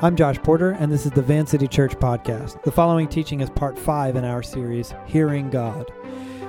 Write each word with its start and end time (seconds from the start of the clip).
I'm 0.00 0.14
Josh 0.14 0.36
Porter, 0.42 0.72
and 0.72 0.92
this 0.92 1.06
is 1.06 1.12
the 1.12 1.22
Van 1.22 1.46
City 1.46 1.66
Church 1.66 1.94
podcast. 1.94 2.62
The 2.64 2.70
following 2.70 3.08
teaching 3.08 3.40
is 3.40 3.48
part 3.48 3.78
five 3.78 4.14
in 4.14 4.26
our 4.26 4.42
series, 4.42 4.92
Hearing 5.06 5.48
God. 5.48 5.90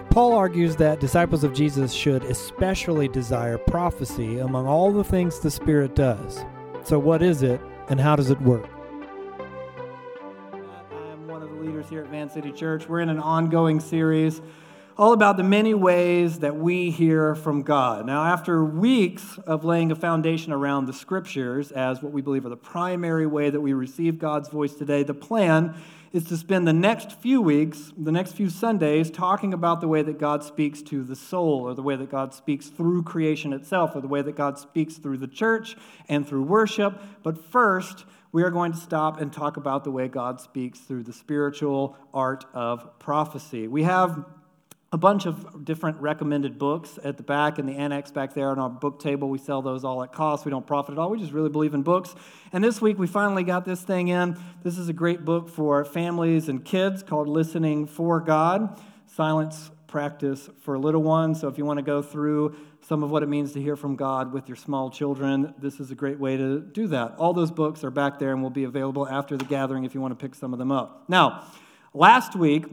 Paul 0.09 0.33
argues 0.33 0.75
that 0.75 0.99
disciples 0.99 1.45
of 1.45 1.53
Jesus 1.53 1.93
should 1.93 2.25
especially 2.25 3.07
desire 3.07 3.57
prophecy 3.57 4.39
among 4.39 4.67
all 4.67 4.91
the 4.91 5.05
things 5.05 5.39
the 5.39 5.49
Spirit 5.49 5.95
does. 5.95 6.43
So, 6.83 6.99
what 6.99 7.21
is 7.21 7.41
it, 7.41 7.61
and 7.87 8.01
how 8.01 8.17
does 8.17 8.31
it 8.31 8.41
work? 8.41 8.67
I 10.51 11.11
am 11.13 11.29
one 11.29 11.41
of 11.41 11.49
the 11.49 11.55
leaders 11.55 11.87
here 11.87 12.03
at 12.03 12.09
Van 12.09 12.29
City 12.29 12.51
Church. 12.51 12.89
We're 12.89 12.99
in 12.99 13.07
an 13.07 13.19
ongoing 13.19 13.79
series 13.79 14.41
all 14.97 15.13
about 15.13 15.37
the 15.37 15.43
many 15.43 15.75
ways 15.75 16.39
that 16.39 16.55
we 16.55 16.89
hear 16.89 17.35
from 17.35 17.61
God. 17.61 18.07
Now, 18.07 18.23
after 18.23 18.65
weeks 18.65 19.37
of 19.45 19.63
laying 19.63 19.91
a 19.91 19.95
foundation 19.95 20.51
around 20.51 20.87
the 20.87 20.93
scriptures 20.93 21.71
as 21.71 22.01
what 22.01 22.11
we 22.11 22.23
believe 22.23 22.47
are 22.47 22.49
the 22.49 22.57
primary 22.57 23.27
way 23.27 23.51
that 23.51 23.61
we 23.61 23.73
receive 23.73 24.17
God's 24.17 24.49
voice 24.49 24.73
today, 24.73 25.03
the 25.03 25.13
plan 25.13 25.75
is 26.13 26.23
to 26.23 26.37
spend 26.37 26.67
the 26.67 26.73
next 26.73 27.11
few 27.11 27.39
weeks, 27.39 27.93
the 27.95 28.11
next 28.11 28.31
few 28.31 28.49
Sundays, 28.49 29.11
talking 29.11 29.53
about 29.53 29.81
the 29.81 29.87
way 29.87 30.01
that 30.01 30.17
God 30.17 30.43
speaks 30.43 30.81
to 30.83 31.03
the 31.03 31.15
soul, 31.15 31.61
or 31.61 31.75
the 31.75 31.83
way 31.83 31.95
that 31.95 32.09
God 32.09 32.33
speaks 32.33 32.67
through 32.67 33.03
creation 33.03 33.53
itself, 33.53 33.95
or 33.95 34.01
the 34.01 34.07
way 34.07 34.23
that 34.23 34.35
God 34.35 34.57
speaks 34.57 34.95
through 34.95 35.19
the 35.19 35.27
church 35.27 35.75
and 36.09 36.27
through 36.27 36.41
worship. 36.41 36.99
But 37.21 37.45
first, 37.51 38.05
we 38.31 38.41
are 38.41 38.49
going 38.49 38.71
to 38.71 38.79
stop 38.79 39.21
and 39.21 39.31
talk 39.31 39.57
about 39.57 39.83
the 39.83 39.91
way 39.91 40.07
God 40.07 40.41
speaks 40.41 40.79
through 40.79 41.03
the 41.03 41.13
spiritual 41.13 41.95
art 42.15 42.45
of 42.55 42.97
prophecy. 42.97 43.67
We 43.67 43.83
have 43.83 44.25
a 44.91 44.97
bunch 44.97 45.25
of 45.25 45.65
different 45.65 45.99
recommended 45.99 46.57
books 46.57 46.97
at 47.03 47.17
the 47.17 47.23
back 47.23 47.59
and 47.59 47.67
the 47.67 47.73
annex 47.73 48.09
back 48.09 48.33
there 48.33 48.49
on 48.51 48.59
our 48.59 48.69
book 48.69 48.99
table. 48.99 49.29
We 49.29 49.37
sell 49.37 49.61
those 49.61 49.83
all 49.83 50.01
at 50.01 50.13
cost. 50.13 50.45
We 50.45 50.51
don't 50.51 50.65
profit 50.65 50.93
at 50.93 50.97
all. 50.97 51.09
We 51.09 51.19
just 51.19 51.33
really 51.33 51.49
believe 51.49 51.73
in 51.73 51.83
books. 51.83 52.15
And 52.53 52.63
this 52.63 52.81
week 52.81 52.97
we 52.97 53.05
finally 53.05 53.43
got 53.43 53.65
this 53.65 53.81
thing 53.81 54.07
in. 54.07 54.37
This 54.63 54.77
is 54.77 54.87
a 54.87 54.93
great 54.93 55.25
book 55.25 55.49
for 55.49 55.83
families 55.83 56.47
and 56.47 56.63
kids 56.63 57.03
called 57.03 57.27
Listening 57.27 57.85
for 57.85 58.21
God 58.21 58.79
Silence 59.07 59.71
Practice 59.87 60.49
for 60.61 60.77
Little 60.77 61.03
Ones. 61.03 61.41
So 61.41 61.49
if 61.49 61.57
you 61.57 61.65
want 61.65 61.79
to 61.79 61.83
go 61.83 62.01
through 62.01 62.55
some 62.87 63.03
of 63.03 63.11
what 63.11 63.23
it 63.23 63.27
means 63.27 63.51
to 63.53 63.61
hear 63.61 63.75
from 63.75 63.97
God 63.97 64.31
with 64.31 64.47
your 64.47 64.55
small 64.55 64.89
children, 64.89 65.53
this 65.57 65.81
is 65.81 65.91
a 65.91 65.95
great 65.95 66.17
way 66.17 66.37
to 66.37 66.61
do 66.61 66.87
that. 66.87 67.15
All 67.17 67.33
those 67.33 67.51
books 67.51 67.83
are 67.83 67.91
back 67.91 68.19
there 68.19 68.31
and 68.31 68.41
will 68.41 68.49
be 68.49 68.63
available 68.63 69.05
after 69.05 69.35
the 69.35 69.43
gathering 69.43 69.83
if 69.83 69.93
you 69.93 69.99
want 69.99 70.17
to 70.17 70.25
pick 70.25 70.33
some 70.33 70.53
of 70.53 70.59
them 70.59 70.71
up. 70.71 71.03
Now, 71.09 71.45
last 71.93 72.37
week, 72.37 72.65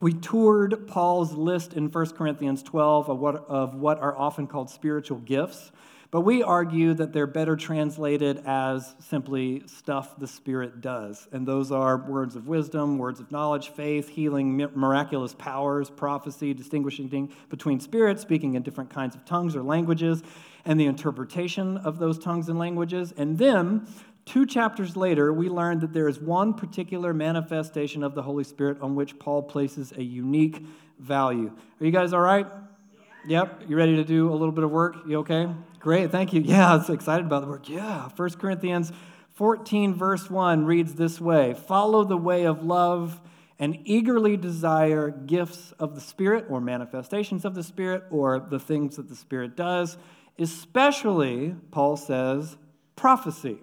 we 0.00 0.12
toured 0.12 0.86
Paul's 0.86 1.32
list 1.32 1.72
in 1.72 1.90
1 1.90 2.10
Corinthians 2.10 2.62
12 2.62 3.08
of 3.08 3.18
what, 3.18 3.36
of 3.48 3.74
what 3.74 3.98
are 4.00 4.16
often 4.16 4.46
called 4.46 4.68
spiritual 4.68 5.18
gifts, 5.18 5.72
but 6.10 6.20
we 6.20 6.42
argue 6.42 6.94
that 6.94 7.12
they're 7.12 7.26
better 7.26 7.56
translated 7.56 8.42
as 8.46 8.94
simply 9.00 9.62
stuff 9.66 10.18
the 10.18 10.26
Spirit 10.26 10.80
does. 10.80 11.26
And 11.32 11.46
those 11.46 11.72
are 11.72 11.96
words 11.96 12.36
of 12.36 12.46
wisdom, 12.46 12.98
words 12.98 13.20
of 13.20 13.32
knowledge, 13.32 13.70
faith, 13.70 14.08
healing, 14.08 14.56
miraculous 14.74 15.34
powers, 15.34 15.90
prophecy, 15.90 16.54
distinguishing 16.54 17.32
between 17.48 17.80
spirits, 17.80 18.22
speaking 18.22 18.54
in 18.54 18.62
different 18.62 18.90
kinds 18.90 19.16
of 19.16 19.24
tongues 19.24 19.56
or 19.56 19.62
languages, 19.62 20.22
and 20.64 20.78
the 20.78 20.86
interpretation 20.86 21.78
of 21.78 21.98
those 21.98 22.18
tongues 22.18 22.48
and 22.48 22.58
languages. 22.58 23.12
And 23.16 23.38
then 23.38 23.86
Two 24.26 24.44
chapters 24.44 24.96
later, 24.96 25.32
we 25.32 25.48
learn 25.48 25.78
that 25.78 25.92
there 25.92 26.08
is 26.08 26.18
one 26.18 26.52
particular 26.52 27.14
manifestation 27.14 28.02
of 28.02 28.14
the 28.14 28.22
Holy 28.22 28.42
Spirit 28.42 28.80
on 28.82 28.96
which 28.96 29.18
Paul 29.20 29.42
places 29.42 29.92
a 29.96 30.02
unique 30.02 30.64
value. 30.98 31.52
Are 31.80 31.86
you 31.86 31.92
guys 31.92 32.12
all 32.12 32.20
right? 32.20 32.46
Yep. 33.28 33.62
You 33.68 33.76
ready 33.76 33.96
to 33.96 34.04
do 34.04 34.30
a 34.30 34.34
little 34.34 34.52
bit 34.52 34.64
of 34.64 34.72
work? 34.72 34.96
You 35.06 35.20
okay? 35.20 35.48
Great. 35.78 36.10
Thank 36.10 36.32
you. 36.32 36.40
Yeah, 36.42 36.72
I 36.72 36.76
was 36.76 36.90
excited 36.90 37.24
about 37.24 37.42
the 37.42 37.48
work. 37.48 37.68
Yeah. 37.68 38.08
1 38.16 38.30
Corinthians 38.30 38.92
14, 39.34 39.94
verse 39.94 40.28
1 40.28 40.64
reads 40.64 40.94
this 40.94 41.20
way 41.20 41.54
Follow 41.54 42.02
the 42.04 42.16
way 42.16 42.46
of 42.46 42.64
love 42.64 43.20
and 43.60 43.78
eagerly 43.84 44.36
desire 44.36 45.10
gifts 45.10 45.72
of 45.78 45.94
the 45.94 46.00
Spirit 46.00 46.46
or 46.48 46.60
manifestations 46.60 47.44
of 47.44 47.54
the 47.54 47.62
Spirit 47.62 48.02
or 48.10 48.40
the 48.40 48.58
things 48.58 48.96
that 48.96 49.08
the 49.08 49.16
Spirit 49.16 49.56
does, 49.56 49.96
especially, 50.38 51.54
Paul 51.70 51.96
says, 51.96 52.56
prophecy. 52.96 53.58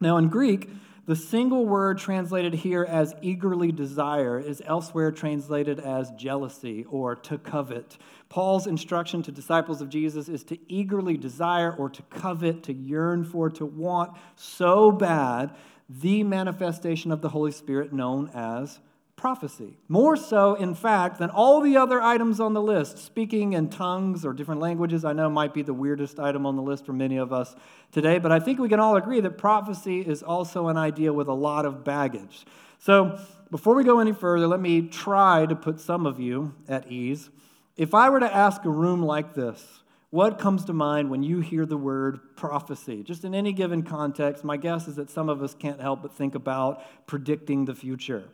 Now, 0.00 0.16
in 0.16 0.28
Greek, 0.28 0.70
the 1.06 1.16
single 1.16 1.66
word 1.66 1.98
translated 1.98 2.54
here 2.54 2.84
as 2.84 3.14
eagerly 3.20 3.72
desire 3.72 4.38
is 4.38 4.62
elsewhere 4.64 5.10
translated 5.10 5.80
as 5.80 6.10
jealousy 6.12 6.86
or 6.88 7.16
to 7.16 7.36
covet. 7.36 7.98
Paul's 8.28 8.66
instruction 8.66 9.22
to 9.24 9.32
disciples 9.32 9.80
of 9.80 9.88
Jesus 9.88 10.28
is 10.28 10.44
to 10.44 10.58
eagerly 10.68 11.16
desire 11.16 11.74
or 11.74 11.90
to 11.90 12.02
covet, 12.02 12.62
to 12.64 12.72
yearn 12.72 13.24
for, 13.24 13.50
to 13.50 13.66
want 13.66 14.16
so 14.36 14.92
bad 14.92 15.50
the 15.88 16.22
manifestation 16.22 17.10
of 17.10 17.20
the 17.20 17.30
Holy 17.30 17.50
Spirit 17.50 17.92
known 17.92 18.30
as 18.32 18.78
prophecy. 19.20 19.76
More 19.86 20.16
so, 20.16 20.54
in 20.54 20.74
fact, 20.74 21.18
than 21.18 21.28
all 21.28 21.60
the 21.60 21.76
other 21.76 22.00
items 22.00 22.40
on 22.40 22.54
the 22.54 22.62
list. 22.62 22.96
Speaking 22.96 23.52
in 23.52 23.68
tongues 23.68 24.24
or 24.24 24.32
different 24.32 24.62
languages, 24.62 25.04
I 25.04 25.12
know 25.12 25.28
might 25.28 25.52
be 25.52 25.60
the 25.60 25.74
weirdest 25.74 26.18
item 26.18 26.46
on 26.46 26.56
the 26.56 26.62
list 26.62 26.86
for 26.86 26.94
many 26.94 27.18
of 27.18 27.30
us 27.30 27.54
today, 27.92 28.18
but 28.18 28.32
I 28.32 28.40
think 28.40 28.58
we 28.58 28.68
can 28.70 28.80
all 28.80 28.96
agree 28.96 29.20
that 29.20 29.36
prophecy 29.36 30.00
is 30.00 30.22
also 30.22 30.68
an 30.68 30.78
idea 30.78 31.12
with 31.12 31.28
a 31.28 31.34
lot 31.34 31.66
of 31.66 31.84
baggage. 31.84 32.46
So, 32.78 33.20
before 33.50 33.74
we 33.74 33.84
go 33.84 34.00
any 34.00 34.12
further, 34.12 34.46
let 34.46 34.60
me 34.60 34.88
try 34.88 35.44
to 35.44 35.54
put 35.54 35.80
some 35.80 36.06
of 36.06 36.18
you 36.18 36.54
at 36.66 36.90
ease. 36.90 37.28
If 37.76 37.94
I 37.94 38.08
were 38.08 38.20
to 38.20 38.34
ask 38.34 38.64
a 38.64 38.70
room 38.70 39.02
like 39.02 39.34
this, 39.34 39.82
what 40.08 40.38
comes 40.38 40.64
to 40.64 40.72
mind 40.72 41.10
when 41.10 41.22
you 41.22 41.40
hear 41.40 41.66
the 41.66 41.76
word 41.76 42.36
prophecy? 42.36 43.02
Just 43.02 43.24
in 43.24 43.34
any 43.34 43.52
given 43.52 43.82
context, 43.82 44.44
my 44.44 44.56
guess 44.56 44.88
is 44.88 44.96
that 44.96 45.10
some 45.10 45.28
of 45.28 45.42
us 45.42 45.54
can't 45.54 45.80
help 45.80 46.02
but 46.02 46.14
think 46.14 46.34
about 46.34 46.82
predicting 47.06 47.66
the 47.66 47.74
future. 47.74 48.24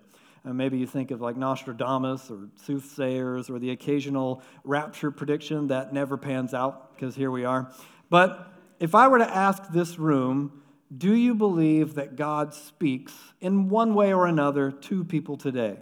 And 0.46 0.56
maybe 0.56 0.78
you 0.78 0.86
think 0.86 1.10
of 1.10 1.20
like 1.20 1.36
Nostradamus 1.36 2.30
or 2.30 2.48
soothsayers 2.54 3.50
or 3.50 3.58
the 3.58 3.70
occasional 3.70 4.42
rapture 4.62 5.10
prediction 5.10 5.66
that 5.66 5.92
never 5.92 6.16
pans 6.16 6.54
out 6.54 6.94
because 6.94 7.16
here 7.16 7.32
we 7.32 7.44
are. 7.44 7.72
But 8.10 8.52
if 8.78 8.94
I 8.94 9.08
were 9.08 9.18
to 9.18 9.28
ask 9.28 9.72
this 9.72 9.98
room, 9.98 10.62
do 10.96 11.12
you 11.14 11.34
believe 11.34 11.94
that 11.94 12.14
God 12.14 12.54
speaks 12.54 13.12
in 13.40 13.68
one 13.68 13.92
way 13.92 14.14
or 14.14 14.26
another 14.26 14.70
to 14.70 15.02
people 15.02 15.36
today? 15.36 15.78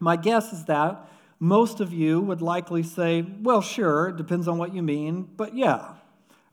My 0.00 0.16
guess 0.16 0.52
is 0.52 0.64
that 0.64 1.08
most 1.38 1.78
of 1.78 1.92
you 1.92 2.20
would 2.20 2.42
likely 2.42 2.82
say, 2.82 3.24
well, 3.42 3.62
sure, 3.62 4.08
it 4.08 4.16
depends 4.16 4.48
on 4.48 4.58
what 4.58 4.74
you 4.74 4.82
mean, 4.82 5.28
but 5.36 5.54
yeah. 5.56 5.94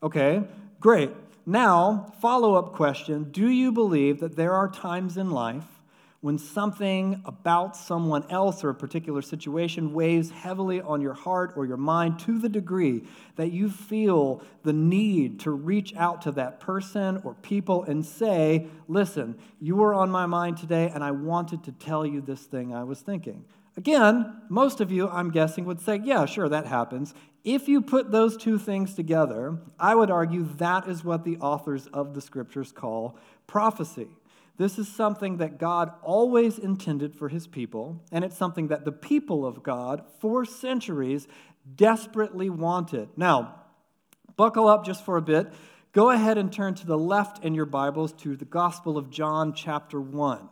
Okay, 0.00 0.44
great. 0.78 1.10
Now, 1.44 2.12
follow 2.20 2.54
up 2.54 2.72
question 2.72 3.32
Do 3.32 3.48
you 3.48 3.72
believe 3.72 4.20
that 4.20 4.36
there 4.36 4.52
are 4.52 4.70
times 4.70 5.16
in 5.16 5.30
life 5.30 5.64
when 6.26 6.38
something 6.38 7.22
about 7.24 7.76
someone 7.76 8.28
else 8.30 8.64
or 8.64 8.70
a 8.70 8.74
particular 8.74 9.22
situation 9.22 9.94
weighs 9.94 10.28
heavily 10.32 10.80
on 10.80 11.00
your 11.00 11.14
heart 11.14 11.52
or 11.54 11.64
your 11.64 11.76
mind 11.76 12.18
to 12.18 12.36
the 12.40 12.48
degree 12.48 13.00
that 13.36 13.52
you 13.52 13.70
feel 13.70 14.42
the 14.64 14.72
need 14.72 15.38
to 15.38 15.52
reach 15.52 15.94
out 15.94 16.20
to 16.20 16.32
that 16.32 16.58
person 16.58 17.20
or 17.22 17.34
people 17.42 17.84
and 17.84 18.04
say, 18.04 18.66
Listen, 18.88 19.38
you 19.60 19.76
were 19.76 19.94
on 19.94 20.10
my 20.10 20.26
mind 20.26 20.56
today, 20.56 20.90
and 20.92 21.04
I 21.04 21.12
wanted 21.12 21.62
to 21.62 21.70
tell 21.70 22.04
you 22.04 22.20
this 22.20 22.42
thing 22.42 22.74
I 22.74 22.82
was 22.82 22.98
thinking. 22.98 23.44
Again, 23.76 24.42
most 24.48 24.80
of 24.80 24.90
you, 24.90 25.08
I'm 25.08 25.30
guessing, 25.30 25.64
would 25.66 25.80
say, 25.80 26.00
Yeah, 26.02 26.26
sure, 26.26 26.48
that 26.48 26.66
happens. 26.66 27.14
If 27.44 27.68
you 27.68 27.80
put 27.80 28.10
those 28.10 28.36
two 28.36 28.58
things 28.58 28.94
together, 28.94 29.58
I 29.78 29.94
would 29.94 30.10
argue 30.10 30.42
that 30.56 30.88
is 30.88 31.04
what 31.04 31.22
the 31.22 31.36
authors 31.36 31.86
of 31.92 32.14
the 32.14 32.20
scriptures 32.20 32.72
call 32.72 33.16
prophecy. 33.46 34.08
This 34.58 34.78
is 34.78 34.88
something 34.88 35.36
that 35.36 35.58
God 35.58 35.92
always 36.02 36.58
intended 36.58 37.14
for 37.14 37.28
his 37.28 37.46
people, 37.46 38.02
and 38.10 38.24
it's 38.24 38.36
something 38.36 38.68
that 38.68 38.84
the 38.84 38.92
people 38.92 39.44
of 39.44 39.62
God 39.62 40.02
for 40.18 40.44
centuries 40.44 41.28
desperately 41.74 42.48
wanted. 42.48 43.08
Now, 43.16 43.62
buckle 44.36 44.66
up 44.68 44.86
just 44.86 45.04
for 45.04 45.16
a 45.16 45.22
bit. 45.22 45.52
Go 45.92 46.10
ahead 46.10 46.38
and 46.38 46.52
turn 46.52 46.74
to 46.76 46.86
the 46.86 46.98
left 46.98 47.44
in 47.44 47.54
your 47.54 47.66
Bibles 47.66 48.12
to 48.14 48.36
the 48.36 48.44
Gospel 48.44 48.96
of 48.96 49.10
John, 49.10 49.52
chapter 49.52 50.00
1. 50.00 50.48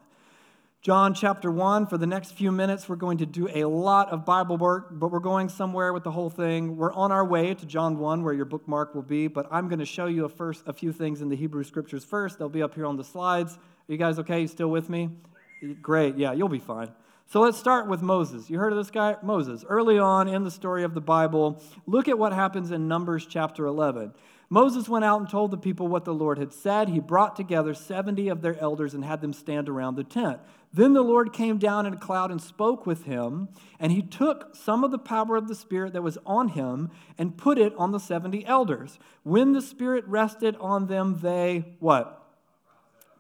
John 0.82 1.14
chapter 1.14 1.50
1, 1.50 1.86
for 1.86 1.96
the 1.96 2.06
next 2.06 2.32
few 2.32 2.52
minutes, 2.52 2.90
we're 2.90 2.96
going 2.96 3.16
to 3.16 3.26
do 3.26 3.48
a 3.54 3.64
lot 3.64 4.10
of 4.10 4.26
Bible 4.26 4.58
work, 4.58 4.88
but 4.90 5.10
we're 5.10 5.18
going 5.18 5.48
somewhere 5.48 5.94
with 5.94 6.04
the 6.04 6.10
whole 6.10 6.28
thing. 6.28 6.76
We're 6.76 6.92
on 6.92 7.10
our 7.10 7.24
way 7.24 7.54
to 7.54 7.64
John 7.64 7.98
1, 7.98 8.22
where 8.22 8.34
your 8.34 8.44
bookmark 8.44 8.94
will 8.94 9.02
be, 9.02 9.28
but 9.28 9.46
I'm 9.50 9.68
going 9.68 9.78
to 9.78 9.86
show 9.86 10.04
you 10.04 10.26
a, 10.26 10.28
first, 10.28 10.62
a 10.66 10.74
few 10.74 10.92
things 10.92 11.22
in 11.22 11.30
the 11.30 11.36
Hebrew 11.36 11.64
Scriptures 11.64 12.04
first. 12.04 12.38
They'll 12.38 12.50
be 12.50 12.62
up 12.62 12.74
here 12.74 12.84
on 12.84 12.98
the 12.98 13.04
slides. 13.04 13.58
You 13.86 13.96
guys 13.96 14.18
okay? 14.18 14.40
You 14.40 14.46
still 14.46 14.68
with 14.68 14.88
me? 14.88 15.10
Great. 15.82 16.16
Yeah, 16.16 16.32
you'll 16.32 16.48
be 16.48 16.58
fine. 16.58 16.90
So 17.26 17.40
let's 17.40 17.58
start 17.58 17.88
with 17.88 18.02
Moses. 18.02 18.50
You 18.50 18.58
heard 18.58 18.72
of 18.72 18.78
this 18.78 18.90
guy? 18.90 19.16
Moses. 19.22 19.64
Early 19.68 19.98
on 19.98 20.28
in 20.28 20.44
the 20.44 20.50
story 20.50 20.84
of 20.84 20.94
the 20.94 21.00
Bible, 21.00 21.62
look 21.86 22.08
at 22.08 22.18
what 22.18 22.32
happens 22.32 22.70
in 22.70 22.86
Numbers 22.86 23.26
chapter 23.26 23.66
11. 23.66 24.12
Moses 24.50 24.88
went 24.88 25.04
out 25.04 25.20
and 25.20 25.28
told 25.28 25.50
the 25.50 25.56
people 25.56 25.88
what 25.88 26.04
the 26.04 26.14
Lord 26.14 26.38
had 26.38 26.52
said. 26.52 26.88
He 26.88 27.00
brought 27.00 27.34
together 27.34 27.74
70 27.74 28.28
of 28.28 28.42
their 28.42 28.58
elders 28.60 28.94
and 28.94 29.04
had 29.04 29.20
them 29.20 29.32
stand 29.32 29.68
around 29.68 29.96
the 29.96 30.04
tent. 30.04 30.38
Then 30.72 30.92
the 30.92 31.02
Lord 31.02 31.32
came 31.32 31.58
down 31.58 31.86
in 31.86 31.94
a 31.94 31.98
cloud 31.98 32.30
and 32.30 32.40
spoke 32.40 32.86
with 32.86 33.04
him, 33.04 33.48
and 33.78 33.90
he 33.90 34.02
took 34.02 34.54
some 34.54 34.84
of 34.84 34.90
the 34.90 34.98
power 34.98 35.36
of 35.36 35.48
the 35.48 35.54
Spirit 35.54 35.92
that 35.94 36.02
was 36.02 36.18
on 36.26 36.48
him 36.48 36.90
and 37.16 37.36
put 37.36 37.58
it 37.58 37.72
on 37.76 37.92
the 37.92 38.00
70 38.00 38.44
elders. 38.44 38.98
When 39.22 39.52
the 39.52 39.62
Spirit 39.62 40.04
rested 40.06 40.56
on 40.56 40.88
them, 40.88 41.20
they 41.22 41.76
what? 41.80 42.23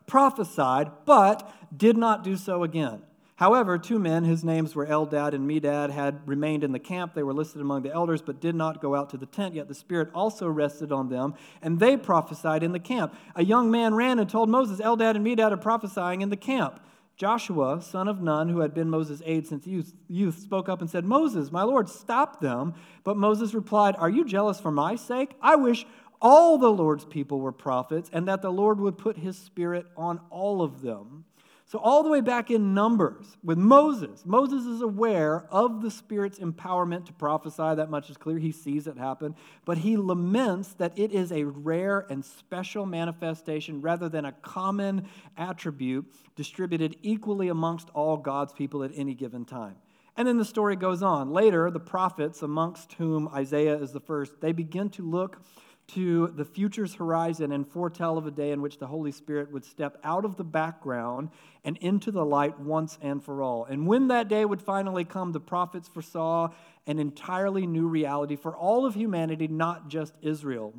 Prophesied, 0.06 0.90
but 1.04 1.50
did 1.76 1.96
not 1.96 2.24
do 2.24 2.36
so 2.36 2.62
again. 2.62 3.02
However, 3.36 3.78
two 3.78 3.98
men, 3.98 4.24
whose 4.24 4.44
names 4.44 4.76
were 4.76 4.86
Eldad 4.86 5.34
and 5.34 5.48
Medad, 5.48 5.90
had 5.90 6.20
remained 6.26 6.62
in 6.62 6.70
the 6.70 6.78
camp. 6.78 7.14
They 7.14 7.24
were 7.24 7.34
listed 7.34 7.60
among 7.60 7.82
the 7.82 7.92
elders, 7.92 8.22
but 8.22 8.40
did 8.40 8.54
not 8.54 8.80
go 8.80 8.94
out 8.94 9.10
to 9.10 9.16
the 9.16 9.26
tent. 9.26 9.54
Yet 9.54 9.66
the 9.66 9.74
Spirit 9.74 10.08
also 10.14 10.48
rested 10.48 10.92
on 10.92 11.08
them, 11.08 11.34
and 11.60 11.80
they 11.80 11.96
prophesied 11.96 12.62
in 12.62 12.70
the 12.70 12.78
camp. 12.78 13.12
A 13.34 13.44
young 13.44 13.72
man 13.72 13.94
ran 13.94 14.20
and 14.20 14.30
told 14.30 14.48
Moses, 14.48 14.78
Eldad 14.78 15.16
and 15.16 15.26
Medad 15.26 15.50
are 15.50 15.56
prophesying 15.56 16.20
in 16.20 16.30
the 16.30 16.36
camp. 16.36 16.80
Joshua, 17.16 17.80
son 17.80 18.08
of 18.08 18.20
Nun, 18.20 18.48
who 18.48 18.60
had 18.60 18.74
been 18.74 18.90
Moses' 18.90 19.22
aide 19.24 19.46
since 19.46 19.66
youth, 19.66 20.38
spoke 20.38 20.68
up 20.68 20.80
and 20.80 20.90
said, 20.90 21.04
Moses, 21.04 21.52
my 21.52 21.62
Lord, 21.62 21.88
stop 21.88 22.40
them. 22.40 22.74
But 23.04 23.16
Moses 23.16 23.54
replied, 23.54 23.94
Are 23.98 24.10
you 24.10 24.24
jealous 24.24 24.58
for 24.60 24.72
my 24.72 24.96
sake? 24.96 25.36
I 25.40 25.54
wish 25.54 25.86
all 26.24 26.56
the 26.56 26.72
Lord's 26.72 27.04
people 27.04 27.38
were 27.38 27.52
prophets, 27.52 28.08
and 28.10 28.26
that 28.28 28.40
the 28.40 28.50
Lord 28.50 28.80
would 28.80 28.96
put 28.96 29.18
his 29.18 29.36
spirit 29.36 29.86
on 29.94 30.20
all 30.30 30.62
of 30.62 30.80
them. 30.80 31.26
So, 31.66 31.78
all 31.78 32.02
the 32.02 32.08
way 32.08 32.22
back 32.22 32.50
in 32.50 32.72
Numbers 32.72 33.36
with 33.42 33.58
Moses, 33.58 34.24
Moses 34.24 34.64
is 34.64 34.80
aware 34.80 35.46
of 35.50 35.82
the 35.82 35.90
Spirit's 35.90 36.38
empowerment 36.38 37.06
to 37.06 37.12
prophesy. 37.12 37.74
That 37.74 37.90
much 37.90 38.08
is 38.08 38.16
clear. 38.16 38.38
He 38.38 38.52
sees 38.52 38.86
it 38.86 38.96
happen. 38.96 39.34
But 39.66 39.78
he 39.78 39.96
laments 39.96 40.74
that 40.74 40.98
it 40.98 41.12
is 41.12 41.30
a 41.30 41.44
rare 41.44 42.06
and 42.08 42.24
special 42.24 42.86
manifestation 42.86 43.82
rather 43.82 44.08
than 44.08 44.24
a 44.24 44.32
common 44.32 45.08
attribute 45.36 46.06
distributed 46.36 46.96
equally 47.02 47.48
amongst 47.48 47.90
all 47.90 48.16
God's 48.16 48.52
people 48.52 48.82
at 48.82 48.92
any 48.94 49.14
given 49.14 49.44
time. 49.44 49.76
And 50.16 50.28
then 50.28 50.38
the 50.38 50.44
story 50.44 50.76
goes 50.76 51.02
on. 51.02 51.32
Later, 51.32 51.70
the 51.70 51.80
prophets, 51.80 52.42
amongst 52.42 52.92
whom 52.94 53.28
Isaiah 53.28 53.76
is 53.76 53.92
the 53.92 54.00
first, 54.00 54.40
they 54.40 54.52
begin 54.52 54.90
to 54.90 55.02
look 55.02 55.42
to 55.86 56.28
the 56.28 56.44
future's 56.44 56.94
horizon 56.94 57.52
and 57.52 57.66
foretell 57.66 58.16
of 58.16 58.26
a 58.26 58.30
day 58.30 58.52
in 58.52 58.62
which 58.62 58.78
the 58.78 58.86
Holy 58.86 59.12
Spirit 59.12 59.52
would 59.52 59.64
step 59.64 59.98
out 60.02 60.24
of 60.24 60.36
the 60.36 60.44
background 60.44 61.30
and 61.64 61.76
into 61.78 62.10
the 62.10 62.24
light 62.24 62.58
once 62.58 62.98
and 63.02 63.22
for 63.22 63.42
all. 63.42 63.64
And 63.64 63.86
when 63.86 64.08
that 64.08 64.28
day 64.28 64.44
would 64.44 64.62
finally 64.62 65.04
come, 65.04 65.32
the 65.32 65.40
prophets 65.40 65.88
foresaw 65.88 66.48
an 66.86 66.98
entirely 66.98 67.66
new 67.66 67.86
reality 67.86 68.36
for 68.36 68.56
all 68.56 68.86
of 68.86 68.94
humanity, 68.94 69.46
not 69.46 69.88
just 69.88 70.14
Israel. 70.22 70.74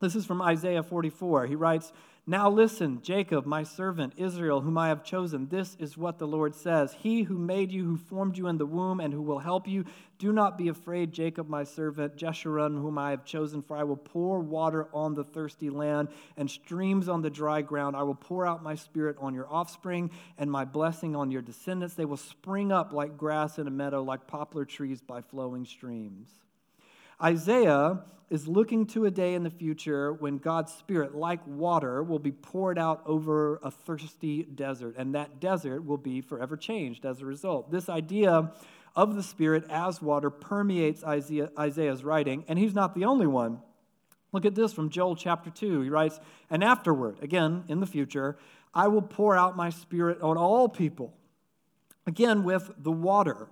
This 0.00 0.16
is 0.16 0.26
from 0.26 0.42
Isaiah 0.42 0.82
44. 0.82 1.46
He 1.46 1.54
writes, 1.54 1.92
now 2.24 2.48
listen, 2.48 3.02
Jacob, 3.02 3.46
my 3.46 3.64
servant, 3.64 4.12
Israel, 4.16 4.60
whom 4.60 4.78
I 4.78 4.88
have 4.88 5.02
chosen. 5.02 5.48
This 5.48 5.76
is 5.80 5.98
what 5.98 6.18
the 6.18 6.26
Lord 6.26 6.54
says 6.54 6.94
He 6.94 7.24
who 7.24 7.36
made 7.36 7.72
you, 7.72 7.84
who 7.84 7.96
formed 7.96 8.38
you 8.38 8.46
in 8.46 8.58
the 8.58 8.66
womb, 8.66 9.00
and 9.00 9.12
who 9.12 9.22
will 9.22 9.40
help 9.40 9.66
you. 9.66 9.84
Do 10.18 10.32
not 10.32 10.56
be 10.56 10.68
afraid, 10.68 11.12
Jacob, 11.12 11.48
my 11.48 11.64
servant, 11.64 12.16
Jeshurun, 12.16 12.80
whom 12.80 12.96
I 12.96 13.10
have 13.10 13.24
chosen, 13.24 13.60
for 13.60 13.76
I 13.76 13.82
will 13.82 13.96
pour 13.96 14.38
water 14.38 14.86
on 14.92 15.14
the 15.14 15.24
thirsty 15.24 15.68
land 15.68 16.10
and 16.36 16.48
streams 16.48 17.08
on 17.08 17.22
the 17.22 17.30
dry 17.30 17.60
ground. 17.60 17.96
I 17.96 18.04
will 18.04 18.14
pour 18.14 18.46
out 18.46 18.62
my 18.62 18.76
spirit 18.76 19.16
on 19.18 19.34
your 19.34 19.52
offspring 19.52 20.12
and 20.38 20.48
my 20.48 20.64
blessing 20.64 21.16
on 21.16 21.32
your 21.32 21.42
descendants. 21.42 21.94
They 21.94 22.04
will 22.04 22.16
spring 22.16 22.70
up 22.70 22.92
like 22.92 23.18
grass 23.18 23.58
in 23.58 23.66
a 23.66 23.70
meadow, 23.72 24.00
like 24.04 24.28
poplar 24.28 24.64
trees 24.64 25.00
by 25.00 25.22
flowing 25.22 25.64
streams. 25.64 26.28
Isaiah 27.22 28.04
is 28.30 28.48
looking 28.48 28.86
to 28.86 29.04
a 29.04 29.10
day 29.10 29.34
in 29.34 29.42
the 29.42 29.50
future 29.50 30.12
when 30.14 30.38
God's 30.38 30.72
Spirit, 30.72 31.14
like 31.14 31.46
water, 31.46 32.02
will 32.02 32.18
be 32.18 32.32
poured 32.32 32.78
out 32.78 33.02
over 33.04 33.60
a 33.62 33.70
thirsty 33.70 34.42
desert, 34.42 34.94
and 34.96 35.14
that 35.14 35.38
desert 35.38 35.84
will 35.84 35.98
be 35.98 36.20
forever 36.22 36.56
changed 36.56 37.04
as 37.04 37.20
a 37.20 37.26
result. 37.26 37.70
This 37.70 37.88
idea 37.88 38.52
of 38.96 39.16
the 39.16 39.22
Spirit 39.22 39.64
as 39.70 40.00
water 40.00 40.30
permeates 40.30 41.04
Isaiah's 41.04 42.02
writing, 42.04 42.44
and 42.48 42.58
he's 42.58 42.74
not 42.74 42.94
the 42.94 43.04
only 43.04 43.26
one. 43.26 43.60
Look 44.32 44.46
at 44.46 44.54
this 44.54 44.72
from 44.72 44.88
Joel 44.88 45.14
chapter 45.14 45.50
2. 45.50 45.82
He 45.82 45.90
writes, 45.90 46.18
And 46.48 46.64
afterward, 46.64 47.18
again, 47.20 47.64
in 47.68 47.80
the 47.80 47.86
future, 47.86 48.38
I 48.72 48.88
will 48.88 49.02
pour 49.02 49.36
out 49.36 49.56
my 49.56 49.68
Spirit 49.68 50.22
on 50.22 50.38
all 50.38 50.70
people. 50.70 51.12
Again, 52.06 52.42
with 52.42 52.70
the 52.78 52.90
water. 52.90 53.48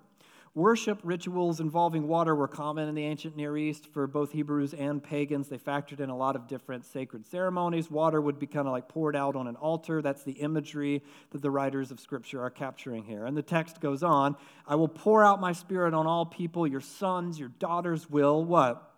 Worship 0.56 0.99
rituals 1.05 1.61
involving 1.61 2.08
water 2.08 2.35
were 2.35 2.49
common 2.49 2.88
in 2.88 2.97
the 2.97 3.05
ancient 3.05 3.37
Near 3.37 3.56
East 3.56 3.87
for 3.87 4.08
both 4.08 4.32
Hebrews 4.32 4.75
and 4.75 5.00
pagans. 5.00 5.49
They 5.49 5.58
factored 5.58 6.00
in 6.00 6.11
a 6.11 6.17
lot 6.17 6.35
of 6.35 6.49
different 6.49 6.85
sacred 6.85 7.25
ceremonies. 7.25 7.88
Water 7.88 8.20
would 8.20 8.41
be 8.41 8.49
kind 8.49 8.67
of 8.67 8.73
like 8.73 8.88
poured 8.88 9.14
out 9.14 9.37
on 9.37 9.47
an 9.47 9.55
altar. 9.55 10.02
That's 10.02 10.25
the 10.25 10.32
imagery 10.32 11.05
that 11.31 11.41
the 11.41 11.52
writers 11.52 11.93
of 11.93 12.00
Scripture 12.00 12.43
are 12.43 12.50
capturing 12.50 13.05
here. 13.05 13.26
And 13.26 13.37
the 13.37 13.43
text 13.43 13.81
goes 13.81 14.02
on 14.02 14.35
I 14.67 14.75
will 14.75 14.88
pour 14.88 15.25
out 15.25 15.41
my 15.41 15.52
spirit 15.52 15.94
on 15.94 16.08
all 16.08 16.26
people. 16.26 16.67
Your 16.67 16.81
sons, 16.81 17.38
your 17.38 17.50
daughters 17.61 18.11
will 18.11 18.44
what? 18.44 18.91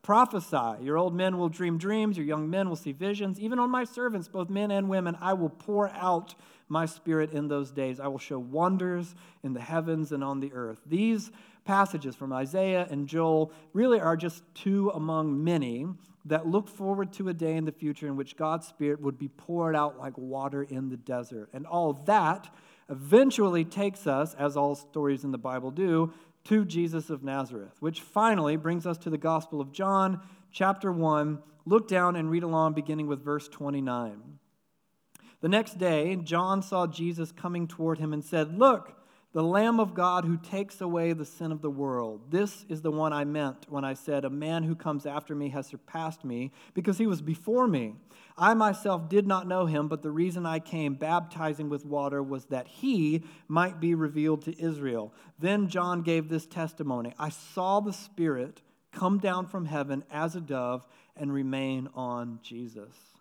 Prophesy. 0.00 0.82
Your 0.82 0.96
old 0.96 1.14
men 1.14 1.36
will 1.36 1.50
dream 1.50 1.76
dreams. 1.76 2.16
Your 2.16 2.24
young 2.24 2.48
men 2.48 2.70
will 2.70 2.76
see 2.76 2.92
visions. 2.92 3.38
Even 3.38 3.58
on 3.58 3.68
my 3.68 3.84
servants, 3.84 4.28
both 4.28 4.48
men 4.48 4.70
and 4.70 4.88
women, 4.88 5.18
I 5.20 5.34
will 5.34 5.50
pour 5.50 5.90
out 5.90 6.36
my 6.68 6.86
spirit 6.86 7.32
in 7.32 7.48
those 7.48 7.70
days. 7.70 8.00
I 8.00 8.08
will 8.08 8.18
show 8.18 8.38
wonders 8.38 9.14
in 9.42 9.52
the 9.52 9.60
heavens 9.60 10.12
and 10.12 10.24
on 10.24 10.40
the 10.40 10.52
earth. 10.52 10.80
These 10.86 11.30
passages 11.64 12.14
from 12.14 12.32
Isaiah 12.32 12.86
and 12.90 13.08
Joel 13.08 13.52
really 13.72 14.00
are 14.00 14.16
just 14.16 14.42
two 14.54 14.90
among 14.90 15.42
many 15.42 15.86
that 16.24 16.46
look 16.46 16.68
forward 16.68 17.12
to 17.12 17.28
a 17.28 17.34
day 17.34 17.56
in 17.56 17.64
the 17.64 17.72
future 17.72 18.06
in 18.06 18.16
which 18.16 18.36
God's 18.36 18.66
Spirit 18.66 19.00
would 19.00 19.18
be 19.18 19.28
poured 19.28 19.76
out 19.76 19.98
like 19.98 20.16
water 20.16 20.62
in 20.62 20.88
the 20.88 20.96
desert. 20.96 21.48
And 21.52 21.66
all 21.66 21.92
that 22.06 22.52
eventually 22.88 23.64
takes 23.64 24.06
us, 24.06 24.34
as 24.34 24.56
all 24.56 24.74
stories 24.74 25.24
in 25.24 25.30
the 25.30 25.38
Bible 25.38 25.70
do, 25.70 26.12
to 26.44 26.64
Jesus 26.64 27.10
of 27.10 27.24
Nazareth, 27.24 27.76
which 27.80 28.00
finally 28.00 28.56
brings 28.56 28.86
us 28.86 28.98
to 28.98 29.10
the 29.10 29.18
Gospel 29.18 29.60
of 29.60 29.72
John, 29.72 30.20
chapter 30.52 30.92
1. 30.92 31.40
Look 31.64 31.88
down 31.88 32.14
and 32.14 32.30
read 32.30 32.44
along, 32.44 32.74
beginning 32.74 33.08
with 33.08 33.24
verse 33.24 33.48
29. 33.48 34.35
The 35.46 35.50
next 35.50 35.78
day, 35.78 36.16
John 36.16 36.60
saw 36.60 36.88
Jesus 36.88 37.30
coming 37.30 37.68
toward 37.68 37.98
him 37.98 38.12
and 38.12 38.24
said, 38.24 38.58
Look, 38.58 39.00
the 39.32 39.44
Lamb 39.44 39.78
of 39.78 39.94
God 39.94 40.24
who 40.24 40.38
takes 40.38 40.80
away 40.80 41.12
the 41.12 41.24
sin 41.24 41.52
of 41.52 41.62
the 41.62 41.70
world. 41.70 42.32
This 42.32 42.66
is 42.68 42.82
the 42.82 42.90
one 42.90 43.12
I 43.12 43.22
meant 43.22 43.66
when 43.68 43.84
I 43.84 43.94
said, 43.94 44.24
A 44.24 44.28
man 44.28 44.64
who 44.64 44.74
comes 44.74 45.06
after 45.06 45.36
me 45.36 45.50
has 45.50 45.68
surpassed 45.68 46.24
me 46.24 46.50
because 46.74 46.98
he 46.98 47.06
was 47.06 47.22
before 47.22 47.68
me. 47.68 47.94
I 48.36 48.54
myself 48.54 49.08
did 49.08 49.28
not 49.28 49.46
know 49.46 49.66
him, 49.66 49.86
but 49.86 50.02
the 50.02 50.10
reason 50.10 50.46
I 50.46 50.58
came 50.58 50.94
baptizing 50.94 51.68
with 51.68 51.86
water 51.86 52.24
was 52.24 52.46
that 52.46 52.66
he 52.66 53.22
might 53.46 53.78
be 53.78 53.94
revealed 53.94 54.42
to 54.46 54.60
Israel. 54.60 55.14
Then 55.38 55.68
John 55.68 56.02
gave 56.02 56.28
this 56.28 56.46
testimony 56.46 57.14
I 57.20 57.28
saw 57.28 57.78
the 57.78 57.92
Spirit 57.92 58.62
come 58.90 59.20
down 59.20 59.46
from 59.46 59.66
heaven 59.66 60.02
as 60.10 60.34
a 60.34 60.40
dove 60.40 60.88
and 61.16 61.32
remain 61.32 61.88
on 61.94 62.40
Jesus. 62.42 63.15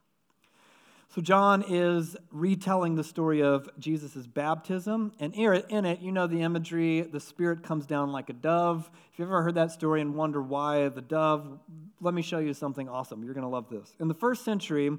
So, 1.15 1.22
John 1.22 1.63
is 1.69 2.17
retelling 2.29 2.95
the 2.95 3.03
story 3.05 3.41
of 3.41 3.69
Jesus' 3.79 4.27
baptism. 4.27 5.13
And 5.17 5.34
in 5.34 5.86
it, 5.86 6.01
you 6.01 6.12
know 6.12 6.27
the 6.27 6.41
imagery 6.41 7.03
the 7.03 7.22
Spirit 7.22 7.63
comes 7.63 7.86
down 7.86 8.12
like 8.12 8.29
a 8.29 8.34
dove. 8.34 8.91
If 9.13 9.19
you've 9.19 9.29
ever 9.29 9.41
heard 9.41 9.55
that 9.55 9.72
story 9.72 10.01
and 10.01 10.13
wonder 10.13 10.41
why 10.41 10.89
the 10.89 11.01
dove, 11.01 11.57
let 12.01 12.13
me 12.13 12.22
show 12.22 12.39
you 12.39 12.53
something 12.53 12.89
awesome. 12.89 13.24
You're 13.24 13.34
going 13.34 13.45
to 13.45 13.50
love 13.50 13.69
this. 13.69 13.95
In 14.01 14.10
the 14.10 14.13
first 14.13 14.43
century, 14.43 14.91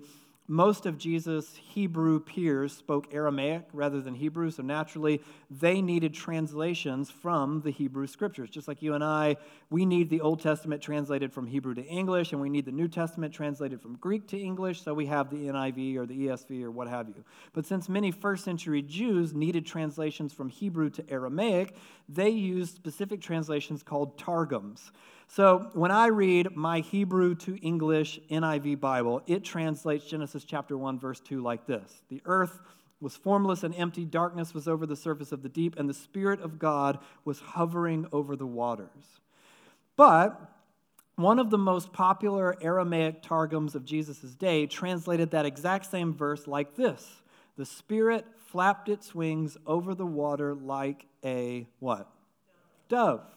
most 0.48 0.86
of 0.86 0.96
Jesus' 0.96 1.56
Hebrew 1.56 2.20
peers 2.20 2.76
spoke 2.76 3.12
Aramaic 3.12 3.64
rather 3.72 4.00
than 4.00 4.14
Hebrew, 4.14 4.50
so 4.50 4.62
naturally 4.62 5.20
they 5.50 5.82
needed 5.82 6.14
translations 6.14 7.10
from 7.10 7.62
the 7.62 7.70
Hebrew 7.70 8.06
scriptures. 8.06 8.48
Just 8.50 8.68
like 8.68 8.80
you 8.80 8.94
and 8.94 9.02
I, 9.02 9.36
we 9.70 9.84
need 9.84 10.08
the 10.08 10.20
Old 10.20 10.40
Testament 10.40 10.82
translated 10.82 11.32
from 11.32 11.46
Hebrew 11.46 11.74
to 11.74 11.84
English, 11.84 12.32
and 12.32 12.40
we 12.40 12.48
need 12.48 12.64
the 12.64 12.72
New 12.72 12.86
Testament 12.86 13.34
translated 13.34 13.80
from 13.80 13.96
Greek 13.96 14.28
to 14.28 14.38
English, 14.38 14.82
so 14.82 14.94
we 14.94 15.06
have 15.06 15.30
the 15.30 15.48
NIV 15.48 15.96
or 15.96 16.06
the 16.06 16.26
ESV 16.26 16.62
or 16.62 16.70
what 16.70 16.86
have 16.86 17.08
you. 17.08 17.24
But 17.52 17.66
since 17.66 17.88
many 17.88 18.12
first 18.12 18.44
century 18.44 18.82
Jews 18.82 19.34
needed 19.34 19.66
translations 19.66 20.32
from 20.32 20.48
Hebrew 20.48 20.90
to 20.90 21.10
Aramaic, 21.10 21.74
they 22.08 22.30
used 22.30 22.76
specific 22.76 23.20
translations 23.20 23.82
called 23.82 24.16
Targums. 24.16 24.92
So 25.28 25.70
when 25.74 25.90
I 25.90 26.06
read 26.06 26.56
my 26.56 26.80
Hebrew 26.80 27.34
to 27.36 27.56
English 27.56 28.20
NIV 28.30 28.80
Bible, 28.80 29.22
it 29.26 29.44
translates 29.44 30.06
Genesis 30.06 30.44
chapter 30.44 30.78
1, 30.78 30.98
verse 30.98 31.20
2 31.20 31.42
like 31.42 31.66
this 31.66 32.02
The 32.08 32.22
earth 32.24 32.60
was 33.00 33.16
formless 33.16 33.62
and 33.62 33.74
empty, 33.74 34.04
darkness 34.04 34.54
was 34.54 34.66
over 34.66 34.86
the 34.86 34.96
surface 34.96 35.32
of 35.32 35.42
the 35.42 35.48
deep, 35.48 35.78
and 35.78 35.88
the 35.88 35.94
Spirit 35.94 36.40
of 36.40 36.58
God 36.58 36.98
was 37.24 37.40
hovering 37.40 38.06
over 38.12 38.36
the 38.36 38.46
waters. 38.46 39.20
But 39.96 40.40
one 41.16 41.38
of 41.38 41.50
the 41.50 41.58
most 41.58 41.92
popular 41.92 42.56
Aramaic 42.62 43.22
targums 43.22 43.74
of 43.74 43.84
Jesus' 43.84 44.34
day 44.34 44.66
translated 44.66 45.30
that 45.30 45.46
exact 45.46 45.86
same 45.86 46.14
verse 46.14 46.46
like 46.46 46.76
this 46.76 47.22
The 47.56 47.66
Spirit 47.66 48.26
flapped 48.46 48.88
its 48.88 49.14
wings 49.14 49.56
over 49.66 49.94
the 49.94 50.06
water 50.06 50.54
like 50.54 51.06
a 51.24 51.66
what? 51.80 52.08
Dove. 52.88 53.35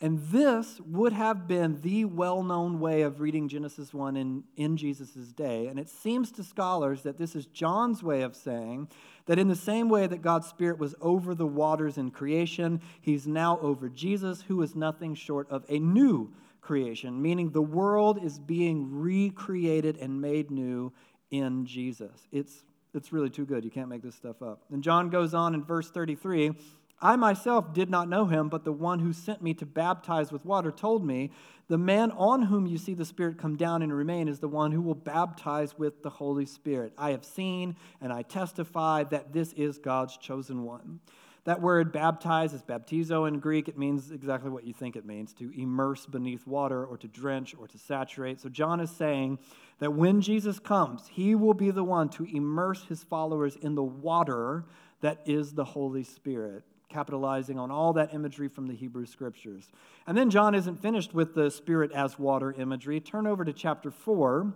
And 0.00 0.22
this 0.30 0.80
would 0.86 1.12
have 1.12 1.48
been 1.48 1.80
the 1.80 2.04
well 2.04 2.44
known 2.44 2.78
way 2.78 3.02
of 3.02 3.20
reading 3.20 3.48
Genesis 3.48 3.92
1 3.92 4.16
in, 4.16 4.44
in 4.56 4.76
Jesus' 4.76 5.32
day. 5.32 5.66
And 5.66 5.78
it 5.78 5.88
seems 5.88 6.30
to 6.32 6.44
scholars 6.44 7.02
that 7.02 7.18
this 7.18 7.34
is 7.34 7.46
John's 7.46 8.02
way 8.02 8.22
of 8.22 8.36
saying 8.36 8.88
that 9.26 9.40
in 9.40 9.48
the 9.48 9.56
same 9.56 9.88
way 9.88 10.06
that 10.06 10.22
God's 10.22 10.46
Spirit 10.46 10.78
was 10.78 10.94
over 11.00 11.34
the 11.34 11.46
waters 11.46 11.98
in 11.98 12.12
creation, 12.12 12.80
he's 13.00 13.26
now 13.26 13.58
over 13.60 13.88
Jesus, 13.88 14.42
who 14.42 14.62
is 14.62 14.76
nothing 14.76 15.16
short 15.16 15.50
of 15.50 15.64
a 15.68 15.80
new 15.80 16.32
creation, 16.60 17.20
meaning 17.20 17.50
the 17.50 17.60
world 17.60 18.22
is 18.22 18.38
being 18.38 19.00
recreated 19.00 19.96
and 19.96 20.20
made 20.20 20.50
new 20.50 20.92
in 21.30 21.66
Jesus. 21.66 22.28
It's 22.30 22.62
It's 22.94 23.12
really 23.12 23.30
too 23.30 23.44
good. 23.44 23.64
You 23.64 23.70
can't 23.70 23.88
make 23.88 24.02
this 24.02 24.14
stuff 24.14 24.42
up. 24.42 24.62
And 24.70 24.82
John 24.82 25.10
goes 25.10 25.34
on 25.34 25.54
in 25.54 25.64
verse 25.64 25.90
33 25.90 26.52
I 27.00 27.14
myself 27.14 27.72
did 27.72 27.90
not 27.90 28.08
know 28.08 28.26
him, 28.26 28.48
but 28.48 28.64
the 28.64 28.72
one 28.72 28.98
who 28.98 29.12
sent 29.12 29.40
me 29.40 29.54
to 29.54 29.66
baptize 29.66 30.32
with 30.32 30.44
water 30.44 30.72
told 30.72 31.06
me, 31.06 31.30
The 31.68 31.78
man 31.78 32.10
on 32.10 32.42
whom 32.42 32.66
you 32.66 32.76
see 32.76 32.94
the 32.94 33.04
Spirit 33.04 33.38
come 33.38 33.56
down 33.56 33.82
and 33.82 33.92
remain 33.92 34.26
is 34.26 34.40
the 34.40 34.48
one 34.48 34.72
who 34.72 34.82
will 34.82 34.96
baptize 34.96 35.78
with 35.78 36.02
the 36.02 36.10
Holy 36.10 36.46
Spirit. 36.46 36.92
I 36.98 37.12
have 37.12 37.24
seen 37.24 37.76
and 38.00 38.12
I 38.12 38.22
testify 38.22 39.04
that 39.04 39.32
this 39.32 39.52
is 39.52 39.78
God's 39.78 40.16
chosen 40.16 40.64
one. 40.64 40.98
That 41.44 41.62
word 41.62 41.92
baptize 41.92 42.52
is 42.52 42.62
baptizo 42.62 43.26
in 43.28 43.38
Greek. 43.38 43.68
It 43.68 43.78
means 43.78 44.10
exactly 44.10 44.50
what 44.50 44.64
you 44.64 44.74
think 44.74 44.96
it 44.96 45.06
means 45.06 45.32
to 45.34 45.50
immerse 45.56 46.04
beneath 46.04 46.46
water 46.48 46.84
or 46.84 46.98
to 46.98 47.08
drench 47.08 47.54
or 47.58 47.68
to 47.68 47.78
saturate. 47.78 48.40
So 48.40 48.48
John 48.48 48.80
is 48.80 48.90
saying 48.90 49.38
that 49.78 49.94
when 49.94 50.20
Jesus 50.20 50.58
comes, 50.58 51.06
he 51.06 51.36
will 51.36 51.54
be 51.54 51.70
the 51.70 51.84
one 51.84 52.08
to 52.10 52.24
immerse 52.24 52.84
his 52.84 53.04
followers 53.04 53.54
in 53.54 53.76
the 53.76 53.84
water 53.84 54.64
that 55.00 55.22
is 55.26 55.54
the 55.54 55.64
Holy 55.64 56.02
Spirit 56.02 56.64
capitalizing 56.88 57.58
on 57.58 57.70
all 57.70 57.92
that 57.94 58.14
imagery 58.14 58.48
from 58.48 58.66
the 58.66 58.74
Hebrew 58.74 59.06
scriptures. 59.06 59.70
And 60.06 60.16
then 60.16 60.30
John 60.30 60.54
isn't 60.54 60.80
finished 60.80 61.14
with 61.14 61.34
the 61.34 61.50
Spirit 61.50 61.92
as 61.92 62.18
water 62.18 62.52
imagery. 62.52 63.00
Turn 63.00 63.26
over 63.26 63.44
to 63.44 63.52
chapter 63.52 63.90
4, 63.90 64.52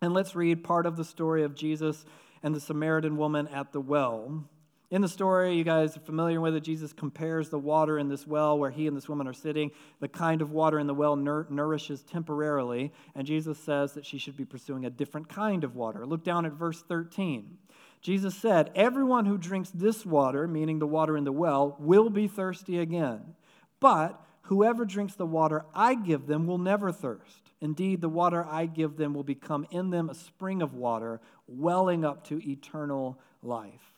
and 0.00 0.12
let's 0.12 0.34
read 0.34 0.64
part 0.64 0.86
of 0.86 0.96
the 0.96 1.04
story 1.04 1.44
of 1.44 1.54
Jesus 1.54 2.04
and 2.42 2.54
the 2.54 2.60
Samaritan 2.60 3.16
woman 3.16 3.46
at 3.48 3.72
the 3.72 3.80
well. 3.80 4.44
In 4.92 5.00
the 5.00 5.08
story, 5.08 5.56
you 5.56 5.64
guys 5.64 5.96
are 5.96 6.00
familiar 6.00 6.38
with 6.38 6.54
it. 6.54 6.60
Jesus 6.60 6.92
compares 6.92 7.48
the 7.48 7.58
water 7.58 7.98
in 7.98 8.08
this 8.08 8.26
well 8.26 8.58
where 8.58 8.70
he 8.70 8.86
and 8.86 8.94
this 8.94 9.08
woman 9.08 9.26
are 9.26 9.32
sitting. 9.32 9.70
The 10.00 10.08
kind 10.08 10.42
of 10.42 10.50
water 10.50 10.78
in 10.78 10.86
the 10.86 10.92
well 10.92 11.16
nour- 11.16 11.46
nourishes 11.48 12.02
temporarily, 12.02 12.92
and 13.14 13.26
Jesus 13.26 13.58
says 13.58 13.94
that 13.94 14.04
she 14.04 14.18
should 14.18 14.36
be 14.36 14.44
pursuing 14.44 14.84
a 14.84 14.90
different 14.90 15.30
kind 15.30 15.64
of 15.64 15.76
water. 15.76 16.04
Look 16.04 16.24
down 16.24 16.44
at 16.44 16.52
verse 16.52 16.82
13. 16.82 17.56
Jesus 18.02 18.34
said, 18.34 18.70
Everyone 18.74 19.26
who 19.26 19.38
drinks 19.38 19.70
this 19.70 20.04
water, 20.04 20.46
meaning 20.48 20.80
the 20.80 20.86
water 20.86 21.16
in 21.16 21.24
the 21.24 21.32
well, 21.32 21.76
will 21.78 22.10
be 22.10 22.26
thirsty 22.26 22.78
again. 22.78 23.34
But 23.80 24.20
whoever 24.42 24.84
drinks 24.84 25.14
the 25.14 25.26
water 25.26 25.64
I 25.74 25.94
give 25.94 26.26
them 26.26 26.46
will 26.46 26.58
never 26.58 26.92
thirst. 26.92 27.52
Indeed, 27.60 28.00
the 28.00 28.08
water 28.08 28.44
I 28.44 28.66
give 28.66 28.96
them 28.96 29.14
will 29.14 29.22
become 29.22 29.66
in 29.70 29.90
them 29.90 30.10
a 30.10 30.14
spring 30.14 30.62
of 30.62 30.74
water, 30.74 31.20
welling 31.46 32.04
up 32.04 32.26
to 32.26 32.42
eternal 32.48 33.20
life. 33.40 33.92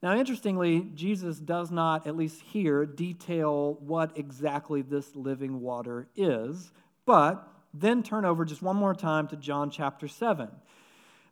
Now, 0.00 0.14
interestingly, 0.14 0.88
Jesus 0.94 1.38
does 1.38 1.72
not, 1.72 2.06
at 2.06 2.16
least 2.16 2.40
here, 2.40 2.86
detail 2.86 3.74
what 3.80 4.16
exactly 4.16 4.80
this 4.80 5.14
living 5.14 5.60
water 5.60 6.08
is, 6.14 6.70
but 7.04 7.46
then 7.74 8.02
turn 8.02 8.24
over 8.24 8.44
just 8.44 8.62
one 8.62 8.76
more 8.76 8.94
time 8.94 9.26
to 9.28 9.36
John 9.36 9.70
chapter 9.70 10.08
7. 10.08 10.48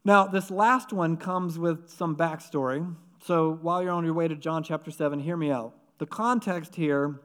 Now, 0.08 0.26
this 0.26 0.50
last 0.50 0.90
one 0.90 1.18
comes 1.18 1.58
with 1.58 1.90
some 1.90 2.16
backstory. 2.16 2.94
So 3.22 3.58
while 3.60 3.82
you're 3.82 3.92
on 3.92 4.06
your 4.06 4.14
way 4.14 4.26
to 4.26 4.34
John 4.34 4.62
chapter 4.62 4.90
7, 4.90 5.20
hear 5.20 5.36
me 5.36 5.50
out. 5.50 5.74
The 5.98 6.06
context 6.06 6.74
here 6.76 7.20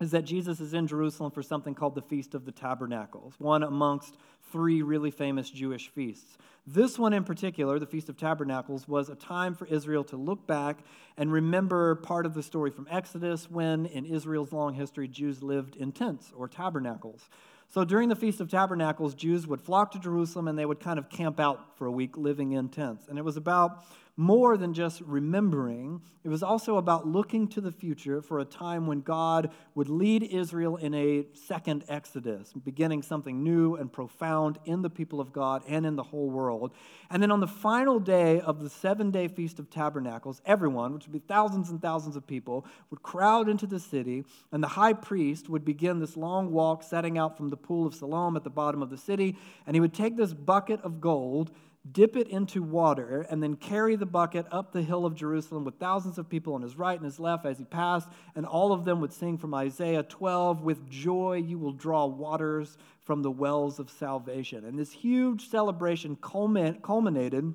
is 0.00 0.10
that 0.10 0.24
Jesus 0.24 0.58
is 0.58 0.74
in 0.74 0.88
Jerusalem 0.88 1.30
for 1.30 1.44
something 1.44 1.76
called 1.76 1.94
the 1.94 2.02
Feast 2.02 2.34
of 2.34 2.44
the 2.44 2.50
Tabernacles, 2.50 3.34
one 3.38 3.62
amongst 3.62 4.16
three 4.50 4.82
really 4.82 5.12
famous 5.12 5.48
Jewish 5.48 5.90
feasts. 5.90 6.38
This 6.66 6.98
one 6.98 7.12
in 7.12 7.22
particular, 7.22 7.78
the 7.78 7.86
Feast 7.86 8.08
of 8.08 8.16
Tabernacles, 8.16 8.88
was 8.88 9.08
a 9.08 9.14
time 9.14 9.54
for 9.54 9.68
Israel 9.68 10.02
to 10.02 10.16
look 10.16 10.44
back 10.44 10.78
and 11.16 11.30
remember 11.30 11.94
part 11.94 12.26
of 12.26 12.34
the 12.34 12.42
story 12.42 12.72
from 12.72 12.88
Exodus 12.90 13.48
when, 13.48 13.86
in 13.86 14.04
Israel's 14.04 14.52
long 14.52 14.74
history, 14.74 15.06
Jews 15.06 15.40
lived 15.40 15.76
in 15.76 15.92
tents 15.92 16.32
or 16.36 16.48
tabernacles. 16.48 17.28
So 17.70 17.84
during 17.84 18.08
the 18.08 18.16
Feast 18.16 18.40
of 18.40 18.48
Tabernacles, 18.48 19.14
Jews 19.14 19.46
would 19.46 19.60
flock 19.60 19.92
to 19.92 19.98
Jerusalem 19.98 20.48
and 20.48 20.58
they 20.58 20.64
would 20.64 20.80
kind 20.80 20.98
of 20.98 21.10
camp 21.10 21.38
out 21.38 21.76
for 21.76 21.86
a 21.86 21.92
week 21.92 22.16
living 22.16 22.52
in 22.52 22.70
tents. 22.70 23.08
And 23.08 23.18
it 23.18 23.24
was 23.24 23.36
about 23.36 23.84
more 24.18 24.56
than 24.56 24.74
just 24.74 25.00
remembering, 25.02 26.02
it 26.24 26.28
was 26.28 26.42
also 26.42 26.76
about 26.76 27.06
looking 27.06 27.46
to 27.46 27.60
the 27.60 27.70
future 27.70 28.20
for 28.20 28.40
a 28.40 28.44
time 28.44 28.88
when 28.88 29.00
God 29.00 29.52
would 29.76 29.88
lead 29.88 30.24
Israel 30.24 30.76
in 30.76 30.92
a 30.92 31.24
second 31.34 31.84
Exodus, 31.88 32.52
beginning 32.52 33.02
something 33.02 33.44
new 33.44 33.76
and 33.76 33.92
profound 33.92 34.58
in 34.64 34.82
the 34.82 34.90
people 34.90 35.20
of 35.20 35.32
God 35.32 35.62
and 35.68 35.86
in 35.86 35.94
the 35.94 36.02
whole 36.02 36.28
world. 36.30 36.72
And 37.10 37.22
then 37.22 37.30
on 37.30 37.38
the 37.38 37.46
final 37.46 38.00
day 38.00 38.40
of 38.40 38.60
the 38.60 38.68
seven 38.68 39.12
day 39.12 39.28
Feast 39.28 39.60
of 39.60 39.70
Tabernacles, 39.70 40.42
everyone, 40.44 40.94
which 40.94 41.06
would 41.06 41.12
be 41.12 41.20
thousands 41.20 41.70
and 41.70 41.80
thousands 41.80 42.16
of 42.16 42.26
people, 42.26 42.66
would 42.90 43.04
crowd 43.04 43.48
into 43.48 43.68
the 43.68 43.78
city, 43.78 44.24
and 44.50 44.60
the 44.60 44.68
high 44.68 44.94
priest 44.94 45.48
would 45.48 45.64
begin 45.64 46.00
this 46.00 46.16
long 46.16 46.50
walk 46.50 46.82
setting 46.82 47.16
out 47.16 47.36
from 47.36 47.50
the 47.50 47.56
pool 47.56 47.86
of 47.86 47.94
Siloam 47.94 48.34
at 48.34 48.42
the 48.42 48.50
bottom 48.50 48.82
of 48.82 48.90
the 48.90 48.98
city, 48.98 49.36
and 49.64 49.76
he 49.76 49.80
would 49.80 49.94
take 49.94 50.16
this 50.16 50.34
bucket 50.34 50.80
of 50.80 51.00
gold 51.00 51.52
dip 51.92 52.16
it 52.16 52.28
into 52.28 52.62
water, 52.62 53.26
and 53.30 53.42
then 53.42 53.56
carry 53.56 53.96
the 53.96 54.06
bucket 54.06 54.46
up 54.50 54.72
the 54.72 54.82
hill 54.82 55.06
of 55.06 55.14
Jerusalem 55.14 55.64
with 55.64 55.74
thousands 55.76 56.18
of 56.18 56.28
people 56.28 56.54
on 56.54 56.62
his 56.62 56.76
right 56.76 56.96
and 56.96 57.04
his 57.04 57.20
left 57.20 57.46
as 57.46 57.58
he 57.58 57.64
passed, 57.64 58.08
and 58.34 58.44
all 58.44 58.72
of 58.72 58.84
them 58.84 59.00
would 59.00 59.12
sing 59.12 59.38
from 59.38 59.54
Isaiah 59.54 60.02
12 60.02 60.62
With 60.62 60.88
joy 60.88 61.36
you 61.36 61.58
will 61.58 61.72
draw 61.72 62.06
waters 62.06 62.76
from 63.04 63.22
the 63.22 63.30
wells 63.30 63.78
of 63.78 63.90
salvation. 63.90 64.64
And 64.64 64.78
this 64.78 64.92
huge 64.92 65.48
celebration 65.48 66.16
culminated 66.16 67.54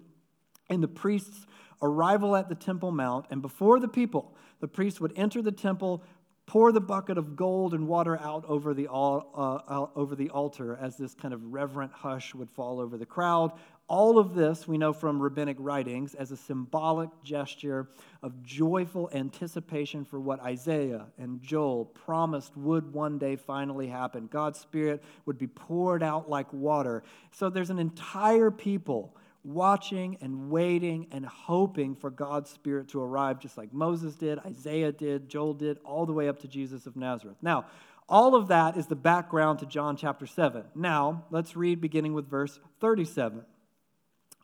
in 0.69 0.81
the 0.81 0.87
priest's 0.87 1.45
arrival 1.81 2.35
at 2.35 2.49
the 2.49 2.55
Temple 2.55 2.91
Mount, 2.91 3.25
and 3.29 3.41
before 3.41 3.79
the 3.79 3.87
people, 3.87 4.35
the 4.61 4.67
priest 4.67 5.01
would 5.01 5.13
enter 5.17 5.41
the 5.41 5.51
temple, 5.51 6.01
pour 6.45 6.71
the 6.71 6.81
bucket 6.81 7.17
of 7.17 7.35
gold 7.35 7.73
and 7.73 7.87
water 7.87 8.17
out 8.17 8.45
over 8.47 8.73
the, 8.73 8.89
uh, 8.89 9.85
over 9.95 10.15
the 10.15 10.29
altar 10.29 10.77
as 10.81 10.97
this 10.97 11.13
kind 11.13 11.33
of 11.33 11.53
reverent 11.53 11.91
hush 11.91 12.33
would 12.33 12.49
fall 12.49 12.79
over 12.79 12.97
the 12.97 13.05
crowd. 13.05 13.51
All 13.89 14.17
of 14.17 14.33
this 14.33 14.67
we 14.67 14.77
know 14.77 14.93
from 14.93 15.21
rabbinic 15.21 15.57
writings 15.59 16.15
as 16.15 16.31
a 16.31 16.37
symbolic 16.37 17.09
gesture 17.23 17.89
of 18.21 18.41
joyful 18.41 19.09
anticipation 19.13 20.05
for 20.05 20.19
what 20.19 20.39
Isaiah 20.39 21.07
and 21.17 21.41
Joel 21.41 21.85
promised 21.85 22.55
would 22.55 22.93
one 22.93 23.17
day 23.17 23.35
finally 23.35 23.87
happen. 23.87 24.27
God's 24.27 24.59
Spirit 24.59 25.03
would 25.25 25.37
be 25.37 25.47
poured 25.47 26.01
out 26.01 26.29
like 26.29 26.51
water. 26.53 27.03
So 27.31 27.49
there's 27.49 27.69
an 27.69 27.79
entire 27.79 28.51
people 28.51 29.15
watching 29.43 30.17
and 30.21 30.49
waiting 30.49 31.07
and 31.11 31.25
hoping 31.25 31.95
for 31.95 32.09
God's 32.09 32.49
Spirit 32.49 32.87
to 32.89 33.01
arrive, 33.01 33.39
just 33.39 33.57
like 33.57 33.73
Moses 33.73 34.15
did, 34.15 34.39
Isaiah 34.39 34.93
did, 34.93 35.27
Joel 35.27 35.53
did, 35.53 35.77
all 35.83 36.05
the 36.05 36.13
way 36.13 36.29
up 36.29 36.39
to 36.39 36.47
Jesus 36.47 36.87
of 36.87 36.95
Nazareth. 36.95 37.37
Now, 37.41 37.65
all 38.07 38.35
of 38.35 38.47
that 38.47 38.77
is 38.77 38.87
the 38.87 38.95
background 38.95 39.59
to 39.59 39.65
John 39.65 39.97
chapter 39.97 40.25
7. 40.25 40.63
Now, 40.75 41.25
let's 41.29 41.55
read 41.55 41.81
beginning 41.81 42.13
with 42.13 42.29
verse 42.29 42.59
37 42.79 43.43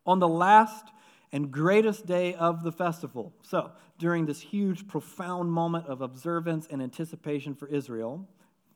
on 0.09 0.17
the 0.17 0.27
last 0.27 0.85
and 1.31 1.51
greatest 1.51 2.07
day 2.07 2.33
of 2.33 2.63
the 2.63 2.71
festival. 2.71 3.31
So, 3.43 3.71
during 3.99 4.25
this 4.25 4.41
huge, 4.41 4.87
profound 4.87 5.51
moment 5.51 5.85
of 5.85 6.01
observance 6.01 6.67
and 6.71 6.81
anticipation 6.81 7.53
for 7.53 7.67
Israel, 7.67 8.27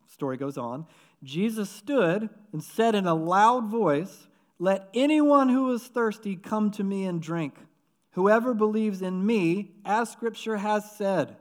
story 0.07 0.37
goes 0.37 0.59
on, 0.59 0.85
Jesus 1.23 1.71
stood 1.71 2.29
and 2.51 2.63
said 2.63 2.93
in 2.93 3.07
a 3.07 3.15
loud 3.15 3.65
voice, 3.65 4.27
Let 4.59 4.89
anyone 4.93 5.49
who 5.49 5.73
is 5.73 5.81
thirsty 5.87 6.35
come 6.35 6.69
to 6.71 6.83
me 6.83 7.05
and 7.05 7.19
drink. 7.19 7.55
Whoever 8.11 8.53
believes 8.53 9.01
in 9.01 9.25
me, 9.25 9.71
as 9.83 10.11
scripture 10.11 10.57
has 10.57 10.91
said, 10.91 11.35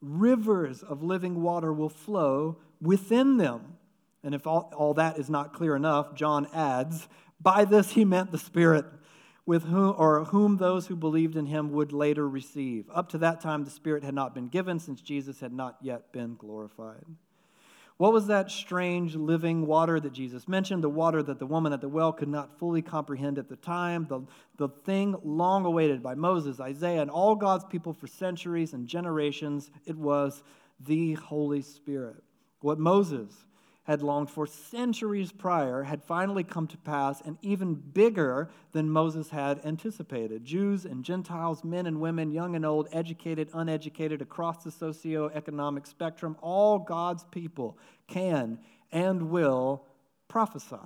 rivers 0.00 0.82
of 0.82 1.02
living 1.02 1.42
water 1.42 1.70
will 1.70 1.90
flow 1.90 2.56
within 2.80 3.36
them. 3.36 3.76
And 4.22 4.34
if 4.34 4.46
all, 4.46 4.72
all 4.74 4.94
that 4.94 5.18
is 5.18 5.28
not 5.28 5.52
clear 5.52 5.76
enough, 5.76 6.14
John 6.14 6.46
adds, 6.54 7.08
By 7.42 7.66
this 7.66 7.90
he 7.92 8.06
meant 8.06 8.32
the 8.32 8.38
Spirit 8.38 8.86
with 9.46 9.64
whom 9.64 9.94
or 9.98 10.24
whom 10.24 10.56
those 10.56 10.86
who 10.86 10.96
believed 10.96 11.36
in 11.36 11.46
him 11.46 11.72
would 11.72 11.92
later 11.92 12.28
receive. 12.28 12.86
Up 12.92 13.08
to 13.10 13.18
that 13.18 13.40
time, 13.40 13.64
the 13.64 13.70
Spirit 13.70 14.02
had 14.02 14.14
not 14.14 14.34
been 14.34 14.48
given 14.48 14.78
since 14.78 15.00
Jesus 15.00 15.40
had 15.40 15.52
not 15.52 15.76
yet 15.82 16.12
been 16.12 16.36
glorified. 16.36 17.04
What 17.96 18.12
was 18.12 18.26
that 18.26 18.50
strange 18.50 19.14
living 19.14 19.66
water 19.66 20.00
that 20.00 20.12
Jesus 20.12 20.48
mentioned? 20.48 20.82
The 20.82 20.88
water 20.88 21.22
that 21.22 21.38
the 21.38 21.46
woman 21.46 21.72
at 21.72 21.80
the 21.80 21.88
well 21.88 22.12
could 22.12 22.28
not 22.28 22.58
fully 22.58 22.82
comprehend 22.82 23.38
at 23.38 23.48
the 23.48 23.56
time, 23.56 24.06
the, 24.08 24.22
the 24.56 24.68
thing 24.68 25.14
long 25.22 25.64
awaited 25.64 26.02
by 26.02 26.16
Moses, 26.16 26.58
Isaiah, 26.58 27.02
and 27.02 27.10
all 27.10 27.36
God's 27.36 27.64
people 27.64 27.92
for 27.92 28.08
centuries 28.08 28.72
and 28.72 28.88
generations. 28.88 29.70
It 29.86 29.96
was 29.96 30.42
the 30.80 31.14
Holy 31.14 31.62
Spirit. 31.62 32.24
What 32.60 32.80
Moses 32.80 33.32
had 33.84 34.02
longed 34.02 34.30
for 34.30 34.46
centuries 34.46 35.30
prior 35.30 35.82
had 35.82 36.02
finally 36.02 36.42
come 36.42 36.66
to 36.66 36.76
pass 36.78 37.20
and 37.20 37.38
even 37.42 37.74
bigger 37.74 38.50
than 38.72 38.90
Moses 38.90 39.28
had 39.30 39.64
anticipated. 39.64 40.44
Jews 40.44 40.84
and 40.84 41.04
Gentiles, 41.04 41.62
men 41.62 41.86
and 41.86 42.00
women, 42.00 42.30
young 42.30 42.56
and 42.56 42.64
old, 42.64 42.88
educated, 42.92 43.50
uneducated, 43.52 44.22
across 44.22 44.64
the 44.64 44.70
socioeconomic 44.70 45.86
spectrum, 45.86 46.36
all 46.40 46.78
God's 46.78 47.24
people 47.24 47.78
can 48.08 48.58
and 48.90 49.30
will 49.30 49.84
prophesy. 50.28 50.76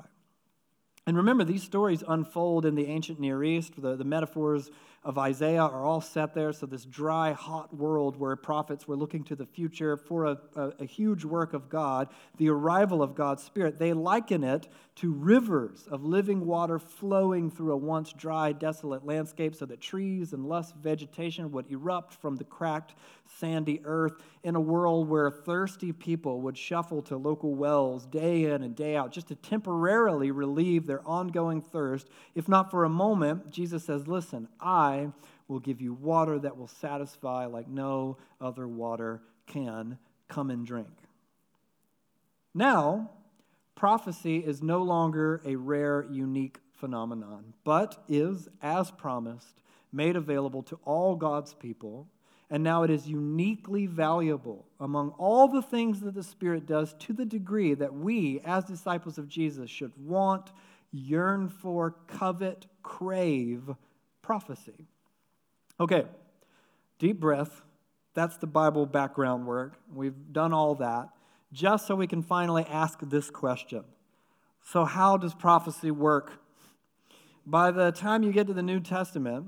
And 1.07 1.17
remember, 1.17 1.45
these 1.45 1.63
stories 1.63 2.05
unfold 2.07 2.67
in 2.67 2.75
the 2.75 2.87
ancient 2.87 3.19
Near 3.19 3.43
East. 3.43 3.81
The, 3.81 3.97
the 3.97 4.05
metaphors 4.05 4.71
of 5.05 5.17
Isaiah 5.17 5.63
are 5.63 5.85
all 5.85 6.01
set 6.01 6.35
there. 6.35 6.53
So, 6.53 6.67
this 6.67 6.85
dry, 6.85 7.33
hot 7.33 7.75
world 7.75 8.17
where 8.17 8.35
prophets 8.37 8.89
were 8.89 8.97
looking 8.97 9.23
to 9.25 9.37
the 9.37 9.47
future 9.47 9.97
for 9.97 10.27
a, 10.27 10.39
a, 10.57 10.63
a, 10.81 10.85
huge 10.85 11.25
work 11.25 11.55
of 11.55 11.69
God, 11.69 12.09
the 12.37 12.51
arrival 12.51 13.03
of 13.03 13.15
God's 13.15 13.43
Spirit, 13.43 13.79
they 13.79 13.93
liken 13.93 14.43
it 14.43 14.69
to 14.97 15.13
rivers 15.13 15.87
of 15.89 16.05
living 16.05 16.45
water 16.45 16.79
flowing 16.81 17.51
through 17.51 17.73
a 17.73 17.77
once 17.77 18.13
dry, 18.13 18.51
desolate 18.53 19.07
landscape 19.07 19.55
so 19.55 19.65
that 19.67 19.81
trees 19.81 20.33
and 20.33 20.47
lush 20.47 20.73
vegetation 20.83 21.53
would 21.53 21.71
erupt 21.71 22.15
from 22.15 22.35
the 22.35 22.45
cracked, 22.45 22.95
sandy 23.39 23.81
earth 23.85 24.15
in 24.43 24.57
a 24.57 24.61
world 24.61 25.09
where 25.09 25.31
thirsty 25.31 25.93
people 25.93 26.41
would 26.41 26.59
shuffle 26.59 27.03
to 27.03 27.17
local 27.17 27.55
wells 27.55 28.07
day 28.07 28.45
in 28.45 28.63
and 28.63 28.75
day 28.75 28.97
out 28.97 29.13
just 29.13 29.29
to 29.29 29.35
temporarily 29.37 30.33
relieve 30.33 30.87
their 30.87 31.07
ongoing 31.07 31.61
thirst. 31.61 32.09
If 32.35 32.49
not 32.49 32.71
for 32.71 32.85
a 32.85 32.89
moment, 32.89 33.51
Jesus 33.51 33.85
says, 33.85 34.09
Listen, 34.09 34.49
I 34.61 34.88
will 35.49 35.61
give 35.61 35.81
you 35.81 35.95
water 35.95 36.39
that 36.39 36.57
will 36.57 36.69
satisfy 36.69 37.47
like 37.47 37.69
no 37.69 38.19
other 38.41 38.69
water 38.69 39.23
can. 39.47 39.99
Come 40.29 40.51
and 40.51 40.67
drink. 40.67 40.89
Now, 42.55 43.11
prophecy 43.75 44.39
is 44.39 44.63
no 44.63 44.83
longer 44.83 45.41
a 45.45 45.57
rare, 45.57 46.05
unique 46.11 46.59
phenomenon, 46.73 47.55
but 47.65 48.03
is, 48.09 48.49
as 48.61 48.91
promised, 48.91 49.63
made 49.93 50.17
available 50.17 50.63
to 50.65 50.79
all 50.85 51.17
God's 51.17 51.55
people. 51.55 52.09
And 52.51 52.63
now 52.63 52.83
it 52.83 52.91
is 52.91 53.07
uniquely 53.07 53.87
valuable 53.87 54.67
among 54.81 55.11
all 55.19 55.49
the 55.49 55.63
things 55.63 56.01
that 56.01 56.15
the 56.15 56.23
Spirit 56.23 56.67
does 56.67 56.95
to 57.01 57.13
the 57.13 57.27
degree 57.27 57.75
that 57.75 57.95
we, 57.95 58.41
as 58.45 58.65
disciples 58.65 59.19
of 59.19 59.29
Jesus, 59.29 59.71
should 59.71 59.93
want, 59.99 60.51
yearn 60.91 61.49
for, 61.49 61.95
covet, 62.07 62.67
crave 62.83 63.71
prophecy. 64.29 64.85
Okay, 65.81 66.05
deep 66.99 67.19
breath. 67.19 67.63
That's 68.13 68.37
the 68.37 68.47
Bible 68.47 68.85
background 68.85 69.47
work. 69.47 69.81
We've 69.91 70.35
done 70.35 70.53
all 70.53 70.75
that 70.75 71.09
just 71.51 71.87
so 71.87 71.95
we 71.95 72.07
can 72.07 72.21
finally 72.21 72.67
ask 72.69 72.99
this 73.01 73.31
question 73.31 73.85
So, 74.63 74.85
how 74.85 75.17
does 75.17 75.33
prophecy 75.33 75.91
work? 75.91 76.43
By 77.47 77.71
the 77.71 77.91
time 77.91 78.23
you 78.23 78.31
get 78.31 78.47
to 78.49 78.53
the 78.53 78.63
New 78.63 78.81
Testament, 78.81 79.47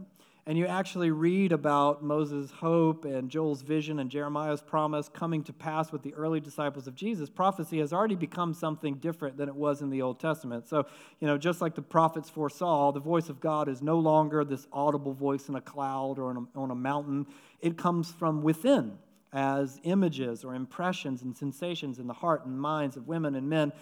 and 0.50 0.58
you 0.58 0.66
actually 0.66 1.12
read 1.12 1.52
about 1.52 2.02
Moses' 2.02 2.50
hope 2.50 3.04
and 3.04 3.30
Joel's 3.30 3.62
vision 3.62 4.00
and 4.00 4.10
Jeremiah's 4.10 4.60
promise 4.60 5.08
coming 5.08 5.44
to 5.44 5.52
pass 5.52 5.92
with 5.92 6.02
the 6.02 6.12
early 6.14 6.40
disciples 6.40 6.88
of 6.88 6.96
Jesus, 6.96 7.30
prophecy 7.30 7.78
has 7.78 7.92
already 7.92 8.16
become 8.16 8.52
something 8.52 8.94
different 8.96 9.36
than 9.36 9.48
it 9.48 9.54
was 9.54 9.80
in 9.80 9.90
the 9.90 10.02
Old 10.02 10.18
Testament. 10.18 10.66
So, 10.66 10.86
you 11.20 11.28
know, 11.28 11.38
just 11.38 11.60
like 11.60 11.76
the 11.76 11.82
prophets 11.82 12.28
foresaw, 12.28 12.90
the 12.90 12.98
voice 12.98 13.28
of 13.28 13.38
God 13.38 13.68
is 13.68 13.80
no 13.80 14.00
longer 14.00 14.44
this 14.44 14.66
audible 14.72 15.12
voice 15.12 15.48
in 15.48 15.54
a 15.54 15.60
cloud 15.60 16.18
or 16.18 16.30
on 16.30 16.48
a, 16.52 16.58
on 16.58 16.72
a 16.72 16.74
mountain, 16.74 17.28
it 17.60 17.78
comes 17.78 18.10
from 18.10 18.42
within 18.42 18.98
as 19.32 19.78
images 19.84 20.42
or 20.42 20.56
impressions 20.56 21.22
and 21.22 21.36
sensations 21.36 22.00
in 22.00 22.08
the 22.08 22.12
heart 22.12 22.44
and 22.44 22.60
minds 22.60 22.96
of 22.96 23.06
women 23.06 23.36
and 23.36 23.48
men, 23.48 23.72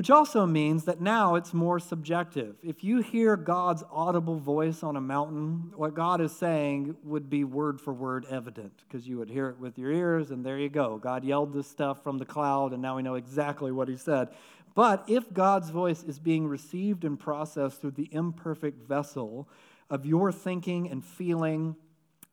which 0.00 0.08
also 0.08 0.46
means 0.46 0.84
that 0.84 0.98
now 0.98 1.34
it's 1.34 1.52
more 1.52 1.78
subjective. 1.78 2.56
If 2.62 2.82
you 2.82 3.02
hear 3.02 3.36
God's 3.36 3.84
audible 3.92 4.38
voice 4.38 4.82
on 4.82 4.96
a 4.96 5.00
mountain, 5.02 5.74
what 5.76 5.92
God 5.92 6.22
is 6.22 6.32
saying 6.32 6.96
would 7.04 7.28
be 7.28 7.44
word 7.44 7.78
for 7.78 7.92
word 7.92 8.24
evident 8.30 8.72
because 8.88 9.06
you 9.06 9.18
would 9.18 9.28
hear 9.28 9.50
it 9.50 9.58
with 9.58 9.76
your 9.76 9.90
ears, 9.92 10.30
and 10.30 10.42
there 10.42 10.58
you 10.58 10.70
go. 10.70 10.96
God 10.96 11.22
yelled 11.22 11.52
this 11.52 11.68
stuff 11.68 12.02
from 12.02 12.16
the 12.16 12.24
cloud, 12.24 12.72
and 12.72 12.80
now 12.80 12.96
we 12.96 13.02
know 13.02 13.16
exactly 13.16 13.72
what 13.72 13.88
He 13.88 13.96
said. 13.98 14.28
But 14.74 15.04
if 15.06 15.30
God's 15.34 15.68
voice 15.68 16.02
is 16.02 16.18
being 16.18 16.48
received 16.48 17.04
and 17.04 17.20
processed 17.20 17.82
through 17.82 17.90
the 17.90 18.08
imperfect 18.10 18.80
vessel 18.80 19.50
of 19.90 20.06
your 20.06 20.32
thinking 20.32 20.90
and 20.90 21.04
feeling, 21.04 21.76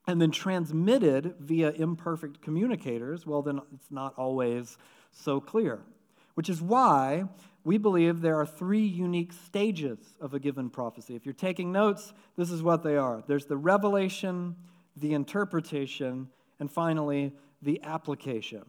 and 0.07 0.21
then 0.21 0.31
transmitted 0.31 1.36
via 1.38 1.71
imperfect 1.71 2.41
communicators, 2.41 3.25
well, 3.25 3.41
then 3.41 3.59
it's 3.74 3.91
not 3.91 4.13
always 4.15 4.77
so 5.12 5.41
clear. 5.41 5.81
Which 6.36 6.50
is 6.50 6.62
why 6.62 7.24
we 7.67 7.77
believe 7.77 8.21
there 8.21 8.39
are 8.39 8.45
three 8.45 8.86
unique 8.86 9.33
stages 9.33 10.00
of 10.21 10.33
a 10.33 10.39
given 10.39 10.69
prophecy. 10.69 11.18
If 11.18 11.25
you're 11.25 11.33
taking 11.33 11.74
notes, 11.74 12.13
this 12.37 12.50
is 12.50 12.63
what 12.63 12.81
they 12.81 12.96
are 12.96 13.22
there's 13.27 13.46
the 13.46 13.57
revelation, 13.57 14.55
the 14.96 15.13
interpretation, 15.13 16.29
and 16.61 16.72
finally, 16.72 17.33
the 17.61 17.83
application. 17.83 18.63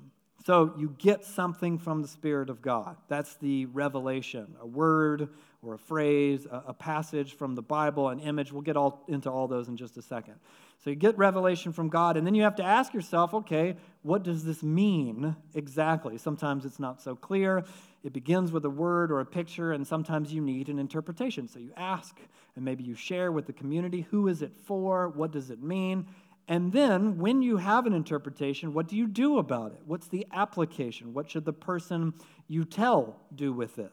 So 0.44 0.74
you 0.76 0.96
get 0.98 1.24
something 1.24 1.78
from 1.78 2.02
the 2.02 2.08
Spirit 2.08 2.50
of 2.50 2.60
God. 2.60 2.96
That's 3.06 3.36
the 3.36 3.66
revelation, 3.66 4.56
a 4.60 4.66
word 4.66 5.28
or 5.62 5.74
a 5.74 5.78
phrase, 5.78 6.46
a, 6.50 6.72
passage 6.72 7.34
from 7.34 7.54
the 7.54 7.62
Bible, 7.62 8.08
an 8.08 8.18
image. 8.18 8.52
We'll 8.52 8.62
get 8.62 8.76
all 8.76 9.04
into 9.08 9.30
all 9.30 9.46
those 9.46 9.68
in 9.68 9.76
just 9.76 9.96
a 9.96 10.02
second. 10.02 10.34
So 10.82 10.90
you 10.90 10.96
get 10.96 11.18
revelation 11.18 11.72
from 11.72 11.88
God, 11.88 12.16
and 12.16 12.26
then 12.26 12.34
you 12.34 12.42
have 12.42 12.56
to 12.56 12.64
ask 12.64 12.94
yourself, 12.94 13.34
okay, 13.34 13.76
what 14.08 14.22
does 14.22 14.42
this 14.42 14.62
mean 14.62 15.36
exactly? 15.54 16.16
Sometimes 16.16 16.64
it's 16.64 16.80
not 16.80 17.02
so 17.02 17.14
clear. 17.14 17.62
It 18.02 18.14
begins 18.14 18.50
with 18.50 18.64
a 18.64 18.70
word 18.70 19.12
or 19.12 19.20
a 19.20 19.26
picture, 19.26 19.72
and 19.72 19.86
sometimes 19.86 20.32
you 20.32 20.40
need 20.40 20.70
an 20.70 20.78
interpretation. 20.78 21.46
So 21.46 21.58
you 21.58 21.72
ask, 21.76 22.18
and 22.56 22.64
maybe 22.64 22.84
you 22.84 22.94
share 22.94 23.30
with 23.30 23.46
the 23.46 23.52
community 23.52 24.06
who 24.10 24.28
is 24.28 24.40
it 24.40 24.52
for? 24.64 25.10
What 25.10 25.30
does 25.30 25.50
it 25.50 25.62
mean? 25.62 26.06
And 26.48 26.72
then, 26.72 27.18
when 27.18 27.42
you 27.42 27.58
have 27.58 27.84
an 27.84 27.92
interpretation, 27.92 28.72
what 28.72 28.88
do 28.88 28.96
you 28.96 29.06
do 29.06 29.36
about 29.36 29.72
it? 29.72 29.82
What's 29.84 30.08
the 30.08 30.26
application? 30.32 31.12
What 31.12 31.28
should 31.28 31.44
the 31.44 31.52
person 31.52 32.14
you 32.46 32.64
tell 32.64 33.20
do 33.34 33.52
with 33.52 33.78
it? 33.78 33.92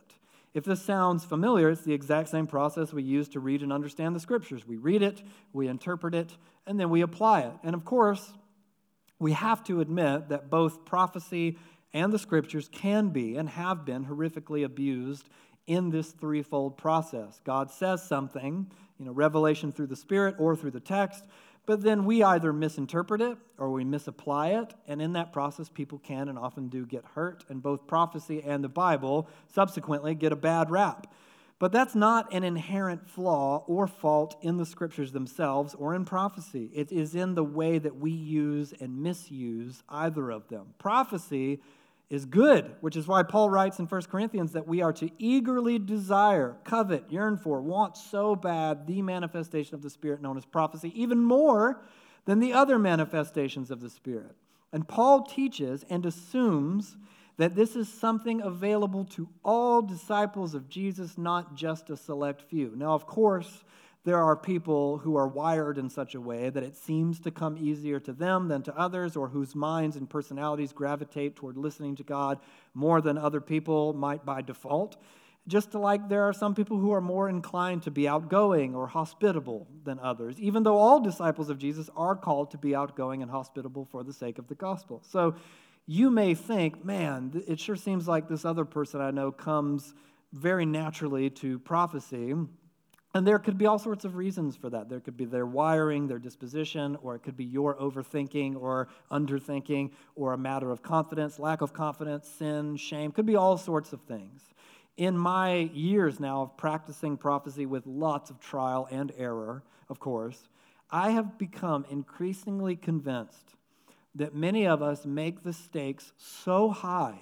If 0.53 0.63
this 0.63 0.81
sounds 0.81 1.25
familiar, 1.25 1.69
it's 1.69 1.81
the 1.81 1.93
exact 1.93 2.29
same 2.29 2.47
process 2.47 2.93
we 2.93 3.03
use 3.03 3.27
to 3.29 3.41
read 3.41 3.61
and 3.61 3.73
understand 3.73 4.15
the 4.15 4.21
scriptures. 4.21 4.65
We 4.65 4.77
read 4.77 5.01
it, 5.01 5.21
we 5.51 5.67
interpret 5.67 6.15
it, 6.15 6.37
and 6.65 6.79
then 6.79 6.89
we 6.89 7.01
apply 7.01 7.41
it. 7.41 7.53
And 7.61 7.75
of 7.75 7.83
course, 7.83 8.31
we 9.19 9.31
have 9.31 9.63
to 9.65 9.81
admit 9.81 10.29
that 10.29 10.49
both 10.49 10.85
prophecy 10.85 11.57
and 11.93 12.11
the 12.11 12.19
scriptures 12.19 12.69
can 12.71 13.09
be 13.09 13.37
and 13.37 13.49
have 13.49 13.85
been 13.85 14.05
horrifically 14.05 14.65
abused 14.65 15.29
in 15.67 15.89
this 15.89 16.11
threefold 16.11 16.77
process. 16.77 17.39
God 17.43 17.71
says 17.71 18.03
something, 18.03 18.69
you 18.99 19.05
know, 19.05 19.11
revelation 19.11 19.71
through 19.71 19.87
the 19.87 19.95
Spirit 19.95 20.35
or 20.37 20.55
through 20.55 20.71
the 20.71 20.79
text, 20.79 21.23
but 21.65 21.81
then 21.81 22.05
we 22.05 22.21
either 22.21 22.53
misinterpret 22.53 23.21
it 23.21 23.37
or 23.57 23.71
we 23.71 23.83
misapply 23.83 24.49
it. 24.49 24.73
And 24.87 25.01
in 25.01 25.13
that 25.13 25.33
process, 25.33 25.67
people 25.67 25.97
can 25.99 26.29
and 26.29 26.37
often 26.37 26.67
do 26.67 26.85
get 26.85 27.03
hurt. 27.15 27.43
And 27.49 27.61
both 27.61 27.87
prophecy 27.87 28.43
and 28.43 28.63
the 28.63 28.69
Bible 28.69 29.27
subsequently 29.51 30.13
get 30.13 30.31
a 30.31 30.35
bad 30.35 30.69
rap. 30.69 31.07
But 31.57 31.71
that's 31.71 31.95
not 31.95 32.33
an 32.33 32.43
inherent 32.43 33.07
flaw 33.07 33.63
or 33.65 33.87
fault 33.87 34.35
in 34.41 34.57
the 34.57 34.65
scriptures 34.65 35.13
themselves 35.13 35.73
or 35.73 35.95
in 35.95 36.03
prophecy. 36.03 36.69
It 36.73 36.91
is 36.91 37.15
in 37.15 37.35
the 37.35 37.45
way 37.45 37.79
that 37.79 37.95
we 37.95 38.11
use 38.11 38.73
and 38.79 39.01
misuse 39.01 39.81
either 39.87 40.31
of 40.31 40.49
them. 40.49 40.73
Prophecy 40.79 41.61
is 42.09 42.25
good, 42.25 42.75
which 42.81 42.95
is 42.95 43.07
why 43.07 43.23
Paul 43.23 43.49
writes 43.49 43.79
in 43.79 43.85
1 43.85 44.01
Corinthians 44.03 44.51
that 44.51 44.67
we 44.67 44.81
are 44.81 44.93
to 44.93 45.09
eagerly 45.17 45.79
desire, 45.79 46.57
covet, 46.63 47.05
yearn 47.09 47.37
for, 47.37 47.61
want 47.61 47.97
so 47.97 48.35
bad 48.35 48.85
the 48.85 49.01
manifestation 49.01 49.75
of 49.75 49.81
the 49.81 49.89
Spirit 49.89 50.21
known 50.21 50.37
as 50.37 50.45
prophecy, 50.45 50.91
even 50.93 51.23
more 51.23 51.81
than 52.25 52.39
the 52.39 52.53
other 52.53 52.77
manifestations 52.77 53.71
of 53.71 53.79
the 53.79 53.89
Spirit. 53.89 54.35
And 54.71 54.87
Paul 54.87 55.23
teaches 55.23 55.85
and 55.89 56.05
assumes 56.05 56.97
that 57.37 57.55
this 57.55 57.75
is 57.75 57.89
something 57.89 58.41
available 58.41 59.05
to 59.05 59.27
all 59.43 59.81
disciples 59.81 60.53
of 60.53 60.69
Jesus, 60.69 61.17
not 61.17 61.55
just 61.55 61.89
a 61.89 61.97
select 61.97 62.41
few. 62.41 62.73
Now, 62.75 62.93
of 62.93 63.05
course, 63.05 63.63
there 64.05 64.23
are 64.23 64.35
people 64.35 64.99
who 64.99 65.17
are 65.17 65.27
wired 65.27 65.77
in 65.77 65.89
such 65.89 66.13
a 66.13 66.21
way 66.21 66.49
that 66.49 66.63
it 66.63 66.77
seems 66.77 67.19
to 67.21 67.31
come 67.31 67.57
easier 67.57 67.99
to 68.01 68.13
them 68.13 68.47
than 68.47 68.61
to 68.63 68.77
others, 68.77 69.15
or 69.15 69.29
whose 69.29 69.55
minds 69.55 69.95
and 69.95 70.09
personalities 70.09 70.71
gravitate 70.71 71.35
toward 71.35 71.57
listening 71.57 71.95
to 71.95 72.03
God 72.03 72.39
more 72.73 73.01
than 73.01 73.17
other 73.17 73.41
people 73.41 73.93
might 73.93 74.23
by 74.23 74.41
default. 74.41 74.95
Just 75.47 75.75
like 75.75 76.07
there 76.07 76.23
are 76.23 76.33
some 76.33 76.55
people 76.55 76.77
who 76.77 76.91
are 76.91 77.01
more 77.01 77.29
inclined 77.29 77.83
to 77.83 77.91
be 77.91 78.07
outgoing 78.07 78.73
or 78.73 78.87
hospitable 78.87 79.67
than 79.83 79.99
others, 79.99 80.39
even 80.39 80.63
though 80.63 80.77
all 80.77 80.99
disciples 80.99 81.49
of 81.49 81.59
Jesus 81.59 81.89
are 81.95 82.15
called 82.15 82.51
to 82.51 82.57
be 82.57 82.75
outgoing 82.75 83.21
and 83.21 83.29
hospitable 83.29 83.85
for 83.85 84.03
the 84.03 84.13
sake 84.13 84.39
of 84.39 84.47
the 84.47 84.55
gospel. 84.55 85.01
So 85.03 85.35
you 85.85 86.09
may 86.09 86.33
think, 86.33 86.83
man, 86.83 87.43
it 87.47 87.59
sure 87.59 87.75
seems 87.75 88.07
like 88.07 88.27
this 88.27 88.45
other 88.45 88.65
person 88.65 89.01
I 89.01 89.11
know 89.11 89.31
comes 89.31 89.93
very 90.33 90.65
naturally 90.65 91.29
to 91.29 91.59
prophecy 91.59 92.33
and 93.15 93.25
there 93.25 93.39
could 93.39 93.57
be 93.57 93.65
all 93.65 93.79
sorts 93.79 94.03
of 94.03 94.17
reasons 94.17 94.57
for 94.57 94.69
that. 94.71 94.89
There 94.89 94.99
could 94.99 95.15
be 95.15 95.23
their 95.23 95.45
wiring, 95.45 96.05
their 96.05 96.19
disposition, 96.19 96.97
or 97.01 97.15
it 97.15 97.19
could 97.23 97.37
be 97.37 97.45
your 97.45 97.73
overthinking 97.75 98.61
or 98.61 98.89
underthinking, 99.09 99.91
or 100.15 100.33
a 100.33 100.37
matter 100.37 100.69
of 100.69 100.83
confidence, 100.83 101.39
lack 101.39 101.61
of 101.61 101.71
confidence, 101.71 102.27
sin, 102.27 102.75
shame. 102.75 103.13
Could 103.13 103.25
be 103.25 103.37
all 103.37 103.57
sorts 103.57 103.93
of 103.93 104.01
things. 104.01 104.41
In 104.97 105.17
my 105.17 105.53
years 105.73 106.19
now 106.19 106.41
of 106.41 106.57
practicing 106.57 107.15
prophecy 107.15 107.65
with 107.65 107.87
lots 107.87 108.29
of 108.29 108.41
trial 108.41 108.85
and 108.91 109.13
error, 109.17 109.63
of 109.87 109.97
course, 109.97 110.49
I 110.91 111.11
have 111.11 111.37
become 111.37 111.85
increasingly 111.89 112.75
convinced 112.75 113.55
that 114.15 114.33
many 114.33 114.65
of 114.65 114.81
us 114.81 115.05
make 115.05 115.43
the 115.43 115.53
stakes 115.53 116.13
so 116.17 116.69
high 116.69 117.19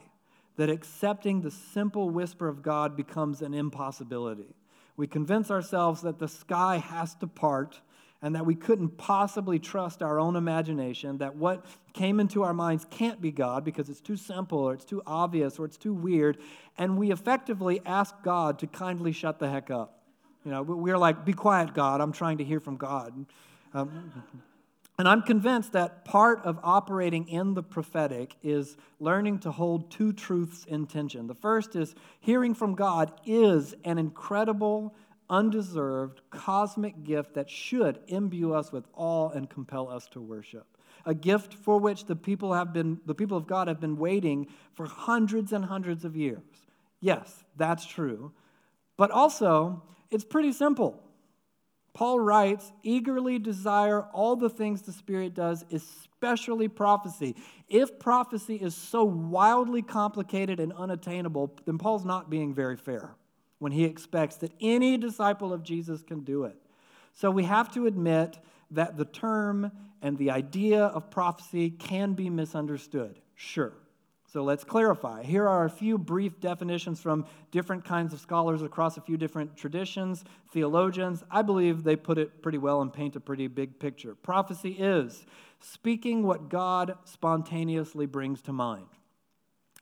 that 0.56 0.70
accepting 0.70 1.42
the 1.42 1.52
simple 1.52 2.10
whisper 2.10 2.48
of 2.48 2.62
God 2.62 2.96
becomes 2.96 3.42
an 3.42 3.54
impossibility 3.54 4.56
We 4.96 5.08
convince 5.08 5.50
ourselves 5.50 6.02
that 6.04 6.20
the 6.20 6.28
sky 6.28 6.78
has 6.78 7.16
to 7.16 7.28
part 7.28 7.82
and 8.22 8.36
that 8.36 8.46
we 8.46 8.56
couldn't 8.56 8.98
possibly 8.98 9.60
trust 9.60 10.02
our 10.02 10.18
own 10.18 10.38
imagination, 10.38 11.18
that 11.18 11.36
what 11.36 11.66
came 11.92 12.22
into 12.22 12.42
our 12.44 12.54
minds 12.54 12.86
can't 12.90 13.20
be 13.20 13.32
God 13.32 13.66
because 13.66 13.90
it's 13.90 14.00
too 14.00 14.16
simple 14.16 14.60
or 14.60 14.74
it's 14.74 14.86
too 14.86 15.02
obvious 15.06 15.60
or 15.60 15.66
it's 15.66 15.76
too 15.76 15.94
weird. 15.94 16.38
And 16.78 16.98
we 16.98 17.12
effectively 17.12 17.82
ask 17.86 18.16
God 18.24 18.60
to 18.60 18.68
kindly 18.68 19.12
shut 19.12 19.40
the 19.40 19.50
heck 19.50 19.70
up. 19.70 20.04
You 20.46 20.52
know, 20.52 20.62
we're 20.62 20.98
like, 20.98 21.26
be 21.26 21.34
quiet, 21.34 21.74
God. 21.74 22.00
I'm 22.00 22.14
trying 22.14 22.38
to 22.38 22.46
hear 22.46 22.62
from 22.62 22.78
God. 22.78 23.26
Um, 23.74 24.12
and 25.00 25.08
I'm 25.08 25.24
convinced 25.24 25.72
that 25.74 26.06
part 26.06 26.46
of 26.46 26.60
operating 26.62 27.28
in 27.28 27.56
the 27.56 27.64
prophetic 27.64 28.36
is 28.44 28.78
learning 29.00 29.40
to 29.40 29.52
hold 29.52 29.90
two 29.90 30.14
truths 30.14 30.66
in 30.66 30.86
tension. 30.86 31.26
The 31.26 31.34
first 31.34 31.76
is 31.76 31.96
hearing 32.20 32.54
from 32.54 32.76
God 32.76 33.12
is 33.26 33.74
an 33.84 33.98
incredible, 33.98 34.94
undeserved, 35.30 36.22
cosmic 36.30 37.04
gift 37.04 37.34
that 37.34 37.50
should 37.50 38.00
imbue 38.08 38.54
us 38.54 38.72
with 38.72 38.86
awe 38.94 39.30
and 39.30 39.50
compel 39.50 39.90
us 39.90 40.08
to 40.10 40.22
worship. 40.22 40.68
A 41.06 41.16
gift 41.16 41.56
for 41.56 41.80
which 41.80 42.06
the 42.06 42.16
people 42.16 42.54
have 42.54 42.72
been 42.72 43.02
the 43.06 43.16
people 43.16 43.36
of 43.36 43.48
God 43.48 43.68
have 43.68 43.82
been 43.82 43.98
waiting 43.98 44.48
for 44.74 44.86
hundreds 44.86 45.52
and 45.52 45.66
hundreds 45.66 46.06
of 46.06 46.16
years. 46.16 46.44
Yes, 47.02 47.44
that's 47.58 47.86
true. 47.86 48.32
But 48.96 49.12
also, 49.12 49.84
it's 50.12 50.24
pretty 50.24 50.54
simple. 50.54 51.03
Paul 51.94 52.20
writes, 52.20 52.72
eagerly 52.82 53.38
desire 53.38 54.02
all 54.14 54.36
the 54.36 54.50
things 54.50 54.82
the 54.82 54.92
Spirit 54.92 55.36
does, 55.36 55.64
especially 55.72 56.68
prophecy. 56.68 57.36
If 57.70 58.00
prophecy 58.00 58.56
is 58.56 58.76
so 58.76 59.04
wildly 59.04 59.84
complicated 59.84 60.60
and 60.60 60.74
unattainable, 60.74 61.56
then 61.66 61.78
Paul's 61.78 62.06
not 62.06 62.30
being 62.32 62.54
very 62.54 62.78
fair 62.78 63.16
when 63.60 63.72
he 63.72 63.86
expects 63.86 64.38
that 64.38 64.52
any 64.60 64.98
disciple 64.98 65.54
of 65.54 65.64
Jesus 65.64 66.02
can 66.02 66.22
do 66.22 66.46
it. 66.46 66.58
So 67.14 67.30
we 67.30 67.44
have 67.44 67.72
to 67.76 67.86
admit 67.86 68.40
that 68.72 68.98
the 68.98 69.06
term 69.06 69.72
and 70.02 70.18
the 70.18 70.32
idea 70.32 70.86
of 70.86 71.12
prophecy 71.12 71.70
can 71.70 72.14
be 72.14 72.30
misunderstood. 72.30 73.20
Sure. 73.36 73.74
So 74.34 74.44
let's 74.44 74.64
clarify. 74.64 75.22
Here 75.22 75.48
are 75.48 75.64
a 75.64 75.70
few 75.70 75.96
brief 76.00 76.40
definitions 76.40 77.00
from 77.00 77.28
different 77.52 77.86
kinds 77.86 78.14
of 78.14 78.20
scholars 78.20 78.64
across 78.64 78.98
a 78.98 79.02
few 79.02 79.16
different 79.16 79.56
traditions, 79.56 80.26
theologians. 80.52 81.24
I 81.30 81.44
believe 81.44 81.84
they 81.84 81.96
put 81.96 82.18
it 82.18 82.42
pretty 82.42 82.58
well 82.58 82.82
and 82.82 82.92
paint 82.92 83.16
a 83.16 83.20
pretty 83.20 83.46
big 83.46 83.78
picture. 83.78 84.16
Prophecy 84.16 84.72
is 84.72 85.28
speaking 85.60 86.24
what 86.24 86.50
God 86.50 86.98
spontaneously 87.04 88.08
brings 88.08 88.42
to 88.42 88.52
mind. 88.52 88.88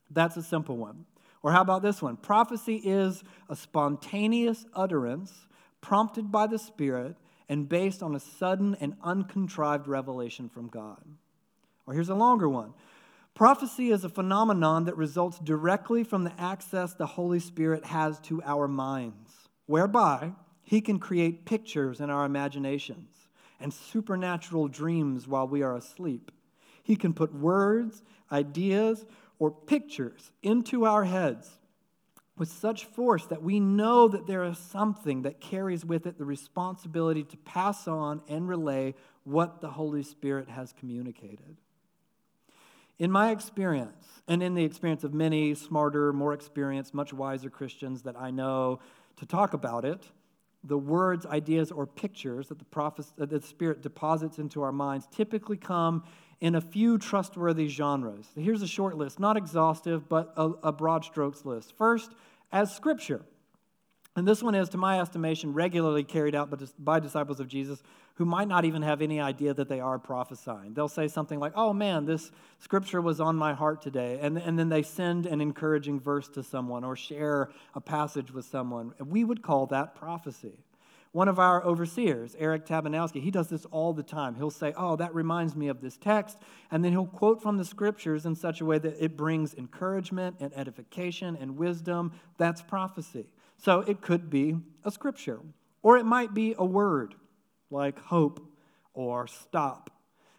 That's 0.10 0.36
a 0.36 0.44
simple 0.44 0.76
one. 0.76 1.06
Or 1.42 1.54
how 1.54 1.62
about 1.62 1.82
this 1.82 2.02
one? 2.02 2.18
Prophecy 2.18 2.76
is 2.76 3.24
a 3.48 3.56
spontaneous 3.56 4.66
utterance 4.74 5.48
prompted 5.80 6.30
by 6.30 6.48
the 6.48 6.60
Spirit 6.60 7.16
and 7.48 7.70
based 7.70 8.04
on 8.04 8.16
a 8.16 8.20
sudden 8.20 8.76
and 8.82 8.98
uncontrived 9.02 9.88
revelation 9.88 10.50
from 10.50 10.68
God. 10.68 11.02
Or 11.88 11.94
here's 11.94 12.10
a 12.10 12.16
longer 12.16 12.50
one 12.50 12.74
Prophecy 13.34 13.91
is 13.91 14.04
a 14.04 14.10
phenomenon 14.10 14.86
that 14.86 14.98
results 14.98 15.39
directly 15.39 16.04
from 16.04 16.24
the 16.24 16.39
access 16.39 16.94
the 16.94 17.06
Holy 17.06 17.39
Spirit 17.39 17.86
has 17.86 18.20
to 18.22 18.41
our 18.44 18.67
minds, 18.67 19.32
whereby 19.65 20.34
He 20.62 20.82
can 20.82 21.00
create 21.00 21.46
pictures 21.46 22.00
in 22.00 22.10
our 22.10 22.26
imaginations 22.26 23.28
and 23.60 23.74
supernatural 23.74 24.67
dreams 24.67 25.28
while 25.28 25.48
we 25.48 25.62
are 25.62 25.76
asleep. 25.76 26.32
He 26.84 26.96
can 26.96 27.13
put 27.13 27.34
words, 27.34 28.04
ideas, 28.32 29.06
or 29.39 29.52
pictures 29.52 30.32
into 30.44 30.86
our 30.86 31.06
heads 31.06 31.58
with 32.38 32.50
such 32.50 32.86
force 32.86 33.26
that 33.28 33.44
we 33.44 33.60
know 33.60 34.08
that 34.08 34.26
there 34.26 34.44
is 34.44 34.58
something 34.58 35.22
that 35.22 35.39
carries 35.39 35.86
with 35.86 36.08
it 36.08 36.17
the 36.17 36.26
responsibility 36.26 37.24
to 37.24 37.38
pass 37.38 37.88
on 37.88 38.22
and 38.28 38.48
relay 38.48 38.96
what 39.24 39.62
the 39.62 39.70
Holy 39.70 40.04
Spirit 40.04 40.50
has 40.50 40.74
communicated. 40.74 41.58
In 43.02 43.12
my 43.12 43.32
experience, 43.32 44.22
and 44.28 44.44
in 44.44 44.54
the 44.54 44.64
experience 44.64 45.04
of 45.04 45.12
many 45.12 45.56
smarter, 45.56 46.14
more 46.14 46.34
experienced, 46.34 46.94
much 46.94 47.12
wiser 47.12 47.50
Christians 47.50 48.04
that 48.04 48.16
I 48.16 48.30
know 48.30 48.80
to 49.18 49.26
talk 49.26 49.56
about 49.56 49.86
it, 49.86 50.06
the 50.64 50.78
words, 50.78 51.26
ideas, 51.26 51.72
or 51.72 51.88
pictures 51.88 52.50
that 52.50 52.60
the, 52.60 52.66
prophet, 52.66 53.08
that 53.18 53.32
the 53.32 53.42
Spirit 53.42 53.82
deposits 53.82 54.38
into 54.38 54.62
our 54.62 54.72
minds 54.72 55.08
typically 55.12 55.58
come 55.58 56.04
in 56.42 56.54
a 56.54 56.62
few 56.62 57.00
trustworthy 57.00 57.68
genres. 57.68 58.28
Here's 58.36 58.62
a 58.62 58.68
short 58.68 58.96
list, 58.96 59.20
not 59.20 59.36
exhaustive, 59.36 60.08
but 60.08 60.32
a, 60.38 60.52
a 60.62 60.72
broad 60.72 61.04
strokes 61.04 61.44
list. 61.44 61.74
First, 61.76 62.12
as 62.52 62.72
Scripture. 62.72 63.24
And 64.16 64.28
this 64.28 64.44
one 64.44 64.54
is, 64.54 64.70
to 64.70 64.78
my 64.78 65.00
estimation, 65.00 65.54
regularly 65.54 66.04
carried 66.04 66.36
out 66.36 66.54
by 66.78 67.00
disciples 67.00 67.40
of 67.40 67.48
Jesus 67.48 67.82
who 68.21 68.25
might 68.25 68.47
not 68.47 68.65
even 68.65 68.84
have 68.84 69.01
any 69.01 69.19
idea 69.19 69.51
that 69.51 69.67
they 69.67 69.79
are 69.79 69.97
prophesying. 69.97 70.75
They'll 70.75 70.88
say 70.88 71.07
something 71.07 71.39
like, 71.39 71.53
Oh 71.55 71.73
man, 71.73 72.05
this 72.05 72.29
scripture 72.60 73.01
was 73.01 73.19
on 73.19 73.36
my 73.36 73.55
heart 73.55 73.81
today. 73.81 74.19
And, 74.21 74.38
and 74.38 74.60
then 74.60 74.69
they 74.69 74.84
send 74.84 75.25
an 75.25 75.41
encouraging 75.41 75.99
verse 75.99 76.29
to 76.36 76.43
someone 76.43 76.84
or 76.84 76.95
share 76.95 77.49
a 77.73 77.81
passage 77.81 78.31
with 78.31 78.45
someone. 78.45 78.93
We 79.03 79.23
would 79.23 79.41
call 79.41 79.65
that 79.67 79.95
prophecy. 79.95 80.53
One 81.13 81.29
of 81.29 81.39
our 81.39 81.65
overseers, 81.65 82.36
Eric 82.38 82.67
Tabanowski, 82.67 83.23
he 83.23 83.31
does 83.31 83.47
this 83.47 83.65
all 83.71 83.91
the 83.91 84.03
time. 84.03 84.36
He'll 84.36 84.51
say, 84.51 84.71
Oh, 84.77 84.95
that 84.97 85.15
reminds 85.15 85.55
me 85.55 85.67
of 85.67 85.81
this 85.81 85.97
text. 85.97 86.38
And 86.69 86.86
then 86.86 86.91
he'll 86.91 87.07
quote 87.07 87.41
from 87.41 87.57
the 87.57 87.65
scriptures 87.65 88.27
in 88.27 88.36
such 88.36 88.62
a 88.62 88.65
way 88.65 88.77
that 88.77 89.03
it 89.03 89.17
brings 89.17 89.55
encouragement 89.55 90.36
and 90.39 90.53
edification 90.55 91.36
and 91.41 91.57
wisdom. 91.57 92.12
That's 92.38 92.62
prophecy. 92.62 93.25
So 93.57 93.79
it 93.79 93.99
could 94.01 94.29
be 94.29 94.57
a 94.84 94.91
scripture, 94.91 95.39
or 95.81 95.97
it 95.97 96.05
might 96.05 96.36
be 96.36 96.53
a 96.60 96.65
word 96.65 97.15
like 97.71 97.99
hope 97.99 98.45
or 98.93 99.27
stop, 99.27 99.89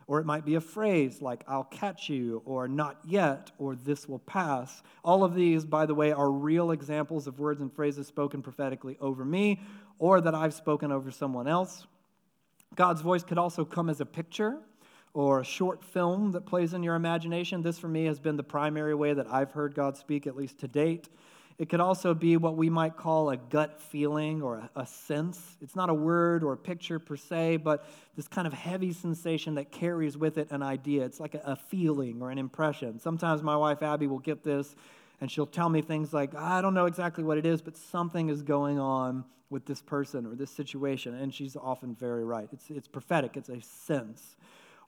or 0.06 0.20
it 0.20 0.26
might 0.26 0.44
be 0.44 0.56
a 0.56 0.60
phrase 0.60 1.22
like 1.22 1.42
I'll 1.48 1.64
catch 1.64 2.08
you 2.08 2.42
or 2.44 2.68
not 2.68 2.98
yet 3.04 3.50
or 3.58 3.74
this 3.74 4.08
will 4.08 4.18
pass. 4.20 4.82
All 5.04 5.24
of 5.24 5.34
these, 5.34 5.64
by 5.64 5.86
the 5.86 5.94
way, 5.94 6.12
are 6.12 6.30
real 6.30 6.70
examples 6.70 7.26
of 7.26 7.38
words 7.38 7.60
and 7.60 7.72
phrases 7.72 8.06
spoken 8.06 8.42
prophetically 8.42 8.96
over 9.00 9.24
me 9.24 9.60
or 9.98 10.20
that 10.20 10.34
I've 10.34 10.54
spoken 10.54 10.92
over 10.92 11.10
someone 11.10 11.46
else. 11.46 11.86
God's 12.74 13.02
voice 13.02 13.22
could 13.22 13.38
also 13.38 13.64
come 13.64 13.88
as 13.88 14.00
a 14.00 14.06
picture 14.06 14.58
or 15.14 15.40
a 15.40 15.44
short 15.44 15.84
film 15.84 16.32
that 16.32 16.46
plays 16.46 16.72
in 16.72 16.82
your 16.82 16.94
imagination. 16.94 17.62
This, 17.62 17.78
for 17.78 17.88
me, 17.88 18.06
has 18.06 18.18
been 18.18 18.36
the 18.36 18.42
primary 18.42 18.94
way 18.94 19.12
that 19.12 19.30
I've 19.30 19.52
heard 19.52 19.74
God 19.74 19.96
speak, 19.96 20.26
at 20.26 20.36
least 20.36 20.58
to 20.60 20.68
date. 20.68 21.08
It 21.58 21.68
could 21.68 21.80
also 21.80 22.14
be 22.14 22.36
what 22.36 22.56
we 22.56 22.70
might 22.70 22.96
call 22.96 23.30
a 23.30 23.36
gut 23.36 23.80
feeling 23.80 24.42
or 24.42 24.56
a, 24.56 24.70
a, 24.80 24.86
sense. 24.86 25.56
It's 25.60 25.76
not 25.76 25.90
a 25.90 25.94
word 25.94 26.42
or 26.42 26.52
a 26.52 26.56
picture 26.56 26.98
per 26.98 27.16
se, 27.16 27.58
but 27.58 27.86
this 28.16 28.28
kind 28.28 28.46
of 28.46 28.52
heavy 28.52 28.92
sensation 28.92 29.54
that 29.56 29.70
carries 29.70 30.16
with 30.16 30.38
it 30.38 30.50
an 30.50 30.62
idea. 30.62 31.04
It's 31.04 31.20
like 31.20 31.34
a, 31.34 31.42
a 31.44 31.56
feeling 31.56 32.22
or 32.22 32.30
an 32.30 32.38
impression. 32.38 32.98
Sometimes 32.98 33.42
my 33.42 33.56
wife 33.56 33.82
Abby 33.82 34.06
will 34.06 34.18
get 34.18 34.42
this 34.42 34.74
and 35.20 35.30
she'll 35.30 35.46
tell 35.46 35.68
me 35.68 35.82
things 35.82 36.12
like, 36.12 36.34
I 36.34 36.60
don't 36.60 36.74
know 36.74 36.86
exactly 36.86 37.22
what 37.22 37.38
it 37.38 37.46
is, 37.46 37.62
but 37.62 37.76
something 37.76 38.28
is 38.28 38.42
going 38.42 38.80
on 38.80 39.24
with 39.50 39.66
this 39.66 39.80
person 39.80 40.26
or 40.26 40.34
this 40.34 40.50
situation. 40.50 41.14
And 41.14 41.32
she's 41.32 41.54
often 41.54 41.94
very 41.94 42.24
right. 42.24 42.48
It's, 42.52 42.70
it's 42.70 42.88
prophetic, 42.88 43.36
it's 43.36 43.48
a 43.48 43.60
sense. 43.60 44.36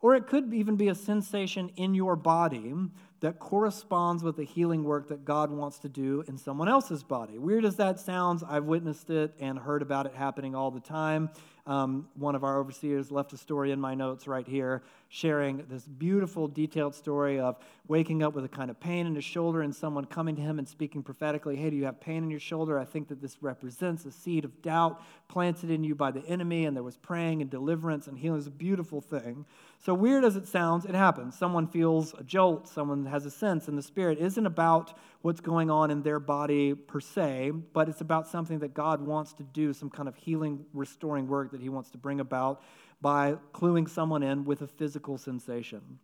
Or 0.04 0.14
it 0.14 0.26
could 0.26 0.52
even 0.52 0.76
be 0.76 0.88
a 0.88 0.94
sensation 0.94 1.70
in 1.76 1.94
your 1.94 2.14
body 2.14 2.74
that 3.20 3.38
corresponds 3.38 4.22
with 4.22 4.36
the 4.36 4.44
healing 4.44 4.84
work 4.84 5.08
that 5.08 5.24
God 5.24 5.50
wants 5.50 5.78
to 5.78 5.88
do 5.88 6.22
in 6.28 6.36
someone 6.36 6.68
else's 6.68 7.02
body. 7.02 7.38
Weird 7.38 7.64
as 7.64 7.76
that 7.76 7.98
sounds, 7.98 8.42
I've 8.46 8.64
witnessed 8.64 9.08
it 9.08 9.34
and 9.40 9.58
heard 9.58 9.80
about 9.80 10.04
it 10.04 10.12
happening 10.12 10.54
all 10.54 10.70
the 10.70 10.78
time. 10.78 11.30
Um, 11.66 12.06
one 12.16 12.34
of 12.34 12.44
our 12.44 12.58
overseers 12.58 13.10
left 13.10 13.32
a 13.32 13.38
story 13.38 13.70
in 13.70 13.80
my 13.80 13.94
notes 13.94 14.28
right 14.28 14.46
here, 14.46 14.82
sharing 15.08 15.64
this 15.70 15.84
beautiful, 15.84 16.46
detailed 16.46 16.94
story 16.94 17.40
of 17.40 17.56
waking 17.88 18.22
up 18.22 18.34
with 18.34 18.44
a 18.44 18.48
kind 18.48 18.70
of 18.70 18.78
pain 18.78 19.06
in 19.06 19.14
his 19.14 19.24
shoulder 19.24 19.62
and 19.62 19.74
someone 19.74 20.04
coming 20.04 20.36
to 20.36 20.42
him 20.42 20.58
and 20.58 20.68
speaking 20.68 21.02
prophetically, 21.02 21.56
Hey, 21.56 21.70
do 21.70 21.76
you 21.76 21.86
have 21.86 21.98
pain 21.98 22.22
in 22.22 22.30
your 22.30 22.40
shoulder? 22.40 22.78
I 22.78 22.84
think 22.84 23.08
that 23.08 23.22
this 23.22 23.42
represents 23.42 24.04
a 24.04 24.10
seed 24.10 24.44
of 24.44 24.60
doubt 24.60 25.02
planted 25.28 25.70
in 25.70 25.82
you 25.82 25.94
by 25.94 26.10
the 26.10 26.26
enemy. 26.26 26.66
And 26.66 26.76
there 26.76 26.82
was 26.82 26.98
praying 26.98 27.40
and 27.40 27.50
deliverance 27.50 28.06
and 28.06 28.18
healing. 28.18 28.40
It's 28.40 28.48
a 28.48 28.50
beautiful 28.50 29.00
thing. 29.00 29.46
So, 29.84 29.92
weird 29.92 30.24
as 30.24 30.36
it 30.36 30.48
sounds, 30.48 30.86
it 30.86 30.94
happens. 30.94 31.36
Someone 31.36 31.66
feels 31.66 32.14
a 32.14 32.24
jolt, 32.24 32.66
someone 32.66 33.04
has 33.04 33.26
a 33.26 33.30
sense, 33.30 33.68
and 33.68 33.76
the 33.76 33.82
Spirit 33.82 34.18
isn't 34.18 34.46
about 34.46 34.96
what's 35.20 35.40
going 35.40 35.70
on 35.70 35.90
in 35.90 36.02
their 36.02 36.18
body 36.18 36.72
per 36.72 37.00
se, 37.00 37.50
but 37.74 37.90
it's 37.90 38.00
about 38.00 38.26
something 38.26 38.60
that 38.60 38.72
God 38.72 39.02
wants 39.02 39.34
to 39.34 39.42
do, 39.42 39.74
some 39.74 39.90
kind 39.90 40.08
of 40.08 40.16
healing, 40.16 40.64
restoring 40.72 41.28
work 41.28 41.50
that 41.50 41.60
He 41.60 41.68
wants 41.68 41.90
to 41.90 41.98
bring 41.98 42.20
about 42.20 42.62
by 43.02 43.36
cluing 43.52 43.86
someone 43.86 44.22
in 44.22 44.46
with 44.46 44.62
a 44.62 44.66
physical 44.66 45.18
sensation. 45.18 45.98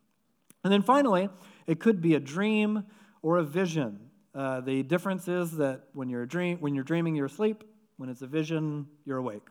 And 0.63 0.71
then 0.71 0.83
finally, 0.83 1.31
it 1.67 1.81
could 1.81 2.03
be 2.03 2.15
a 2.15 2.21
dream 2.21 2.85
or 3.23 3.39
a 3.39 3.43
vision. 3.43 4.11
Uh, 4.35 4.61
the 4.61 4.83
difference 4.83 5.27
is 5.27 5.53
that 5.53 5.85
when 5.95 6.11
you're, 6.11 6.27
dream, 6.27 6.59
when 6.59 6.75
you're 6.75 6.85
dreaming, 6.85 7.17
you're 7.17 7.27
asleep. 7.27 7.65
When 7.97 8.11
it's 8.11 8.21
a 8.21 8.27
vision, 8.27 8.89
you're 9.07 9.17
awake. 9.17 9.49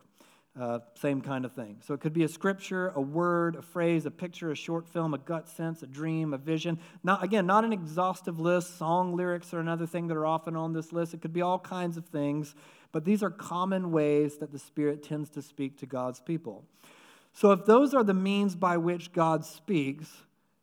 Uh, 0.58 0.80
same 0.94 1.20
kind 1.20 1.44
of 1.44 1.52
thing. 1.52 1.76
So 1.86 1.94
it 1.94 2.00
could 2.00 2.12
be 2.12 2.24
a 2.24 2.28
scripture, 2.28 2.88
a 2.96 3.00
word, 3.00 3.54
a 3.54 3.62
phrase, 3.62 4.04
a 4.04 4.10
picture, 4.10 4.50
a 4.50 4.56
short 4.56 4.88
film, 4.88 5.14
a 5.14 5.18
gut 5.18 5.48
sense, 5.48 5.84
a 5.84 5.86
dream, 5.86 6.34
a 6.34 6.38
vision. 6.38 6.80
Not 7.04 7.22
again, 7.22 7.46
not 7.46 7.64
an 7.64 7.72
exhaustive 7.72 8.40
list. 8.40 8.76
Song 8.76 9.14
lyrics 9.14 9.54
are 9.54 9.60
another 9.60 9.86
thing 9.86 10.08
that 10.08 10.16
are 10.16 10.26
often 10.26 10.56
on 10.56 10.72
this 10.72 10.92
list. 10.92 11.14
It 11.14 11.22
could 11.22 11.32
be 11.32 11.40
all 11.40 11.60
kinds 11.60 11.96
of 11.96 12.04
things, 12.06 12.56
but 12.90 13.04
these 13.04 13.22
are 13.22 13.30
common 13.30 13.92
ways 13.92 14.38
that 14.38 14.50
the 14.50 14.58
Spirit 14.58 15.04
tends 15.04 15.30
to 15.30 15.42
speak 15.42 15.78
to 15.78 15.86
God's 15.86 16.20
people. 16.20 16.64
So 17.32 17.52
if 17.52 17.64
those 17.64 17.94
are 17.94 18.02
the 18.02 18.12
means 18.12 18.56
by 18.56 18.76
which 18.76 19.12
God 19.12 19.44
speaks, 19.44 20.08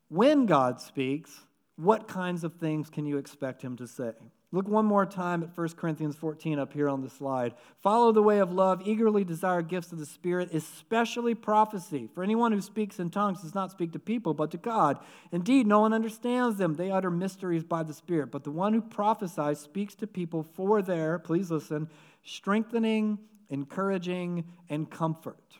when 0.09 0.45
God 0.45 0.81
speaks, 0.81 1.45
what 1.77 2.09
kinds 2.09 2.43
of 2.43 2.55
things 2.55 2.89
can 2.89 3.05
you 3.05 3.17
expect 3.17 3.61
him 3.61 3.77
to 3.77 3.87
say? 3.87 4.11
Look 4.53 4.69
one 4.69 4.85
more 4.85 5.05
time 5.05 5.43
at 5.43 5.57
1 5.57 5.69
Corinthians 5.75 6.15
14 6.15 6.57
up 6.57 6.71
here 6.71 6.87
on 6.87 7.01
the 7.01 7.09
slide. 7.09 7.53
Follow 7.81 8.13
the 8.13 8.23
way 8.23 8.39
of 8.39 8.53
love, 8.53 8.81
eagerly 8.85 9.25
desire 9.25 9.61
gifts 9.61 9.91
of 9.91 9.99
the 9.99 10.05
Spirit, 10.05 10.53
especially 10.53 11.35
prophecy. 11.35 12.07
For 12.15 12.23
anyone 12.23 12.53
who 12.53 12.61
speaks 12.61 12.97
in 12.97 13.09
tongues 13.09 13.41
does 13.41 13.53
not 13.53 13.71
speak 13.71 13.91
to 13.91 13.99
people, 13.99 14.33
but 14.33 14.51
to 14.51 14.57
God. 14.57 14.99
Indeed, 15.33 15.67
no 15.67 15.81
one 15.81 15.91
understands 15.91 16.57
them. 16.57 16.75
They 16.75 16.91
utter 16.91 17.11
mysteries 17.11 17.65
by 17.65 17.83
the 17.83 17.93
Spirit. 17.93 18.31
But 18.31 18.45
the 18.45 18.51
one 18.51 18.73
who 18.73 18.81
prophesies 18.81 19.59
speaks 19.59 19.95
to 19.95 20.07
people 20.07 20.43
for 20.53 20.81
their, 20.81 21.19
please 21.19 21.51
listen, 21.51 21.89
strengthening, 22.23 23.19
encouraging, 23.49 24.45
and 24.69 24.89
comfort. 24.89 25.57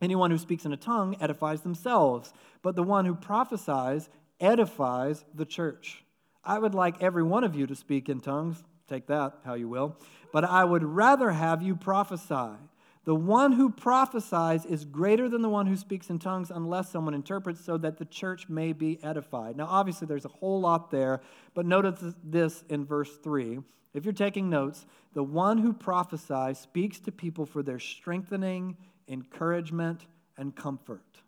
Anyone 0.00 0.32
who 0.32 0.38
speaks 0.38 0.64
in 0.64 0.72
a 0.72 0.76
tongue 0.76 1.16
edifies 1.20 1.60
themselves, 1.60 2.32
but 2.62 2.74
the 2.74 2.82
one 2.82 3.04
who 3.04 3.14
prophesies 3.14 4.08
edifies 4.40 5.24
the 5.32 5.46
church. 5.46 6.02
I 6.44 6.58
would 6.58 6.74
like 6.74 7.02
every 7.02 7.22
one 7.22 7.44
of 7.44 7.54
you 7.54 7.66
to 7.66 7.74
speak 7.74 8.08
in 8.08 8.20
tongues. 8.20 8.62
Take 8.88 9.06
that 9.06 9.38
how 9.44 9.54
you 9.54 9.68
will. 9.68 9.96
But 10.32 10.44
I 10.44 10.64
would 10.64 10.82
rather 10.82 11.30
have 11.30 11.62
you 11.62 11.76
prophesy. 11.76 12.56
The 13.04 13.14
one 13.14 13.52
who 13.52 13.70
prophesies 13.70 14.64
is 14.64 14.84
greater 14.84 15.28
than 15.28 15.42
the 15.42 15.48
one 15.48 15.66
who 15.66 15.76
speaks 15.76 16.08
in 16.08 16.20
tongues 16.20 16.52
unless 16.52 16.90
someone 16.90 17.14
interprets 17.14 17.64
so 17.64 17.76
that 17.78 17.98
the 17.98 18.04
church 18.04 18.48
may 18.48 18.72
be 18.72 19.02
edified. 19.02 19.56
Now, 19.56 19.66
obviously, 19.68 20.06
there's 20.06 20.24
a 20.24 20.28
whole 20.28 20.60
lot 20.60 20.90
there, 20.92 21.20
but 21.54 21.66
notice 21.66 22.14
this 22.22 22.62
in 22.68 22.84
verse 22.84 23.16
3. 23.16 23.58
If 23.92 24.04
you're 24.04 24.12
taking 24.12 24.48
notes, 24.48 24.86
the 25.14 25.24
one 25.24 25.58
who 25.58 25.72
prophesies 25.72 26.58
speaks 26.58 27.00
to 27.00 27.12
people 27.12 27.44
for 27.44 27.62
their 27.62 27.80
strengthening, 27.80 28.76
encouragement, 29.08 30.06
and 30.36 30.54
comfort. 30.54 31.22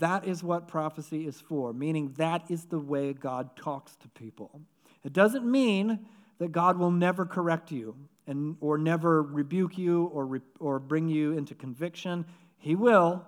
That 0.00 0.26
is 0.26 0.42
what 0.42 0.68
prophecy 0.68 1.26
is 1.26 1.40
for, 1.40 1.72
meaning 1.72 2.14
that 2.16 2.50
is 2.50 2.64
the 2.64 2.78
way 2.78 3.12
God 3.12 3.56
talks 3.56 3.94
to 3.96 4.08
people. 4.08 4.60
It 5.04 5.12
doesn't 5.12 5.48
mean 5.48 6.06
that 6.38 6.52
God 6.52 6.78
will 6.78 6.90
never 6.90 7.24
correct 7.24 7.70
you 7.70 7.96
and, 8.26 8.56
or 8.60 8.78
never 8.78 9.22
rebuke 9.22 9.78
you 9.78 10.06
or, 10.06 10.26
re, 10.26 10.40
or 10.58 10.78
bring 10.78 11.08
you 11.08 11.32
into 11.32 11.54
conviction. 11.54 12.26
He 12.58 12.74
will, 12.74 13.24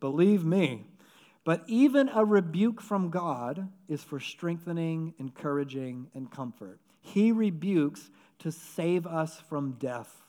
believe 0.00 0.44
me. 0.44 0.84
But 1.44 1.64
even 1.66 2.08
a 2.08 2.24
rebuke 2.24 2.80
from 2.80 3.10
God 3.10 3.68
is 3.88 4.04
for 4.04 4.20
strengthening, 4.20 5.14
encouraging, 5.18 6.08
and 6.14 6.30
comfort. 6.30 6.78
He 7.00 7.32
rebukes 7.32 8.10
to 8.40 8.52
save 8.52 9.06
us 9.06 9.40
from 9.48 9.72
death, 9.72 10.22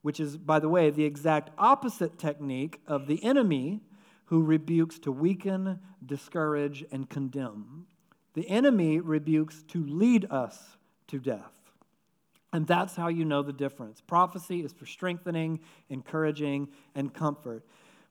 which 0.00 0.18
is, 0.18 0.36
by 0.36 0.60
the 0.60 0.68
way, 0.68 0.88
the 0.88 1.04
exact 1.04 1.50
opposite 1.58 2.18
technique 2.18 2.80
of 2.86 3.06
the 3.06 3.22
enemy 3.22 3.82
who 4.26 4.42
rebukes 4.42 4.98
to 5.00 5.12
weaken, 5.12 5.80
discourage, 6.04 6.84
and 6.92 7.08
condemn. 7.08 7.86
The 8.34 8.48
enemy 8.48 9.00
rebukes 9.00 9.62
to 9.68 9.84
lead 9.84 10.26
us 10.30 10.76
to 11.08 11.18
death. 11.18 11.52
And 12.52 12.66
that's 12.66 12.96
how 12.96 13.08
you 13.08 13.24
know 13.24 13.42
the 13.42 13.52
difference. 13.52 14.00
Prophecy 14.00 14.64
is 14.64 14.72
for 14.72 14.86
strengthening, 14.86 15.60
encouraging, 15.88 16.68
and 16.94 17.12
comfort. 17.12 17.64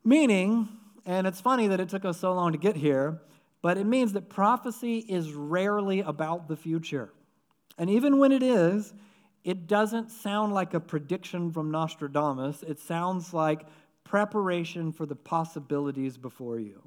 Meaning, 0.04 0.68
and 1.06 1.26
it's 1.26 1.42
funny 1.42 1.68
that 1.68 1.80
it 1.80 1.90
took 1.90 2.06
us 2.06 2.20
so 2.20 2.34
long 2.34 2.52
to 2.52 2.58
get 2.58 2.76
here, 2.76 3.22
but 3.62 3.78
it 3.78 3.86
means 3.86 4.14
that 4.14 4.30
prophecy 4.30 5.00
is 5.00 5.34
rarely 5.34 6.02
about 6.02 6.48
the 6.48 6.56
future. 6.56 7.12
And 7.78 7.90
even 7.90 8.20
when 8.20 8.32
it 8.32 8.44
is, 8.44 8.94
it 9.44 9.68
doesn't 9.68 10.12
sound 10.12 10.54
like 10.54 10.74
a 10.74 10.80
prediction 10.80 11.52
from 11.52 11.72
Nostradamus. 11.72 12.64
It 12.64 12.80
sounds 12.80 13.34
like 13.34 13.66
preparation 14.06 14.94
for 14.94 15.06
the 15.06 15.16
possibilities 15.16 16.16
before 16.16 16.60
you. 16.60 16.82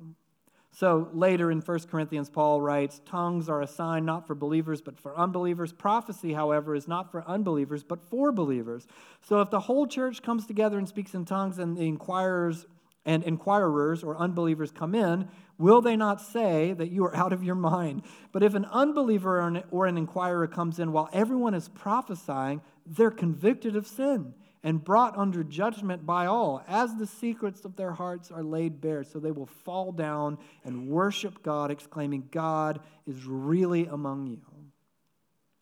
So 0.71 1.09
later 1.13 1.51
in 1.51 1.61
1 1.61 1.79
Corinthians, 1.91 2.31
Paul 2.31 2.61
writes, 2.61 3.01
Tongues 3.05 3.49
are 3.49 3.61
a 3.61 3.67
sign 3.67 4.05
not 4.05 4.27
for 4.27 4.35
believers, 4.35 4.81
but 4.81 4.99
for 4.99 5.17
unbelievers. 5.19 5.73
Prophecy, 5.73 6.33
however, 6.33 6.75
is 6.75 6.87
not 6.87 7.11
for 7.11 7.25
unbelievers, 7.27 7.83
but 7.83 8.01
for 8.09 8.31
believers. 8.31 8.87
So 9.21 9.41
if 9.41 9.51
the 9.51 9.61
whole 9.61 9.87
church 9.87 10.23
comes 10.23 10.47
together 10.47 10.79
and 10.79 10.89
speaks 10.89 11.15
in 11.15 11.25
tongues 11.25 11.59
and 11.59 11.77
the 11.77 11.87
inquirers 11.87 12.67
and 13.05 13.25
inquirers 13.25 14.05
or 14.05 14.17
unbelievers 14.19 14.71
come 14.71 14.95
in, 14.95 15.29
will 15.57 15.81
they 15.81 15.97
not 15.97 16.21
say 16.21 16.75
that 16.75 16.93
you 16.93 17.05
are 17.05 17.17
out 17.17 17.33
of 17.33 17.43
your 17.43 17.55
mind? 17.55 18.03
But 18.31 18.43
if 18.43 18.55
an 18.55 18.67
unbeliever 18.67 19.41
or 19.41 19.49
an, 19.49 19.65
or 19.71 19.87
an 19.87 19.99
inquirer 19.99 20.47
comes 20.47 20.79
in 20.79 20.93
while 20.93 21.09
everyone 21.13 21.55
is 21.55 21.69
prophesying, 21.69 22.61
they're 22.87 23.11
convicted 23.11 23.75
of 23.75 23.87
sin 23.87 24.35
and 24.63 24.83
brought 24.83 25.17
under 25.17 25.45
judgment 25.45 26.05
by 26.05 26.27
all, 26.27 26.63
as 26.67 26.97
the 26.97 27.07
secrets 27.07 27.65
of 27.65 27.77
their 27.77 27.93
hearts 27.93 28.31
are 28.31 28.43
laid 28.43 28.81
bare. 28.81 29.05
So 29.05 29.19
they 29.19 29.31
will 29.31 29.47
fall 29.47 29.93
down 29.93 30.39
and 30.65 30.89
worship 30.89 31.43
God, 31.43 31.71
exclaiming, 31.71 32.29
God 32.31 32.81
is 33.07 33.25
really 33.25 33.87
among 33.87 34.27
you. 34.27 34.41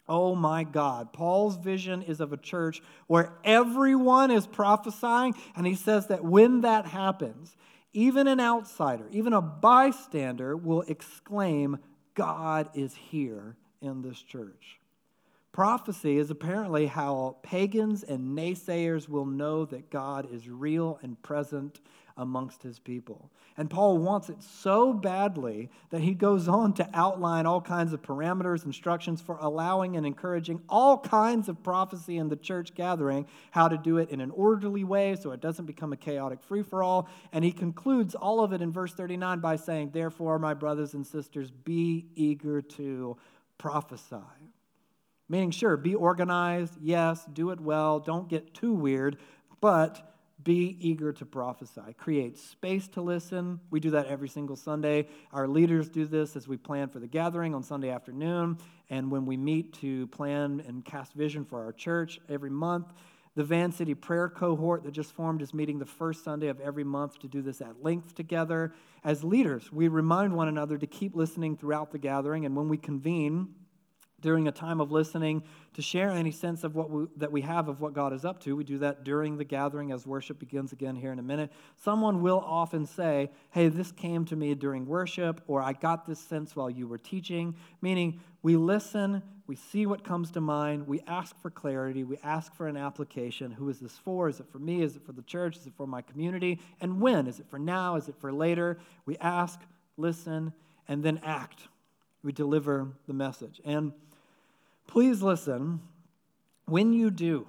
Oh 0.08 0.34
my 0.34 0.64
God. 0.64 1.12
Paul's 1.12 1.56
vision 1.56 2.02
is 2.02 2.20
of 2.20 2.32
a 2.32 2.36
church 2.36 2.80
where 3.06 3.32
everyone 3.44 4.30
is 4.30 4.46
prophesying, 4.46 5.34
and 5.56 5.66
he 5.66 5.74
says 5.74 6.06
that 6.06 6.24
when 6.24 6.60
that 6.62 6.86
happens, 6.86 7.56
even 7.92 8.28
an 8.28 8.40
outsider, 8.40 9.08
even 9.10 9.32
a 9.32 9.40
bystander 9.40 10.56
will 10.56 10.82
exclaim, 10.82 11.78
God 12.14 12.70
is 12.74 12.94
here 12.94 13.56
in 13.80 14.02
this 14.02 14.20
church. 14.20 14.78
Prophecy 15.56 16.18
is 16.18 16.30
apparently 16.30 16.84
how 16.84 17.38
pagans 17.42 18.02
and 18.02 18.36
naysayers 18.36 19.08
will 19.08 19.24
know 19.24 19.64
that 19.64 19.88
God 19.88 20.30
is 20.30 20.50
real 20.50 20.98
and 21.02 21.22
present 21.22 21.80
amongst 22.18 22.62
his 22.62 22.78
people. 22.78 23.30
And 23.56 23.70
Paul 23.70 23.96
wants 23.96 24.28
it 24.28 24.42
so 24.42 24.92
badly 24.92 25.70
that 25.88 26.02
he 26.02 26.12
goes 26.12 26.46
on 26.46 26.74
to 26.74 26.86
outline 26.92 27.46
all 27.46 27.62
kinds 27.62 27.94
of 27.94 28.02
parameters, 28.02 28.66
instructions 28.66 29.22
for 29.22 29.38
allowing 29.38 29.96
and 29.96 30.04
encouraging 30.04 30.60
all 30.68 30.98
kinds 30.98 31.48
of 31.48 31.62
prophecy 31.62 32.18
in 32.18 32.28
the 32.28 32.36
church 32.36 32.74
gathering, 32.74 33.24
how 33.50 33.66
to 33.66 33.78
do 33.78 33.96
it 33.96 34.10
in 34.10 34.20
an 34.20 34.32
orderly 34.32 34.84
way 34.84 35.16
so 35.16 35.30
it 35.30 35.40
doesn't 35.40 35.64
become 35.64 35.90
a 35.90 35.96
chaotic 35.96 36.42
free 36.42 36.62
for 36.62 36.82
all. 36.82 37.08
And 37.32 37.42
he 37.42 37.50
concludes 37.50 38.14
all 38.14 38.44
of 38.44 38.52
it 38.52 38.60
in 38.60 38.72
verse 38.72 38.92
39 38.92 39.40
by 39.40 39.56
saying, 39.56 39.92
Therefore, 39.94 40.38
my 40.38 40.52
brothers 40.52 40.92
and 40.92 41.06
sisters, 41.06 41.50
be 41.50 42.08
eager 42.14 42.60
to 42.60 43.16
prophesy. 43.56 44.16
Meaning, 45.28 45.50
sure, 45.50 45.76
be 45.76 45.94
organized, 45.94 46.74
yes, 46.80 47.24
do 47.32 47.50
it 47.50 47.60
well, 47.60 47.98
don't 47.98 48.28
get 48.28 48.54
too 48.54 48.72
weird, 48.72 49.18
but 49.60 50.14
be 50.42 50.76
eager 50.80 51.12
to 51.12 51.26
prophesy. 51.26 51.94
Create 51.98 52.38
space 52.38 52.86
to 52.88 53.00
listen. 53.00 53.58
We 53.70 53.80
do 53.80 53.90
that 53.90 54.06
every 54.06 54.28
single 54.28 54.54
Sunday. 54.54 55.08
Our 55.32 55.48
leaders 55.48 55.88
do 55.88 56.06
this 56.06 56.36
as 56.36 56.46
we 56.46 56.56
plan 56.56 56.88
for 56.88 57.00
the 57.00 57.08
gathering 57.08 57.54
on 57.54 57.64
Sunday 57.64 57.90
afternoon, 57.90 58.58
and 58.88 59.10
when 59.10 59.26
we 59.26 59.36
meet 59.36 59.72
to 59.80 60.06
plan 60.08 60.62
and 60.68 60.84
cast 60.84 61.14
vision 61.14 61.44
for 61.44 61.64
our 61.64 61.72
church 61.72 62.20
every 62.28 62.50
month. 62.50 62.92
The 63.34 63.44
Van 63.44 63.72
City 63.72 63.94
prayer 63.94 64.28
cohort 64.28 64.84
that 64.84 64.92
just 64.92 65.12
formed 65.12 65.42
is 65.42 65.52
meeting 65.52 65.78
the 65.78 65.84
first 65.84 66.22
Sunday 66.22 66.46
of 66.48 66.60
every 66.60 66.84
month 66.84 67.18
to 67.18 67.28
do 67.28 67.42
this 67.42 67.60
at 67.60 67.82
length 67.82 68.14
together. 68.14 68.72
As 69.04 69.24
leaders, 69.24 69.70
we 69.72 69.88
remind 69.88 70.34
one 70.34 70.48
another 70.48 70.78
to 70.78 70.86
keep 70.86 71.14
listening 71.16 71.56
throughout 71.56 71.90
the 71.90 71.98
gathering, 71.98 72.46
and 72.46 72.56
when 72.56 72.68
we 72.68 72.78
convene, 72.78 73.48
during 74.20 74.48
a 74.48 74.52
time 74.52 74.80
of 74.80 74.90
listening 74.90 75.42
to 75.74 75.82
share 75.82 76.10
any 76.10 76.30
sense 76.30 76.64
of 76.64 76.74
what 76.74 76.90
we, 76.90 77.06
that 77.16 77.30
we 77.30 77.42
have 77.42 77.68
of 77.68 77.80
what 77.80 77.92
God 77.92 78.14
is 78.14 78.24
up 78.24 78.40
to. 78.40 78.56
We 78.56 78.64
do 78.64 78.78
that 78.78 79.04
during 79.04 79.36
the 79.36 79.44
gathering 79.44 79.92
as 79.92 80.06
worship 80.06 80.38
begins 80.38 80.72
again 80.72 80.96
here 80.96 81.12
in 81.12 81.18
a 81.18 81.22
minute. 81.22 81.52
Someone 81.76 82.22
will 82.22 82.42
often 82.44 82.86
say, 82.86 83.30
Hey, 83.50 83.68
this 83.68 83.92
came 83.92 84.24
to 84.26 84.36
me 84.36 84.54
during 84.54 84.86
worship, 84.86 85.42
or 85.46 85.62
I 85.62 85.74
got 85.74 86.06
this 86.06 86.18
sense 86.18 86.56
while 86.56 86.70
you 86.70 86.86
were 86.86 86.98
teaching, 86.98 87.54
meaning 87.82 88.20
we 88.42 88.56
listen, 88.56 89.22
we 89.46 89.56
see 89.56 89.86
what 89.86 90.02
comes 90.02 90.30
to 90.32 90.40
mind, 90.40 90.86
we 90.86 91.02
ask 91.06 91.38
for 91.40 91.50
clarity, 91.50 92.02
we 92.02 92.18
ask 92.22 92.54
for 92.54 92.68
an 92.68 92.76
application. 92.76 93.52
Who 93.52 93.68
is 93.68 93.80
this 93.80 93.98
for? 93.98 94.28
Is 94.28 94.40
it 94.40 94.46
for 94.50 94.58
me? 94.58 94.82
Is 94.82 94.96
it 94.96 95.04
for 95.04 95.12
the 95.12 95.22
church? 95.22 95.56
Is 95.56 95.66
it 95.66 95.74
for 95.76 95.86
my 95.86 96.00
community? 96.00 96.60
And 96.80 97.00
when? 97.00 97.26
Is 97.26 97.38
it 97.38 97.46
for 97.50 97.58
now? 97.58 97.96
Is 97.96 98.08
it 98.08 98.16
for 98.18 98.32
later? 98.32 98.78
We 99.04 99.18
ask, 99.18 99.60
listen, 99.96 100.52
and 100.88 101.02
then 101.02 101.20
act. 101.22 101.68
We 102.22 102.32
deliver 102.32 102.88
the 103.06 103.12
message. 103.12 103.60
And 103.64 103.92
Please 104.86 105.22
listen. 105.22 105.80
When 106.66 106.92
you 106.92 107.10
do 107.10 107.46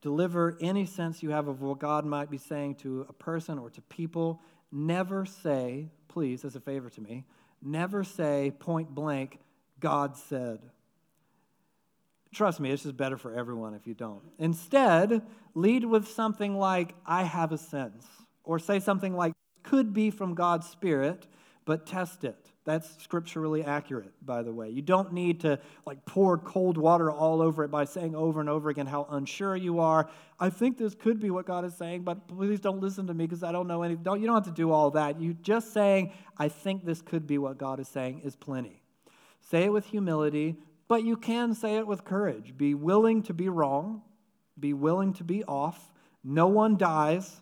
deliver 0.00 0.56
any 0.60 0.86
sense 0.86 1.22
you 1.22 1.30
have 1.30 1.48
of 1.48 1.60
what 1.60 1.78
God 1.78 2.04
might 2.04 2.30
be 2.30 2.38
saying 2.38 2.76
to 2.76 3.06
a 3.08 3.12
person 3.12 3.58
or 3.58 3.70
to 3.70 3.80
people, 3.82 4.40
never 4.70 5.24
say, 5.26 5.88
please, 6.08 6.44
as 6.44 6.54
a 6.54 6.60
favor 6.60 6.90
to 6.90 7.00
me, 7.00 7.24
never 7.62 8.04
say 8.04 8.52
point 8.58 8.94
blank, 8.94 9.38
God 9.80 10.16
said. 10.16 10.60
Trust 12.32 12.60
me, 12.60 12.70
this 12.70 12.84
is 12.84 12.92
better 12.92 13.16
for 13.16 13.34
everyone 13.34 13.74
if 13.74 13.86
you 13.86 13.94
don't. 13.94 14.22
Instead, 14.38 15.22
lead 15.54 15.84
with 15.84 16.06
something 16.08 16.58
like, 16.58 16.94
I 17.06 17.24
have 17.24 17.52
a 17.52 17.58
sense, 17.58 18.06
Or 18.44 18.58
say 18.58 18.80
something 18.80 19.14
like, 19.14 19.32
could 19.62 19.92
be 19.92 20.10
from 20.10 20.34
God's 20.34 20.68
Spirit, 20.68 21.26
but 21.64 21.86
test 21.86 22.24
it. 22.24 22.50
That's 22.68 23.02
scripturally 23.02 23.64
accurate, 23.64 24.12
by 24.20 24.42
the 24.42 24.52
way. 24.52 24.68
You 24.68 24.82
don't 24.82 25.14
need 25.14 25.40
to 25.40 25.58
like 25.86 26.04
pour 26.04 26.36
cold 26.36 26.76
water 26.76 27.10
all 27.10 27.40
over 27.40 27.64
it 27.64 27.70
by 27.70 27.86
saying 27.86 28.14
over 28.14 28.40
and 28.40 28.48
over 28.50 28.68
again 28.68 28.84
how 28.84 29.06
unsure 29.08 29.56
you 29.56 29.80
are. 29.80 30.10
I 30.38 30.50
think 30.50 30.76
this 30.76 30.94
could 30.94 31.18
be 31.18 31.30
what 31.30 31.46
God 31.46 31.64
is 31.64 31.74
saying, 31.74 32.02
but 32.02 32.28
please 32.28 32.60
don't 32.60 32.80
listen 32.82 33.06
to 33.06 33.14
me 33.14 33.24
because 33.24 33.42
I 33.42 33.52
don't 33.52 33.68
know 33.68 33.84
anything. 33.84 34.02
Don't, 34.02 34.20
you 34.20 34.26
don't 34.26 34.34
have 34.34 34.54
to 34.54 34.60
do 34.62 34.70
all 34.70 34.90
that. 34.90 35.18
You 35.18 35.32
just 35.32 35.72
saying, 35.72 36.12
I 36.36 36.50
think 36.50 36.84
this 36.84 37.00
could 37.00 37.26
be 37.26 37.38
what 37.38 37.56
God 37.56 37.80
is 37.80 37.88
saying 37.88 38.20
is 38.22 38.36
plenty. 38.36 38.82
Say 39.40 39.62
it 39.64 39.72
with 39.72 39.86
humility, 39.86 40.58
but 40.88 41.02
you 41.04 41.16
can 41.16 41.54
say 41.54 41.78
it 41.78 41.86
with 41.86 42.04
courage. 42.04 42.54
Be 42.54 42.74
willing 42.74 43.22
to 43.22 43.32
be 43.32 43.48
wrong, 43.48 44.02
be 44.60 44.74
willing 44.74 45.14
to 45.14 45.24
be 45.24 45.42
off. 45.44 45.90
No 46.22 46.48
one 46.48 46.76
dies. 46.76 47.40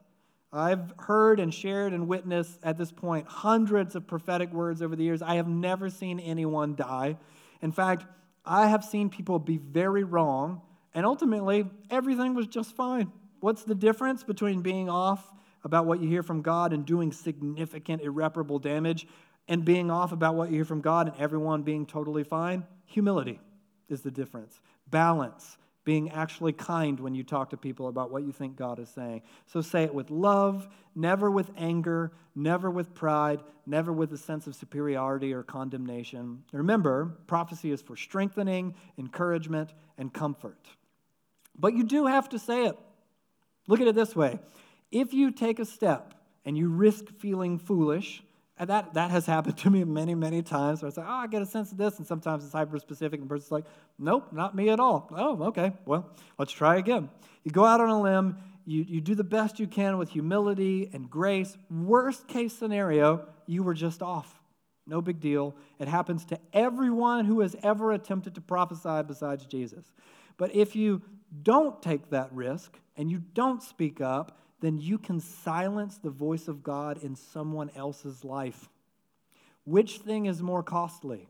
I've 0.52 0.92
heard 0.98 1.40
and 1.40 1.52
shared 1.52 1.92
and 1.92 2.08
witnessed 2.08 2.58
at 2.62 2.78
this 2.78 2.92
point 2.92 3.26
hundreds 3.26 3.94
of 3.94 4.06
prophetic 4.06 4.52
words 4.52 4.80
over 4.80 4.96
the 4.96 5.04
years. 5.04 5.22
I 5.22 5.34
have 5.34 5.48
never 5.48 5.90
seen 5.90 6.20
anyone 6.20 6.74
die. 6.76 7.18
In 7.60 7.72
fact, 7.72 8.06
I 8.44 8.68
have 8.68 8.84
seen 8.84 9.10
people 9.10 9.38
be 9.38 9.58
very 9.58 10.04
wrong, 10.04 10.62
and 10.94 11.04
ultimately, 11.04 11.68
everything 11.90 12.34
was 12.34 12.46
just 12.46 12.76
fine. 12.76 13.10
What's 13.40 13.64
the 13.64 13.74
difference 13.74 14.22
between 14.22 14.62
being 14.62 14.88
off 14.88 15.32
about 15.64 15.84
what 15.84 16.00
you 16.00 16.08
hear 16.08 16.22
from 16.22 16.42
God 16.42 16.72
and 16.72 16.86
doing 16.86 17.12
significant, 17.12 18.02
irreparable 18.02 18.60
damage, 18.60 19.06
and 19.48 19.64
being 19.64 19.90
off 19.90 20.12
about 20.12 20.36
what 20.36 20.50
you 20.50 20.56
hear 20.56 20.64
from 20.64 20.80
God 20.80 21.08
and 21.08 21.16
everyone 21.18 21.62
being 21.62 21.86
totally 21.86 22.24
fine? 22.24 22.64
Humility 22.86 23.40
is 23.88 24.02
the 24.02 24.10
difference. 24.10 24.60
Balance, 24.88 25.58
being 25.86 26.10
actually 26.10 26.52
kind 26.52 26.98
when 26.98 27.14
you 27.14 27.22
talk 27.22 27.48
to 27.48 27.56
people 27.56 27.86
about 27.86 28.10
what 28.10 28.24
you 28.24 28.32
think 28.32 28.56
God 28.56 28.80
is 28.80 28.88
saying. 28.88 29.22
So 29.46 29.60
say 29.60 29.84
it 29.84 29.94
with 29.94 30.10
love, 30.10 30.68
never 30.96 31.30
with 31.30 31.48
anger, 31.56 32.10
never 32.34 32.68
with 32.68 32.92
pride, 32.92 33.40
never 33.66 33.92
with 33.92 34.12
a 34.12 34.18
sense 34.18 34.48
of 34.48 34.56
superiority 34.56 35.32
or 35.32 35.44
condemnation. 35.44 36.42
Remember, 36.52 37.16
prophecy 37.28 37.70
is 37.70 37.82
for 37.82 37.96
strengthening, 37.96 38.74
encouragement, 38.98 39.74
and 39.96 40.12
comfort. 40.12 40.58
But 41.56 41.74
you 41.74 41.84
do 41.84 42.06
have 42.06 42.28
to 42.30 42.38
say 42.40 42.66
it. 42.66 42.76
Look 43.68 43.80
at 43.80 43.86
it 43.86 43.94
this 43.94 44.16
way 44.16 44.40
if 44.90 45.14
you 45.14 45.30
take 45.30 45.60
a 45.60 45.64
step 45.64 46.14
and 46.44 46.58
you 46.58 46.68
risk 46.68 47.12
feeling 47.16 47.58
foolish, 47.58 48.24
and 48.58 48.70
that, 48.70 48.94
that 48.94 49.10
has 49.10 49.26
happened 49.26 49.58
to 49.58 49.70
me 49.70 49.84
many, 49.84 50.14
many 50.14 50.42
times 50.42 50.82
where 50.82 50.90
I 50.90 50.92
say, 50.92 51.02
oh, 51.02 51.10
I 51.10 51.26
get 51.26 51.42
a 51.42 51.46
sense 51.46 51.72
of 51.72 51.78
this. 51.78 51.98
And 51.98 52.06
sometimes 52.06 52.44
it's 52.44 52.52
hyper 52.52 52.78
specific, 52.78 53.20
and 53.20 53.28
the 53.28 53.34
person's 53.34 53.52
like, 53.52 53.64
nope, 53.98 54.32
not 54.32 54.54
me 54.54 54.70
at 54.70 54.80
all. 54.80 55.08
Oh, 55.16 55.44
okay, 55.44 55.72
well, 55.84 56.10
let's 56.38 56.52
try 56.52 56.76
again. 56.76 57.08
You 57.44 57.50
go 57.50 57.64
out 57.64 57.80
on 57.80 57.88
a 57.88 58.00
limb, 58.00 58.38
you, 58.64 58.82
you 58.82 59.00
do 59.00 59.14
the 59.14 59.24
best 59.24 59.60
you 59.60 59.66
can 59.66 59.96
with 59.98 60.10
humility 60.10 60.90
and 60.92 61.08
grace. 61.08 61.56
Worst 61.70 62.26
case 62.26 62.52
scenario, 62.52 63.26
you 63.46 63.62
were 63.62 63.74
just 63.74 64.02
off. 64.02 64.40
No 64.88 65.00
big 65.00 65.20
deal. 65.20 65.54
It 65.78 65.88
happens 65.88 66.24
to 66.26 66.38
everyone 66.52 67.24
who 67.24 67.40
has 67.40 67.56
ever 67.62 67.92
attempted 67.92 68.34
to 68.36 68.40
prophesy 68.40 69.02
besides 69.06 69.44
Jesus. 69.46 69.84
But 70.36 70.54
if 70.54 70.76
you 70.76 71.02
don't 71.42 71.80
take 71.82 72.10
that 72.10 72.32
risk 72.32 72.78
and 72.96 73.10
you 73.10 73.22
don't 73.34 73.62
speak 73.62 74.00
up, 74.00 74.38
then 74.60 74.78
you 74.78 74.98
can 74.98 75.20
silence 75.20 75.98
the 75.98 76.10
voice 76.10 76.48
of 76.48 76.62
God 76.62 77.02
in 77.02 77.14
someone 77.14 77.70
else's 77.76 78.24
life. 78.24 78.68
Which 79.64 79.98
thing 79.98 80.26
is 80.26 80.42
more 80.42 80.62
costly? 80.62 81.28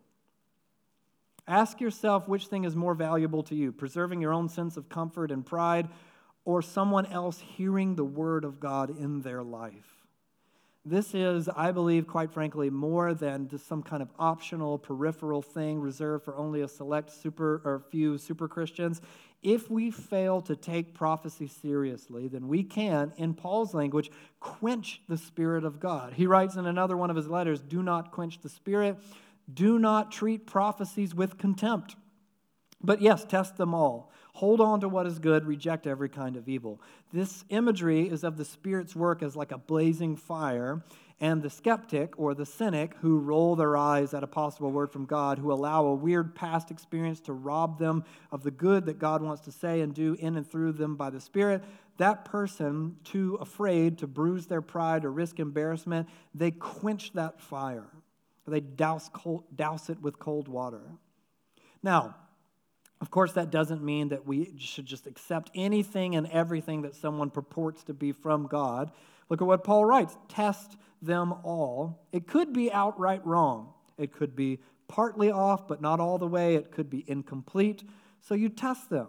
Ask 1.49 1.81
yourself 1.81 2.29
which 2.29 2.47
thing 2.47 2.65
is 2.65 2.75
more 2.75 2.95
valuable 2.95 3.43
to 3.45 3.55
you 3.55 3.73
preserving 3.73 4.21
your 4.21 4.33
own 4.33 4.49
sense 4.49 4.77
of 4.77 4.89
comfort 4.89 5.31
and 5.31 5.45
pride, 5.47 5.89
or 6.45 6.63
someone 6.63 7.07
else 7.07 7.41
hearing 7.41 7.97
the 7.97 8.05
word 8.05 8.45
of 8.45 8.61
God 8.61 8.91
in 8.91 9.23
their 9.23 9.43
life. 9.43 9.97
This 10.85 11.17
is, 11.17 11.49
I 11.49 11.73
believe, 11.73 12.07
quite 12.07 12.33
frankly, 12.33 12.71
more 12.71 13.13
than 13.13 13.49
just 13.49 13.67
some 13.67 13.83
kind 13.83 14.01
of 14.01 14.09
optional 14.21 14.79
peripheral 14.79 15.43
thing 15.43 15.81
reserved 15.81 16.25
for 16.25 16.37
only 16.37 16.61
a 16.61 16.69
select 16.69 17.11
super 17.11 17.61
or 17.65 17.83
few 17.91 18.19
super 18.19 18.47
Christians. 18.47 19.01
If 19.43 19.71
we 19.71 19.91
fail 19.91 20.41
to 20.43 20.57
take 20.57 20.95
prophecy 20.95 21.47
seriously, 21.47 22.27
then 22.27 22.49
we 22.49 22.65
can, 22.65 23.13
in 23.17 23.35
Paul's 23.35 23.75
language, 23.75 24.11
quench 24.41 25.03
the 25.09 25.19
Spirit 25.19 25.65
of 25.65 25.79
God. 25.79 26.15
He 26.15 26.27
writes 26.27 26.57
in 26.57 26.67
another 26.67 26.97
one 26.97 27.11
of 27.11 27.17
his 27.17 27.29
letters 27.29 27.61
do 27.61 27.83
not 27.83 28.11
quench 28.11 28.41
the 28.41 28.49
Spirit, 28.49 28.97
do 29.53 29.79
not 29.79 30.11
treat 30.11 30.47
prophecies 30.47 31.15
with 31.15 31.39
contempt. 31.39 31.97
But 32.83 33.01
yes, 33.01 33.25
test 33.25 33.57
them 33.57 33.75
all. 33.75 34.13
Hold 34.35 34.61
on 34.61 34.81
to 34.81 34.89
what 34.89 35.07
is 35.07 35.19
good, 35.19 35.47
reject 35.47 35.87
every 35.87 36.11
kind 36.11 36.37
of 36.37 36.49
evil. 36.49 36.81
This 37.13 37.45
imagery 37.49 38.09
is 38.09 38.23
of 38.23 38.37
the 38.37 38.45
Spirit's 38.45 38.95
work 38.95 39.23
as 39.23 39.35
like 39.35 39.51
a 39.51 39.59
blazing 39.59 40.15
fire, 40.17 40.83
and 41.21 41.43
the 41.43 41.51
skeptic 41.51 42.19
or 42.19 42.35
the 42.35 42.45
cynic 42.45 42.95
who 43.01 43.19
roll 43.19 43.57
their 43.57 43.77
eyes 43.77 44.13
at 44.13 44.23
a 44.23 44.27
possible 44.27 44.71
word 44.71 44.91
from 44.91 45.07
God, 45.07 45.39
who 45.39 45.53
allow 45.53 45.87
a 45.87 45.95
weird 45.95 46.35
past 46.35 46.71
experience 46.71 47.21
to 47.21 47.33
rob 47.33 47.79
them 47.79 48.05
of 48.31 48.43
the 48.43 48.51
good 48.51 48.87
that 48.87 48.99
God 48.99 49.23
wants 49.23 49.43
to 49.43 49.53
say 49.53 49.81
and 49.81 49.95
do 49.95 50.15
in 50.19 50.37
and 50.37 50.49
through 50.49 50.73
them 50.73 50.97
by 50.97 51.09
the 51.11 51.21
Spirit, 51.21 51.63
that 51.97 52.27
person, 52.27 52.97
too 53.05 53.39
afraid 53.41 53.99
to 53.99 54.07
bruise 54.07 54.47
their 54.47 54.61
pride 54.61 55.05
or 55.05 55.11
risk 55.11 55.41
embarrassment, 55.41 56.09
they 56.35 56.51
quench 56.51 57.13
that 57.15 57.41
fire. 57.41 57.89
They 58.47 58.61
douse, 58.61 59.09
cold, 59.13 59.45
douse 59.57 59.91
it 59.91 60.01
with 60.01 60.19
cold 60.19 60.47
water. 60.49 60.83
Now, 61.83 62.15
of 63.01 63.11
course, 63.11 63.33
that 63.33 63.51
doesn't 63.51 63.83
mean 63.83 64.09
that 64.09 64.27
we 64.27 64.55
should 64.59 64.87
just 64.87 65.07
accept 65.07 65.51
anything 65.55 66.15
and 66.15 66.27
everything 66.29 66.83
that 66.83 66.95
someone 66.95 67.31
purports 67.31 67.83
to 67.85 67.95
be 67.95 68.13
from 68.13 68.47
God. 68.47 68.93
Look 69.29 69.43
at 69.43 69.47
what 69.47 69.65
Paul 69.65 69.85
writes 69.85 70.17
test 70.29 70.77
them 71.03 71.33
all. 71.45 72.07
It 72.13 72.27
could 72.27 72.53
be 72.53 72.73
outright 72.73 73.25
wrong, 73.27 73.73
it 73.99 74.13
could 74.13 74.35
be 74.37 74.61
partly 74.89 75.31
off, 75.31 75.67
but 75.67 75.81
not 75.81 76.01
all 76.01 76.19
the 76.19 76.29
way, 76.29 76.55
it 76.55 76.71
could 76.71 76.89
be 76.89 77.05
incomplete. 77.07 77.83
So 78.21 78.35
you 78.35 78.49
test 78.49 78.91
them. 78.91 79.09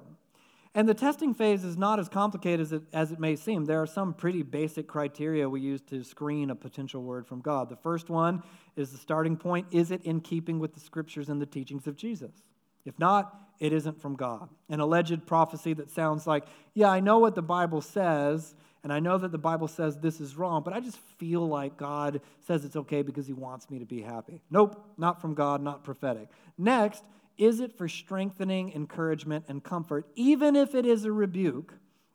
And 0.77 0.87
the 0.87 0.93
testing 0.93 1.33
phase 1.33 1.63
is 1.63 1.75
not 1.75 1.99
as 1.99 2.07
complicated 2.07 2.59
as 2.59 2.71
it, 2.71 2.83
as 2.93 3.11
it 3.11 3.19
may 3.19 3.35
seem. 3.35 3.65
There 3.65 3.81
are 3.81 3.87
some 3.87 4.13
pretty 4.13 4.43
basic 4.43 4.87
criteria 4.87 5.49
we 5.49 5.59
use 5.59 5.81
to 5.89 6.03
screen 6.03 6.51
a 6.51 6.55
potential 6.55 7.01
word 7.01 7.25
from 7.25 7.41
God. 7.41 7.69
The 7.69 7.77
first 7.77 8.11
one 8.11 8.43
is 8.75 8.91
the 8.91 8.99
starting 8.99 9.37
point 9.37 9.65
is 9.71 9.89
it 9.89 10.03
in 10.03 10.21
keeping 10.21 10.59
with 10.59 10.75
the 10.75 10.79
scriptures 10.79 11.29
and 11.29 11.41
the 11.41 11.47
teachings 11.47 11.87
of 11.87 11.95
Jesus? 11.95 12.43
If 12.85 12.99
not, 12.99 13.35
it 13.59 13.73
isn't 13.73 13.99
from 13.99 14.15
God. 14.15 14.49
An 14.69 14.79
alleged 14.79 15.25
prophecy 15.25 15.73
that 15.73 15.89
sounds 15.89 16.27
like, 16.27 16.45
yeah, 16.75 16.89
I 16.89 16.99
know 16.99 17.17
what 17.17 17.33
the 17.33 17.41
Bible 17.41 17.81
says, 17.81 18.53
and 18.87 18.93
I 18.93 19.01
know 19.01 19.17
that 19.17 19.33
the 19.33 19.37
Bible 19.37 19.67
says 19.67 19.97
this 19.97 20.21
is 20.21 20.37
wrong, 20.37 20.61
but 20.63 20.71
I 20.71 20.79
just 20.79 20.97
feel 21.17 21.45
like 21.45 21.75
God 21.75 22.21
says 22.45 22.63
it's 22.63 22.77
okay 22.77 23.01
because 23.01 23.27
he 23.27 23.33
wants 23.33 23.69
me 23.69 23.79
to 23.79 23.85
be 23.85 24.01
happy. 24.01 24.39
Nope, 24.49 24.81
not 24.97 25.19
from 25.19 25.33
God, 25.33 25.61
not 25.61 25.83
prophetic. 25.83 26.29
Next, 26.57 27.03
is 27.37 27.59
it 27.59 27.77
for 27.77 27.89
strengthening, 27.89 28.71
encouragement, 28.71 29.43
and 29.49 29.61
comfort, 29.61 30.05
even 30.15 30.55
if 30.55 30.73
it 30.73 30.85
is 30.85 31.03
a 31.03 31.11
rebuke? 31.11 31.73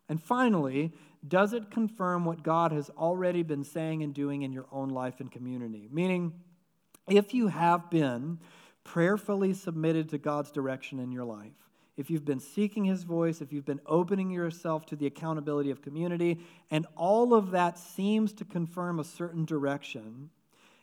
And 0.09 0.19
finally, 0.19 0.95
does 1.29 1.53
it 1.53 1.71
confirm 1.71 2.25
what 2.25 2.43
God 2.43 2.73
has 2.73 2.89
already 2.97 3.43
been 3.43 3.65
saying 3.65 4.03
and 4.03 4.15
doing 4.15 4.41
in 4.41 4.51
your 4.51 4.65
own 4.73 4.89
life 4.89 5.21
and 5.21 5.31
community? 5.31 5.91
Meaning, 5.93 6.33
if 7.07 7.35
you 7.35 7.49
have 7.49 7.91
been 7.91 8.39
prayerfully 8.83 9.53
submitted 9.53 10.09
to 10.09 10.17
God's 10.17 10.51
direction 10.51 10.99
in 11.01 11.13
your 11.13 11.27
life, 11.27 11.53
if 11.97 12.11
you've 12.11 12.25
been 12.25 12.41
seeking 12.41 12.85
His 12.85 13.05
voice, 13.05 13.41
if 13.41 13.53
you've 13.53 13.67
been 13.67 13.81
opening 13.87 14.31
yourself 14.31 14.87
to 14.87 14.97
the 14.97 15.07
accountability 15.07 15.71
of 15.71 15.83
community, 15.83 16.39
and 16.71 16.87
all 16.97 17.35
of 17.35 17.51
that 17.51 17.79
seems 17.79 18.33
to 18.35 18.45
confirm 18.45 18.99
a 18.99 19.05
certain 19.05 19.45
direction, 19.45 20.31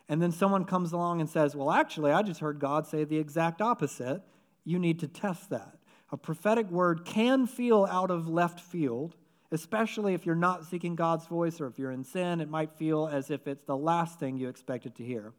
and 0.08 0.22
then 0.22 0.32
someone 0.32 0.66
comes 0.66 0.92
along 0.92 1.22
and 1.22 1.30
says, 1.30 1.56
Well, 1.56 1.72
actually, 1.72 2.12
I 2.12 2.22
just 2.22 2.40
heard 2.40 2.60
God 2.60 2.88
say 2.88 3.04
the 3.04 3.18
exact 3.18 3.62
opposite, 3.62 4.22
you 4.66 4.80
need 4.80 5.00
to 5.00 5.08
test 5.08 5.50
that. 5.50 5.78
A 6.12 6.18
prophetic 6.18 6.70
word 6.70 7.06
can 7.06 7.46
feel 7.46 7.88
out 7.90 8.10
of 8.10 8.28
left 8.28 8.60
field, 8.60 9.16
especially 9.52 10.14
if 10.14 10.26
you're 10.26 10.36
not 10.36 10.66
seeking 10.66 10.96
God's 10.96 11.28
voice 11.28 11.62
or 11.62 11.68
if 11.68 11.78
you're 11.78 11.92
in 11.92 12.04
sin. 12.04 12.42
It 12.42 12.50
might 12.50 12.72
feel 12.72 13.08
as 13.08 13.30
if 13.30 13.48
it's 13.48 13.64
the 13.66 13.78
last 13.78 14.20
thing 14.20 14.38
you 14.38 14.50
expected 14.50 14.96
to 14.96 15.04
hear. 15.04 15.34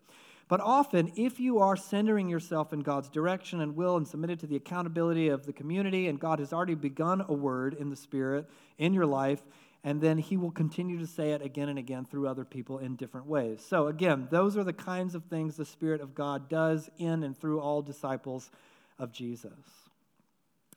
But 0.51 0.61
often, 0.61 1.13
if 1.15 1.39
you 1.39 1.61
are 1.61 1.77
centering 1.77 2.29
yourself 2.29 2.73
in 2.73 2.81
God's 2.81 3.09
direction 3.09 3.61
and 3.61 3.77
will 3.77 3.97
and 3.97 4.07
submitted 4.07 4.41
to 4.41 4.49
the 4.49 4.57
accountability 4.57 5.29
of 5.29 5.47
the 5.47 5.53
community, 5.53 6.09
and 6.09 6.19
God 6.19 6.41
has 6.41 6.53
already 6.53 6.75
begun 6.75 7.25
a 7.29 7.33
word 7.33 7.75
in 7.75 7.89
the 7.89 7.95
Spirit 7.95 8.51
in 8.77 8.93
your 8.93 9.07
life, 9.07 9.41
and 9.85 10.01
then 10.01 10.19
He 10.19 10.37
will 10.37 10.51
continue 10.51 10.99
to 10.99 11.07
say 11.07 11.31
it 11.31 11.41
again 11.41 11.69
and 11.69 11.79
again 11.79 12.05
through 12.05 12.27
other 12.27 12.45
people 12.45 12.79
in 12.79 12.97
different 12.97 13.29
ways. 13.29 13.65
So, 13.65 13.87
again, 13.87 14.27
those 14.33 14.57
are 14.57 14.65
the 14.65 14.73
kinds 14.73 15.15
of 15.15 15.23
things 15.27 15.57
the 15.57 15.65
Spirit 15.65 16.01
of 16.01 16.17
God 16.17 16.49
does 16.49 16.91
in 16.99 17.23
and 17.23 17.39
through 17.39 17.61
all 17.61 17.81
disciples 17.81 18.51
of 18.99 19.13
Jesus. 19.13 19.53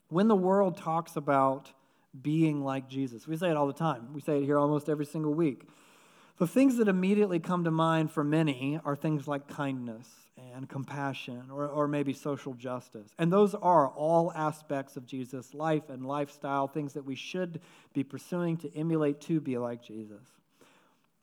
When 0.08 0.28
the 0.28 0.36
world 0.36 0.76
talks 0.76 1.16
about 1.16 1.72
being 2.22 2.62
like 2.62 2.88
Jesus, 2.88 3.26
we 3.26 3.36
say 3.36 3.50
it 3.50 3.56
all 3.56 3.66
the 3.66 3.72
time, 3.72 4.14
we 4.14 4.20
say 4.20 4.38
it 4.38 4.44
here 4.44 4.56
almost 4.56 4.88
every 4.88 5.04
single 5.04 5.34
week. 5.34 5.66
The 6.38 6.46
things 6.46 6.78
that 6.78 6.88
immediately 6.88 7.38
come 7.38 7.64
to 7.64 7.70
mind 7.70 8.10
for 8.10 8.24
many 8.24 8.80
are 8.84 8.96
things 8.96 9.28
like 9.28 9.46
kindness 9.46 10.08
and 10.54 10.68
compassion 10.68 11.44
or, 11.52 11.68
or 11.68 11.86
maybe 11.86 12.12
social 12.12 12.54
justice. 12.54 13.08
And 13.18 13.32
those 13.32 13.54
are 13.54 13.88
all 13.88 14.32
aspects 14.32 14.96
of 14.96 15.06
Jesus' 15.06 15.54
life 15.54 15.90
and 15.90 16.04
lifestyle, 16.06 16.66
things 16.66 16.94
that 16.94 17.04
we 17.04 17.14
should 17.14 17.60
be 17.92 18.02
pursuing 18.02 18.56
to 18.58 18.76
emulate 18.76 19.20
to 19.22 19.40
be 19.40 19.58
like 19.58 19.82
Jesus. 19.82 20.26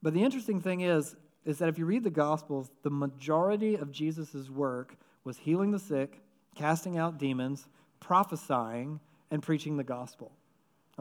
But 0.01 0.13
the 0.13 0.23
interesting 0.23 0.61
thing 0.61 0.81
is, 0.81 1.15
is 1.43 1.57
that 1.57 1.69
if 1.69 1.77
you 1.77 1.85
read 1.85 2.03
the 2.03 2.09
Gospels, 2.09 2.71
the 2.83 2.89
majority 2.89 3.75
of 3.75 3.91
Jesus' 3.91 4.49
work 4.49 4.95
was 5.23 5.37
healing 5.37 5.71
the 5.71 5.79
sick, 5.79 6.21
casting 6.55 6.97
out 6.97 7.17
demons, 7.17 7.67
prophesying, 7.99 8.99
and 9.29 9.41
preaching 9.41 9.77
the 9.77 9.83
gospel. 9.83 10.31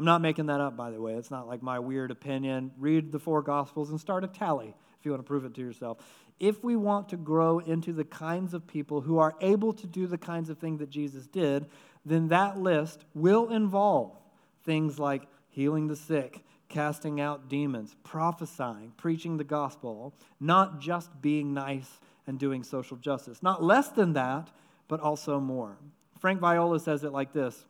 I'm 0.00 0.06
not 0.06 0.22
making 0.22 0.46
that 0.46 0.62
up, 0.62 0.78
by 0.78 0.90
the 0.90 0.98
way. 0.98 1.12
It's 1.12 1.30
not 1.30 1.46
like 1.46 1.62
my 1.62 1.78
weird 1.78 2.10
opinion. 2.10 2.70
Read 2.78 3.12
the 3.12 3.18
four 3.18 3.42
Gospels 3.42 3.90
and 3.90 4.00
start 4.00 4.24
a 4.24 4.28
tally 4.28 4.74
if 4.98 5.04
you 5.04 5.10
want 5.10 5.22
to 5.22 5.26
prove 5.26 5.44
it 5.44 5.52
to 5.56 5.60
yourself. 5.60 5.98
If 6.38 6.64
we 6.64 6.74
want 6.74 7.10
to 7.10 7.18
grow 7.18 7.58
into 7.58 7.92
the 7.92 8.04
kinds 8.04 8.54
of 8.54 8.66
people 8.66 9.02
who 9.02 9.18
are 9.18 9.34
able 9.42 9.74
to 9.74 9.86
do 9.86 10.06
the 10.06 10.16
kinds 10.16 10.48
of 10.48 10.56
things 10.56 10.78
that 10.78 10.88
Jesus 10.88 11.26
did, 11.26 11.66
then 12.06 12.28
that 12.28 12.56
list 12.56 13.04
will 13.12 13.50
involve 13.50 14.16
things 14.64 14.98
like 14.98 15.26
healing 15.50 15.88
the 15.88 15.96
sick, 15.96 16.44
casting 16.70 17.20
out 17.20 17.50
demons, 17.50 17.94
prophesying, 18.02 18.94
preaching 18.96 19.36
the 19.36 19.44
gospel, 19.44 20.14
not 20.40 20.80
just 20.80 21.10
being 21.20 21.52
nice 21.52 22.00
and 22.26 22.38
doing 22.38 22.62
social 22.64 22.96
justice. 22.96 23.42
Not 23.42 23.62
less 23.62 23.88
than 23.88 24.14
that, 24.14 24.48
but 24.88 25.00
also 25.00 25.38
more. 25.38 25.76
Frank 26.20 26.40
Viola 26.40 26.80
says 26.80 27.04
it 27.04 27.12
like 27.12 27.34
this 27.34 27.66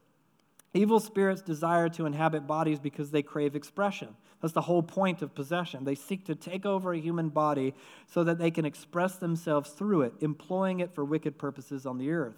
Evil 0.73 1.01
spirits 1.01 1.43
desire 1.43 1.89
to 1.91 2.07
inhabit 2.07 2.47
bodies 2.47 2.79
because 2.79 3.11
they 3.11 3.23
crave 3.23 3.57
expression. 3.57 4.15
That's 4.41 4.55
the 4.55 4.63
whole 4.63 4.83
point 4.83 5.21
of 5.21 5.35
possession. 5.35 5.85
They 5.85 5.97
seek 5.97 6.25
to 6.27 6.35
take 6.35 6.65
over 6.65 6.93
a 6.93 7.01
human 7.01 7.29
body 7.29 7.75
so 8.07 8.23
that 8.25 8.39
they 8.39 8.51
can 8.51 8.65
express 8.65 9.17
themselves 9.17 9.71
through 9.71 10.03
it, 10.03 10.15
employing 10.21 10.81
it 10.81 10.95
for 10.95 11.05
wicked 11.05 11.39
purposes 11.39 11.87
on 11.87 11.99
the 11.99 12.13
earth. 12.13 12.37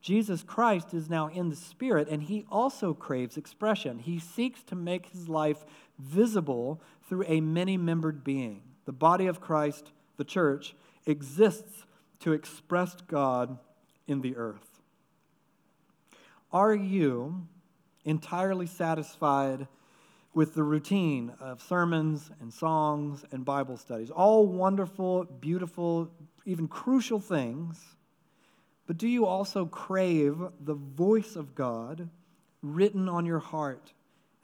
Jesus 0.00 0.42
Christ 0.42 0.94
is 0.94 1.10
now 1.10 1.28
in 1.28 1.48
the 1.48 1.56
Spirit, 1.56 2.08
and 2.08 2.24
he 2.24 2.44
also 2.50 2.94
craves 2.94 3.36
expression. 3.36 3.98
He 4.00 4.18
seeks 4.18 4.62
to 4.64 4.74
make 4.74 5.06
his 5.06 5.28
life 5.28 5.64
visible 5.98 6.80
through 7.08 7.24
a 7.26 7.40
many 7.40 7.76
membered 7.76 8.24
being. 8.24 8.62
The 8.84 8.92
body 8.92 9.26
of 9.26 9.40
Christ, 9.40 9.92
the 10.16 10.24
church, 10.24 10.74
exists 11.06 11.84
to 12.20 12.32
express 12.32 12.96
God 13.06 13.58
in 14.08 14.22
the 14.22 14.36
earth. 14.36 14.80
Are 16.52 16.74
you 16.74 17.46
entirely 18.04 18.66
satisfied 18.66 19.66
with 20.34 20.54
the 20.54 20.62
routine 20.62 21.32
of 21.40 21.60
sermons 21.60 22.30
and 22.40 22.52
songs 22.52 23.24
and 23.32 23.44
Bible 23.44 23.76
studies. 23.76 24.10
All 24.10 24.46
wonderful, 24.46 25.24
beautiful, 25.24 26.10
even 26.46 26.68
crucial 26.68 27.20
things. 27.20 27.78
But 28.86 28.96
do 28.96 29.06
you 29.06 29.26
also 29.26 29.66
crave 29.66 30.36
the 30.60 30.74
voice 30.74 31.36
of 31.36 31.54
God 31.54 32.08
written 32.62 33.08
on 33.08 33.26
your 33.26 33.40
heart 33.40 33.92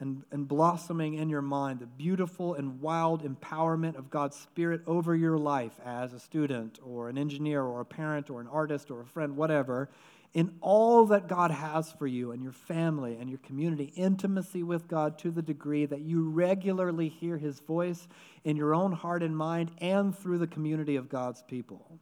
and, 0.01 0.23
and 0.31 0.47
blossoming 0.47 1.15
in 1.15 1.29
your 1.29 1.43
mind, 1.43 1.81
the 1.81 1.87
beautiful 1.87 2.55
and 2.55 2.81
wild 2.81 3.25
empowerment 3.25 3.97
of 3.97 4.11
God's 4.11 4.37
Spirit 4.37 4.83
over 4.87 5.17
your 5.17 5.39
life 5.39 5.73
as 5.85 6.13
a 6.13 6.21
student 6.21 6.79
or 6.85 7.09
an 7.09 7.19
engineer 7.19 7.63
or 7.63 7.81
a 7.81 7.85
parent 7.85 8.31
or 8.31 8.41
an 8.41 8.47
artist 8.47 8.91
or 8.91 9.01
a 9.01 9.07
friend, 9.07 9.37
whatever? 9.37 9.89
In 10.35 10.55
all 10.61 11.07
that 11.07 11.27
God 11.27 11.51
has 11.51 11.91
for 11.93 12.07
you 12.07 12.33
and 12.33 12.43
your 12.43 12.53
family 12.53 13.17
and 13.19 13.29
your 13.29 13.39
community, 13.39 13.93
intimacy 13.97 14.63
with 14.63 14.87
God 14.87 15.19
to 15.21 15.31
the 15.31 15.43
degree 15.43 15.87
that 15.87 16.01
you 16.01 16.29
regularly 16.29 17.09
hear 17.09 17.39
His 17.39 17.61
voice 17.61 18.07
in 18.45 18.57
your 18.57 18.75
own 18.75 18.93
heart 18.93 19.23
and 19.23 19.37
mind 19.37 19.71
and 19.79 20.17
through 20.17 20.39
the 20.39 20.47
community 20.47 20.97
of 20.97 21.09
God's 21.09 21.43
people. 21.43 21.99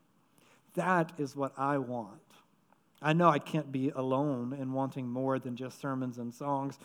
That 0.75 1.13
is 1.19 1.37
what 1.37 1.53
I 1.57 1.79
want. 1.79 2.21
I 3.01 3.13
know 3.13 3.29
I 3.29 3.39
can't 3.39 3.71
be 3.71 3.91
alone 3.91 4.57
in 4.59 4.73
wanting 4.73 5.09
more 5.09 5.39
than 5.39 5.55
just 5.55 5.81
sermons 5.81 6.19
and 6.19 6.35
songs 6.35 6.79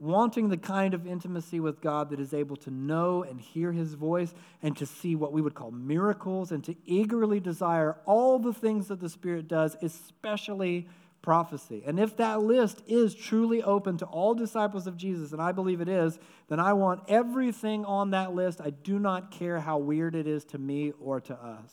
wanting 0.00 0.48
the 0.48 0.56
kind 0.56 0.94
of 0.94 1.06
intimacy 1.06 1.58
with 1.58 1.80
God 1.80 2.10
that 2.10 2.20
is 2.20 2.32
able 2.32 2.56
to 2.56 2.70
know 2.70 3.24
and 3.24 3.40
hear 3.40 3.72
his 3.72 3.94
voice 3.94 4.32
and 4.62 4.76
to 4.76 4.86
see 4.86 5.16
what 5.16 5.32
we 5.32 5.42
would 5.42 5.54
call 5.54 5.72
miracles 5.72 6.52
and 6.52 6.62
to 6.64 6.76
eagerly 6.86 7.40
desire 7.40 7.96
all 8.04 8.38
the 8.38 8.52
things 8.52 8.88
that 8.88 9.00
the 9.00 9.08
Spirit 9.08 9.48
does, 9.48 9.76
especially 9.82 10.88
prophecy. 11.20 11.82
And 11.84 11.98
if 11.98 12.16
that 12.18 12.42
list 12.42 12.80
is 12.86 13.14
truly 13.14 13.62
open 13.62 13.98
to 13.98 14.06
all 14.06 14.34
disciples 14.34 14.86
of 14.86 14.96
Jesus, 14.96 15.32
and 15.32 15.42
I 15.42 15.50
believe 15.50 15.80
it 15.80 15.88
is, 15.88 16.18
then 16.48 16.60
I 16.60 16.74
want 16.74 17.02
everything 17.08 17.84
on 17.84 18.10
that 18.10 18.34
list. 18.34 18.60
I 18.60 18.70
do 18.70 19.00
not 19.00 19.32
care 19.32 19.58
how 19.58 19.78
weird 19.78 20.14
it 20.14 20.28
is 20.28 20.44
to 20.46 20.58
me 20.58 20.92
or 21.00 21.20
to 21.22 21.34
us. 21.34 21.72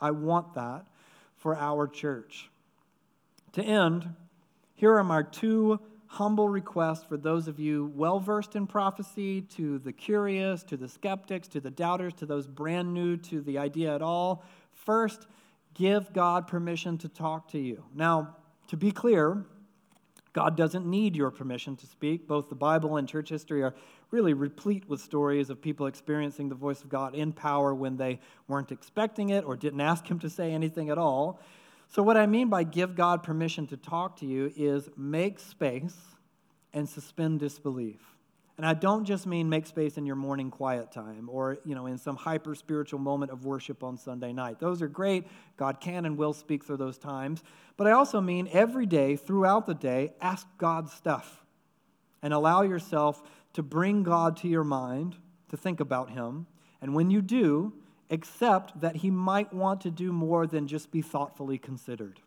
I 0.00 0.10
want 0.10 0.54
that 0.54 0.86
for 1.36 1.54
our 1.54 1.86
church. 1.86 2.48
To 3.52 3.62
end, 3.62 4.14
here 4.74 4.96
are 4.96 5.04
my 5.04 5.22
two 5.22 5.80
humble 6.14 6.48
request 6.48 7.08
for 7.08 7.16
those 7.16 7.48
of 7.48 7.58
you 7.58 7.92
well 7.96 8.20
versed 8.20 8.54
in 8.54 8.68
prophecy, 8.68 9.40
to 9.40 9.80
the 9.80 9.92
curious, 9.92 10.62
to 10.62 10.76
the 10.76 10.88
skeptics, 10.88 11.48
to 11.48 11.60
the 11.60 11.70
doubters, 11.70 12.14
to 12.14 12.24
those 12.24 12.46
brand 12.46 12.94
new 12.94 13.16
to 13.16 13.40
the 13.40 13.58
idea 13.58 13.92
at 13.92 14.00
all. 14.00 14.44
First, 14.72 15.26
give 15.74 16.12
God 16.12 16.46
permission 16.46 16.98
to 16.98 17.08
talk 17.08 17.48
to 17.48 17.58
you. 17.58 17.82
Now, 17.94 18.36
to 18.68 18.76
be 18.76 18.92
clear, 18.92 19.44
God 20.32 20.56
doesn't 20.56 20.86
need 20.86 21.16
your 21.16 21.32
permission 21.32 21.74
to 21.76 21.86
speak. 21.86 22.28
Both 22.28 22.48
the 22.48 22.54
Bible 22.54 22.96
and 22.96 23.08
church 23.08 23.28
history 23.28 23.64
are 23.64 23.74
really 24.12 24.34
replete 24.34 24.88
with 24.88 25.00
stories 25.00 25.50
of 25.50 25.60
people 25.60 25.86
experiencing 25.86 26.48
the 26.48 26.54
voice 26.54 26.82
of 26.82 26.88
God 26.88 27.16
in 27.16 27.32
power 27.32 27.74
when 27.74 27.96
they 27.96 28.20
weren't 28.46 28.70
expecting 28.70 29.30
it 29.30 29.44
or 29.44 29.56
didn't 29.56 29.80
ask 29.80 30.08
Him 30.08 30.20
to 30.20 30.30
say 30.30 30.52
anything 30.52 30.90
at 30.90 30.98
all. 30.98 31.40
So, 31.94 32.02
what 32.02 32.16
I 32.16 32.26
mean 32.26 32.48
by 32.48 32.64
give 32.64 32.96
God 32.96 33.22
permission 33.22 33.68
to 33.68 33.76
talk 33.76 34.16
to 34.16 34.26
you 34.26 34.52
is 34.56 34.90
make 34.96 35.38
space 35.38 35.94
and 36.72 36.88
suspend 36.88 37.38
disbelief. 37.38 38.00
And 38.56 38.66
I 38.66 38.74
don't 38.74 39.04
just 39.04 39.28
mean 39.28 39.48
make 39.48 39.64
space 39.64 39.96
in 39.96 40.04
your 40.04 40.16
morning 40.16 40.50
quiet 40.50 40.90
time 40.90 41.28
or, 41.30 41.58
you 41.64 41.76
know, 41.76 41.86
in 41.86 41.96
some 41.96 42.16
hyper 42.16 42.56
spiritual 42.56 42.98
moment 42.98 43.30
of 43.30 43.44
worship 43.44 43.84
on 43.84 43.96
Sunday 43.96 44.32
night. 44.32 44.58
Those 44.58 44.82
are 44.82 44.88
great. 44.88 45.28
God 45.56 45.80
can 45.80 46.04
and 46.04 46.18
will 46.18 46.32
speak 46.32 46.64
through 46.64 46.78
those 46.78 46.98
times. 46.98 47.44
But 47.76 47.86
I 47.86 47.92
also 47.92 48.20
mean 48.20 48.48
every 48.50 48.86
day, 48.86 49.14
throughout 49.14 49.66
the 49.66 49.74
day, 49.74 50.14
ask 50.20 50.48
God 50.58 50.88
stuff 50.88 51.44
and 52.22 52.34
allow 52.34 52.62
yourself 52.62 53.22
to 53.52 53.62
bring 53.62 54.02
God 54.02 54.36
to 54.38 54.48
your 54.48 54.64
mind, 54.64 55.14
to 55.48 55.56
think 55.56 55.78
about 55.78 56.10
Him. 56.10 56.48
And 56.82 56.92
when 56.92 57.12
you 57.12 57.22
do, 57.22 57.72
except 58.10 58.80
that 58.80 58.96
he 58.96 59.10
might 59.10 59.52
want 59.52 59.80
to 59.82 59.90
do 59.90 60.12
more 60.12 60.46
than 60.46 60.66
just 60.66 60.90
be 60.90 61.02
thoughtfully 61.02 61.58
considered. 61.58 62.20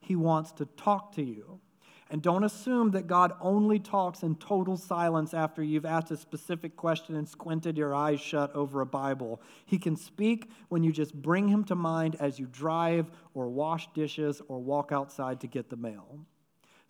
He 0.00 0.16
wants 0.16 0.52
to 0.52 0.66
talk 0.66 1.14
to 1.16 1.22
you. 1.22 1.60
And 2.08 2.22
don't 2.22 2.44
assume 2.44 2.92
that 2.92 3.08
God 3.08 3.32
only 3.40 3.80
talks 3.80 4.22
in 4.22 4.36
total 4.36 4.76
silence 4.76 5.34
after 5.34 5.60
you've 5.60 5.84
asked 5.84 6.12
a 6.12 6.16
specific 6.16 6.76
question 6.76 7.16
and 7.16 7.28
squinted 7.28 7.76
your 7.76 7.94
eyes 7.96 8.20
shut 8.20 8.54
over 8.54 8.80
a 8.80 8.86
Bible. 8.86 9.40
He 9.64 9.76
can 9.78 9.96
speak 9.96 10.48
when 10.68 10.84
you 10.84 10.92
just 10.92 11.14
bring 11.14 11.48
him 11.48 11.64
to 11.64 11.74
mind 11.74 12.16
as 12.20 12.38
you 12.38 12.46
drive 12.46 13.10
or 13.34 13.48
wash 13.48 13.92
dishes 13.92 14.40
or 14.46 14.60
walk 14.60 14.92
outside 14.92 15.40
to 15.40 15.48
get 15.48 15.68
the 15.68 15.76
mail. 15.76 16.20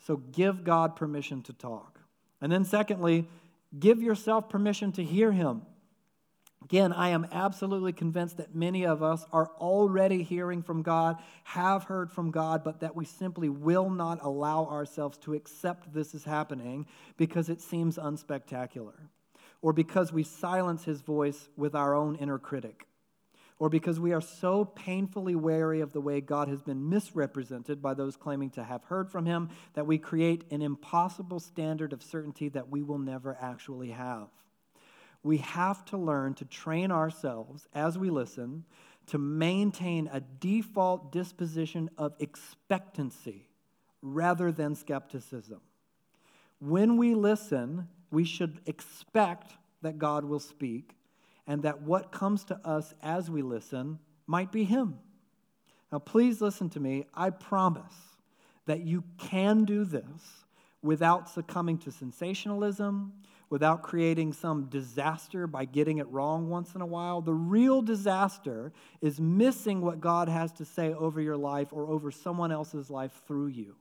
So 0.07 0.19
give 0.19 0.65
God 0.65 0.97
permission 0.97 1.43
to 1.45 1.55
talk. 1.55 1.99
And 2.43 2.53
then, 2.53 2.67
secondly, 2.67 3.27
give 3.79 4.03
yourself 4.03 4.51
permission 4.51 4.93
to 4.93 5.03
hear 5.03 5.33
him. 5.33 5.63
Again, 6.67 6.93
I 6.93 7.11
am 7.11 7.29
absolutely 7.31 7.93
convinced 7.93 8.39
that 8.39 8.57
many 8.57 8.85
of 8.85 9.01
us 9.01 9.25
are 9.33 9.53
already 9.61 10.25
hearing 10.25 10.65
from 10.65 10.83
God, 10.83 11.17
have 11.45 11.85
heard 11.85 12.11
from 12.11 12.33
God, 12.33 12.65
but 12.65 12.81
that 12.81 12.97
we 12.97 13.05
simply 13.05 13.49
will 13.49 13.89
not 13.89 14.19
allow 14.21 14.67
ourselves 14.67 15.17
to 15.19 15.35
accept 15.35 15.95
this 15.95 16.13
is 16.13 16.25
happening 16.25 16.87
because 17.17 17.49
it 17.49 17.61
seems 17.61 17.99
unspectacular, 17.99 18.95
or 19.63 19.73
because 19.73 20.13
we 20.13 20.25
silence 20.25 20.83
His 20.83 21.03
voice 21.03 21.49
with 21.57 21.77
our 21.77 21.95
own 21.95 22.17
inner 22.17 22.37
critic, 22.37 22.89
or 23.61 23.69
because 23.69 24.01
we 24.01 24.13
are 24.13 24.21
so 24.21 24.65
painfully 24.65 25.37
wary 25.37 25.81
of 25.81 25.93
the 25.93 26.01
way 26.01 26.21
God 26.21 26.49
has 26.49 26.63
been 26.63 26.89
misrepresented 26.89 27.81
by 27.81 27.95
those 27.95 28.17
claiming 28.17 28.51
to 28.51 28.65
have 28.65 28.83
heard 28.83 29.09
from 29.09 29.25
Him 29.25 29.51
that 29.75 29.87
we 29.87 29.99
create 29.99 30.43
an 30.51 30.63
impossible 30.63 31.39
standard 31.39 31.93
of 31.93 32.03
certainty 32.03 32.49
that 32.49 32.71
we 32.71 32.83
will 32.83 32.99
never 32.99 33.39
actually 33.41 33.91
have 33.91 34.27
we 35.27 35.39
have 35.39 35.85
to 35.87 35.97
learn 35.99 36.35
to 36.35 36.45
train 36.45 36.93
ourselves 36.93 37.67
as 37.75 37.99
we 37.99 38.11
listen 38.11 38.65
to 39.07 39.19
maintain 39.19 40.09
a 40.13 40.21
default 40.21 41.11
disposition 41.11 41.91
of 41.99 42.15
expectancy 42.21 43.49
rather 44.03 44.53
than 44.53 44.77
skepticism. 44.77 45.61
When 46.61 46.97
we 46.97 47.15
listen, 47.15 47.89
we 48.13 48.25
should 48.25 48.61
expect 48.67 49.55
that 49.83 49.99
God 49.99 50.25
will 50.25 50.39
speak 50.39 50.93
and 51.45 51.65
that 51.65 51.83
what 51.83 52.13
comes 52.13 52.45
to 52.45 52.61
us 52.65 52.95
as 53.03 53.29
we 53.29 53.43
listen 53.43 53.99
might 54.29 54.53
be 54.53 54.63
Him. 54.63 54.99
Now, 55.91 55.99
please 55.99 56.41
listen 56.41 56.71
to 56.71 56.81
me. 56.81 57.05
I 57.13 57.31
promise 57.31 57.95
that 58.67 58.83
you 58.83 59.03
can 59.19 59.65
do 59.65 59.85
this 59.85 60.45
without 60.83 61.29
succumbing 61.29 61.79
to 61.79 61.91
sensationalism, 61.91 63.13
without 63.49 63.83
creating 63.83 64.33
some 64.33 64.65
disaster 64.65 65.47
by 65.47 65.65
getting 65.65 65.99
it 65.99 66.09
wrong 66.09 66.49
once 66.49 66.75
in 66.75 66.81
a 66.81 66.87
while. 66.87 67.21
The 67.21 67.33
real 67.35 67.81
disaster 67.81 68.73
is 69.01 69.21
missing 69.21 69.81
what 69.81 70.01
God 70.01 70.29
has 70.29 70.53
to 70.55 70.65
say 70.65 70.93
over 70.93 71.21
your 71.21 71.37
life 71.37 71.69
or 71.73 71.87
over 71.87 72.11
someone 72.11 72.51
else's 72.51 72.91
life 72.91 73.23
through 73.27 73.49
you. 73.49 73.77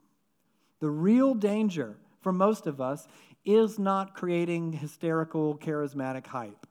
The 0.80 0.90
real 0.90 1.34
danger 1.34 1.98
for 2.22 2.32
most 2.32 2.68
of 2.68 2.80
us 2.80 3.08
is 3.44 3.80
not 3.80 4.16
creating 4.16 4.74
hysterical, 4.74 5.58
charismatic 5.58 6.28
hype. 6.28 6.68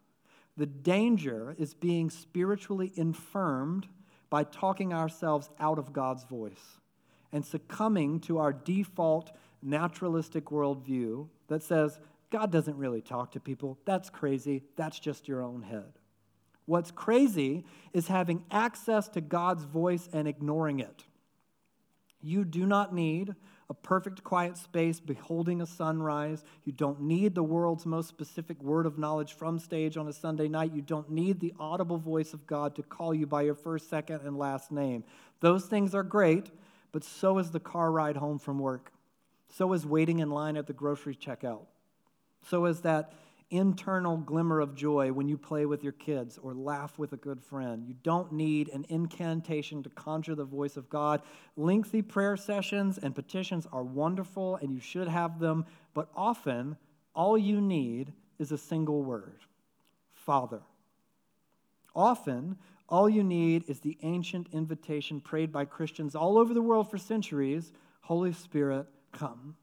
The 0.56 0.66
danger 0.66 1.54
is 1.58 1.74
being 1.74 2.10
spiritually 2.10 2.92
infirmed 2.94 3.88
by 4.30 4.44
talking 4.44 4.92
ourselves 4.92 5.50
out 5.58 5.78
of 5.78 5.92
God's 5.92 6.24
voice 6.24 6.78
and 7.32 7.44
succumbing 7.44 8.20
to 8.20 8.38
our 8.38 8.52
default 8.52 9.32
naturalistic 9.62 10.46
worldview 10.46 11.28
that 11.48 11.62
says, 11.62 11.98
God 12.34 12.50
doesn't 12.50 12.76
really 12.76 13.00
talk 13.00 13.30
to 13.30 13.40
people. 13.40 13.78
That's 13.84 14.10
crazy. 14.10 14.64
That's 14.74 14.98
just 14.98 15.28
your 15.28 15.40
own 15.40 15.62
head. 15.62 16.00
What's 16.66 16.90
crazy 16.90 17.64
is 17.92 18.08
having 18.08 18.42
access 18.50 19.06
to 19.10 19.20
God's 19.20 19.62
voice 19.62 20.08
and 20.12 20.26
ignoring 20.26 20.80
it. 20.80 21.04
You 22.20 22.44
do 22.44 22.66
not 22.66 22.92
need 22.92 23.36
a 23.70 23.74
perfect 23.74 24.24
quiet 24.24 24.56
space 24.56 24.98
beholding 24.98 25.60
a 25.60 25.66
sunrise. 25.66 26.42
You 26.64 26.72
don't 26.72 27.02
need 27.02 27.36
the 27.36 27.44
world's 27.44 27.86
most 27.86 28.08
specific 28.08 28.60
word 28.60 28.86
of 28.86 28.98
knowledge 28.98 29.34
from 29.34 29.60
stage 29.60 29.96
on 29.96 30.08
a 30.08 30.12
Sunday 30.12 30.48
night. 30.48 30.72
You 30.74 30.82
don't 30.82 31.10
need 31.10 31.38
the 31.38 31.54
audible 31.60 31.98
voice 31.98 32.34
of 32.34 32.48
God 32.48 32.74
to 32.74 32.82
call 32.82 33.14
you 33.14 33.28
by 33.28 33.42
your 33.42 33.54
first, 33.54 33.88
second, 33.88 34.22
and 34.24 34.36
last 34.36 34.72
name. 34.72 35.04
Those 35.38 35.66
things 35.66 35.94
are 35.94 36.02
great, 36.02 36.50
but 36.90 37.04
so 37.04 37.38
is 37.38 37.52
the 37.52 37.60
car 37.60 37.92
ride 37.92 38.16
home 38.16 38.40
from 38.40 38.58
work. 38.58 38.90
So 39.50 39.72
is 39.72 39.86
waiting 39.86 40.18
in 40.18 40.30
line 40.30 40.56
at 40.56 40.66
the 40.66 40.72
grocery 40.72 41.14
checkout. 41.14 41.66
So 42.48 42.66
is 42.66 42.80
that 42.82 43.12
internal 43.50 44.16
glimmer 44.16 44.60
of 44.60 44.74
joy 44.74 45.12
when 45.12 45.28
you 45.28 45.38
play 45.38 45.66
with 45.66 45.82
your 45.82 45.92
kids 45.92 46.38
or 46.38 46.54
laugh 46.54 46.98
with 46.98 47.12
a 47.12 47.16
good 47.16 47.40
friend. 47.40 47.86
You 47.86 47.94
don't 48.02 48.32
need 48.32 48.68
an 48.70 48.84
incantation 48.88 49.82
to 49.82 49.90
conjure 49.90 50.34
the 50.34 50.44
voice 50.44 50.76
of 50.76 50.88
God. 50.88 51.22
Lengthy 51.56 52.02
prayer 52.02 52.36
sessions 52.36 52.98
and 52.98 53.14
petitions 53.14 53.66
are 53.72 53.84
wonderful 53.84 54.56
and 54.56 54.72
you 54.72 54.80
should 54.80 55.08
have 55.08 55.38
them, 55.38 55.66
but 55.92 56.08
often 56.16 56.76
all 57.14 57.38
you 57.38 57.60
need 57.60 58.12
is 58.38 58.50
a 58.50 58.58
single 58.58 59.02
word 59.02 59.40
Father. 60.12 60.62
Often, 61.94 62.56
all 62.88 63.08
you 63.08 63.22
need 63.22 63.64
is 63.68 63.80
the 63.80 63.98
ancient 64.02 64.48
invitation 64.52 65.20
prayed 65.20 65.52
by 65.52 65.64
Christians 65.64 66.14
all 66.14 66.38
over 66.38 66.52
the 66.52 66.62
world 66.62 66.90
for 66.90 66.98
centuries 66.98 67.72
Holy 68.00 68.32
Spirit, 68.32 68.86
come. 69.12 69.56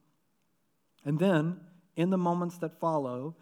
And 1.05 1.19
then, 1.19 1.59
in 1.95 2.09
the 2.09 2.17
moments 2.17 2.57
that 2.59 2.79
follow, 2.79 3.35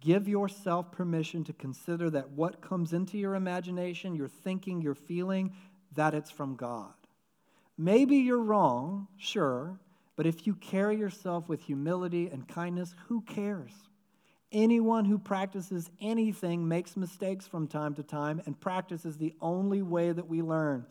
Give 0.00 0.28
yourself 0.28 0.92
permission 0.92 1.44
to 1.44 1.52
consider 1.52 2.10
that 2.10 2.30
what 2.30 2.60
comes 2.60 2.92
into 2.92 3.18
your 3.18 3.34
imagination, 3.34 4.14
your 4.14 4.28
thinking, 4.28 4.80
your 4.80 4.94
feeling, 4.94 5.52
that 5.94 6.14
it's 6.14 6.30
from 6.30 6.54
God. 6.54 6.92
Maybe 7.78 8.16
you're 8.18 8.42
wrong, 8.42 9.08
sure, 9.16 9.78
but 10.14 10.26
if 10.26 10.46
you 10.46 10.54
carry 10.54 10.96
yourself 10.96 11.48
with 11.48 11.62
humility 11.62 12.28
and 12.28 12.46
kindness, 12.46 12.94
who 13.08 13.22
cares? 13.22 13.72
Anyone 14.52 15.06
who 15.06 15.18
practices 15.18 15.90
anything 16.00 16.68
makes 16.68 16.96
mistakes 16.96 17.46
from 17.46 17.66
time 17.66 17.94
to 17.94 18.02
time, 18.02 18.40
and 18.46 18.58
practice 18.58 19.04
is 19.04 19.16
the 19.16 19.34
only 19.40 19.82
way 19.82 20.12
that 20.12 20.28
we 20.28 20.40
learn. 20.40 20.86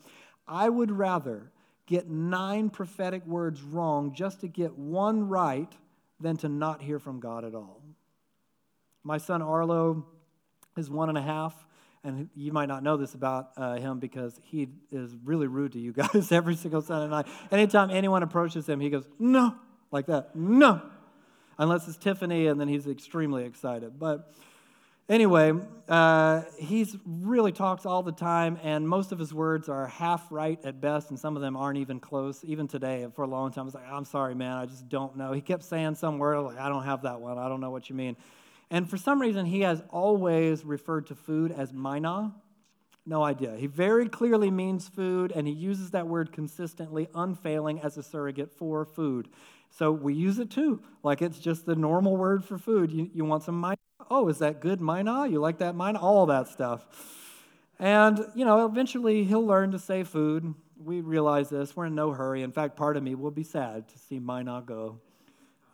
I 0.46 0.68
would 0.68 0.90
rather 0.90 1.50
get 1.86 2.08
nine 2.08 2.70
prophetic 2.70 3.24
words 3.26 3.62
wrong 3.62 4.12
just 4.14 4.40
to 4.40 4.48
get 4.48 4.76
one 4.76 5.28
right 5.28 5.72
than 6.20 6.36
to 6.38 6.48
not 6.48 6.82
hear 6.82 6.98
from 6.98 7.20
God 7.20 7.44
at 7.44 7.54
all. 7.54 7.82
My 9.02 9.18
son 9.18 9.42
Arlo 9.42 10.06
is 10.76 10.90
one 10.90 11.08
and 11.08 11.18
a 11.18 11.22
half, 11.22 11.54
and 12.02 12.28
you 12.34 12.52
might 12.52 12.66
not 12.66 12.82
know 12.82 12.96
this 12.96 13.14
about 13.14 13.50
uh, 13.56 13.76
him 13.76 13.98
because 13.98 14.40
he 14.44 14.68
is 14.90 15.16
really 15.24 15.46
rude 15.46 15.72
to 15.72 15.78
you 15.78 15.92
guys 15.92 16.32
every 16.32 16.56
single 16.56 16.82
Sunday 16.82 17.10
night. 17.10 17.26
Anytime 17.50 17.90
anyone 17.90 18.22
approaches 18.22 18.68
him, 18.68 18.80
he 18.80 18.90
goes, 18.90 19.08
No, 19.18 19.54
like 19.90 20.06
that, 20.06 20.34
no. 20.34 20.82
Unless 21.58 21.88
it's 21.88 21.96
Tiffany, 21.96 22.48
and 22.48 22.60
then 22.60 22.68
he's 22.68 22.86
extremely 22.86 23.44
excited. 23.44 23.98
But 23.98 24.34
anyway, 25.08 25.52
uh, 25.88 26.42
he's 26.58 26.96
really 27.04 27.52
talks 27.52 27.86
all 27.86 28.02
the 28.02 28.12
time, 28.12 28.58
and 28.62 28.88
most 28.88 29.12
of 29.12 29.18
his 29.18 29.32
words 29.32 29.68
are 29.68 29.86
half 29.86 30.30
right 30.30 30.58
at 30.64 30.80
best, 30.80 31.10
and 31.10 31.18
some 31.18 31.36
of 31.36 31.42
them 31.42 31.56
aren't 31.56 31.78
even 31.78 32.00
close. 32.00 32.44
Even 32.44 32.66
today, 32.66 33.06
for 33.14 33.22
a 33.22 33.26
long 33.28 33.52
time, 33.52 33.62
I 33.62 33.64
was 33.64 33.74
like, 33.74 33.88
I'm 33.88 34.04
sorry, 34.04 34.34
man, 34.34 34.56
I 34.56 34.66
just 34.66 34.88
don't 34.88 35.16
know. 35.16 35.32
He 35.32 35.40
kept 35.40 35.62
saying 35.62 35.94
some 35.94 36.18
word, 36.18 36.40
like, 36.40 36.58
I 36.58 36.68
don't 36.68 36.84
have 36.84 37.02
that 37.02 37.20
one, 37.20 37.38
I 37.38 37.48
don't 37.48 37.60
know 37.60 37.70
what 37.70 37.88
you 37.88 37.94
mean. 37.94 38.16
And 38.70 38.88
for 38.90 38.96
some 38.96 39.20
reason, 39.20 39.46
he 39.46 39.60
has 39.60 39.82
always 39.90 40.64
referred 40.64 41.06
to 41.08 41.14
food 41.14 41.52
as 41.52 41.72
mina. 41.72 42.34
No 43.08 43.22
idea. 43.22 43.54
He 43.56 43.68
very 43.68 44.08
clearly 44.08 44.50
means 44.50 44.88
food, 44.88 45.30
and 45.30 45.46
he 45.46 45.52
uses 45.52 45.92
that 45.92 46.08
word 46.08 46.32
consistently, 46.32 47.06
unfailing, 47.14 47.80
as 47.80 47.96
a 47.96 48.02
surrogate 48.02 48.52
for 48.52 48.84
food. 48.84 49.28
So 49.70 49.92
we 49.92 50.14
use 50.14 50.38
it 50.38 50.50
too, 50.50 50.80
like 51.02 51.20
it's 51.20 51.38
just 51.38 51.66
the 51.66 51.76
normal 51.76 52.16
word 52.16 52.44
for 52.44 52.56
food. 52.56 52.90
You, 52.90 53.10
you 53.12 53.24
want 53.24 53.42
some 53.42 53.60
mina? 53.60 53.76
Oh, 54.10 54.28
is 54.28 54.38
that 54.38 54.60
good 54.60 54.80
mina? 54.80 55.26
You 55.28 55.40
like 55.40 55.58
that 55.58 55.76
mina? 55.76 55.98
All 55.98 56.26
that 56.26 56.48
stuff. 56.48 56.86
And, 57.78 58.24
you 58.34 58.44
know, 58.44 58.64
eventually 58.64 59.24
he'll 59.24 59.44
learn 59.44 59.72
to 59.72 59.78
say 59.78 60.02
food. 60.02 60.54
We 60.82 61.02
realize 61.02 61.50
this. 61.50 61.76
We're 61.76 61.86
in 61.86 61.94
no 61.94 62.12
hurry. 62.12 62.42
In 62.42 62.52
fact, 62.52 62.76
part 62.76 62.96
of 62.96 63.02
me 63.02 63.14
will 63.14 63.30
be 63.30 63.42
sad 63.42 63.88
to 63.88 63.98
see 63.98 64.18
mina 64.18 64.62
go. 64.64 65.00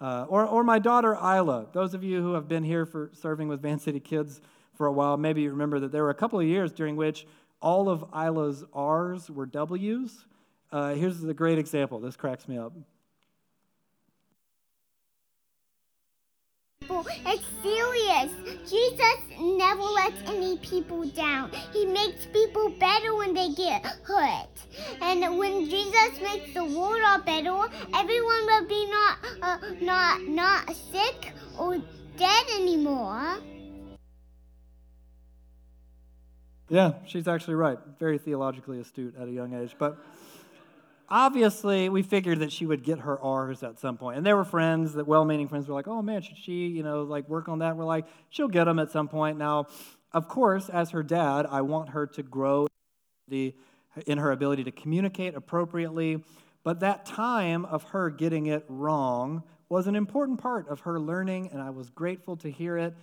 Uh, 0.01 0.27
or, 0.29 0.45
or 0.45 0.65
my 0.65 0.81
daughter 0.81 1.15
Isla. 1.15 1.69
Those 1.73 1.95
of 1.95 2.03
you 2.03 2.21
who 2.21 2.35
have 2.35 2.49
been 2.49 2.65
here 2.65 2.85
for 2.85 3.11
serving 3.13 3.47
with 3.47 3.63
Van 3.63 3.79
City 3.79 4.01
Kids 4.01 4.41
for 4.75 4.87
a 4.87 4.93
while, 4.93 5.17
maybe 5.17 5.43
you 5.43 5.51
remember 5.51 5.79
that 5.79 5.93
there 5.93 6.03
were 6.03 6.11
a 6.11 6.15
couple 6.15 6.41
of 6.41 6.47
years 6.47 6.73
during 6.73 6.97
which 6.97 7.25
all 7.61 7.89
of 7.89 8.05
Isla's 8.13 8.65
R's 8.73 9.31
were 9.31 9.47
W's. 9.47 10.25
Uh, 10.73 10.95
here's 10.95 11.23
a 11.23 11.35
great 11.35 11.59
example. 11.59 12.01
This 12.01 12.17
cracks 12.17 12.49
me 12.49 12.59
up. 12.59 12.73
It's 17.27 17.45
serious. 17.63 18.33
Jesus 18.69 19.19
never 19.41 19.83
lets 19.83 20.21
any 20.29 20.59
people 20.59 21.05
down. 21.11 21.51
He 21.73 21.85
makes 21.87 22.27
people 22.27 22.71
better 22.71 23.15
when 23.15 23.35
they 23.35 23.51
get 23.55 23.85
hurt. 24.03 24.49
And 25.01 25.39
when 25.39 25.69
Jesus 25.69 26.21
makes 26.23 26.55
the 26.55 26.65
world 26.65 27.25
better, 27.25 27.69
everyone 27.95 28.47
will 28.47 28.67
be 28.67 28.91
not 28.91 29.19
uh, 29.43 29.59
not 29.81 30.23
not 30.23 30.75
sick 30.75 31.33
or 31.59 31.79
dead 32.17 32.45
anymore. 32.55 33.39
Yeah, 36.69 36.93
she's 37.07 37.29
actually 37.29 37.57
right. 37.57 37.79
Very 37.99 38.17
theologically 38.17 38.81
astute 38.81 39.15
at 39.21 39.29
a 39.29 39.31
young 39.31 39.53
age, 39.53 39.77
but 39.79 39.99
obviously 41.13 41.91
we 41.91 42.03
figured 42.03 42.39
that 42.39 42.51
she 42.51 42.65
would 42.65 42.83
get 42.83 43.01
her 43.01 43.21
R's 43.21 43.63
at 43.63 43.79
some. 43.79 43.99
And 44.01 44.25
there 44.25 44.35
were 44.35 44.45
friends, 44.45 44.95
that 44.95 45.07
well-meaning 45.07 45.47
friends 45.47 45.69
were 45.69 45.75
like, 45.75 45.87
oh 45.87 46.01
man, 46.01 46.23
should 46.23 46.39
she, 46.39 46.69
you 46.69 46.83
know, 46.83 47.03
like 47.03 47.29
work 47.29 47.51
on 47.51 47.59
that? 47.59 47.77
We're 47.77 47.85
like, 47.85 48.07
she'll 48.31 48.49
get 48.49 48.65
them 48.65 48.79
at 48.79 48.91
some 48.91 49.09
point. 49.09 49.37
Now, 49.37 49.67
of 50.13 50.27
course, 50.27 50.71
as 50.71 50.91
her 50.91 51.03
dad, 51.03 51.47
I 51.49 51.61
want 51.61 51.91
her 51.91 52.07
to 52.07 52.23
grow 52.23 52.67
the, 53.29 53.55
in 54.07 54.17
her 54.17 54.33
ability 54.33 54.65
to 54.65 54.73
communicate 54.73 55.35
appropriately. 55.35 56.25
But 56.65 56.81
that 56.81 57.05
time 57.05 57.67
of 57.67 57.83
her 57.85 58.09
getting 58.09 58.47
it 58.47 58.65
wrong 58.69 59.43
was 59.69 59.87
an 59.87 59.97
important 59.97 60.41
part 60.41 60.67
of 60.69 60.81
her 60.81 60.99
learning, 60.99 61.51
and 61.53 61.61
I 61.61 61.71
was 61.71 61.91
grateful 61.91 62.37
to 62.39 62.51
hear 62.51 62.79
it. 62.79 62.95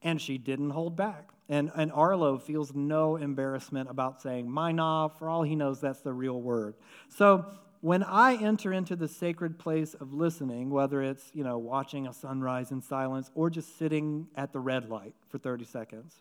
And 0.00 0.20
she 0.22 0.38
didn't 0.38 0.70
hold 0.70 0.96
back. 0.96 1.30
And, 1.48 1.70
and 1.74 1.90
Arlo 1.92 2.38
feels 2.38 2.74
no 2.74 3.16
embarrassment 3.16 3.88
about 3.88 4.20
saying 4.20 4.52
mina. 4.52 5.10
For 5.18 5.28
all 5.28 5.42
he 5.42 5.56
knows, 5.56 5.80
that's 5.80 6.00
the 6.00 6.12
real 6.12 6.40
word. 6.40 6.74
So 7.08 7.46
when 7.80 8.02
I 8.02 8.34
enter 8.36 8.72
into 8.72 8.96
the 8.96 9.08
sacred 9.08 9.58
place 9.58 9.94
of 9.94 10.12
listening, 10.12 10.70
whether 10.70 11.00
it's 11.00 11.30
you 11.32 11.44
know 11.44 11.58
watching 11.58 12.06
a 12.06 12.12
sunrise 12.12 12.70
in 12.70 12.82
silence 12.82 13.30
or 13.34 13.50
just 13.50 13.78
sitting 13.78 14.28
at 14.36 14.52
the 14.52 14.60
red 14.60 14.90
light 14.90 15.14
for 15.28 15.38
30 15.38 15.64
seconds, 15.64 16.20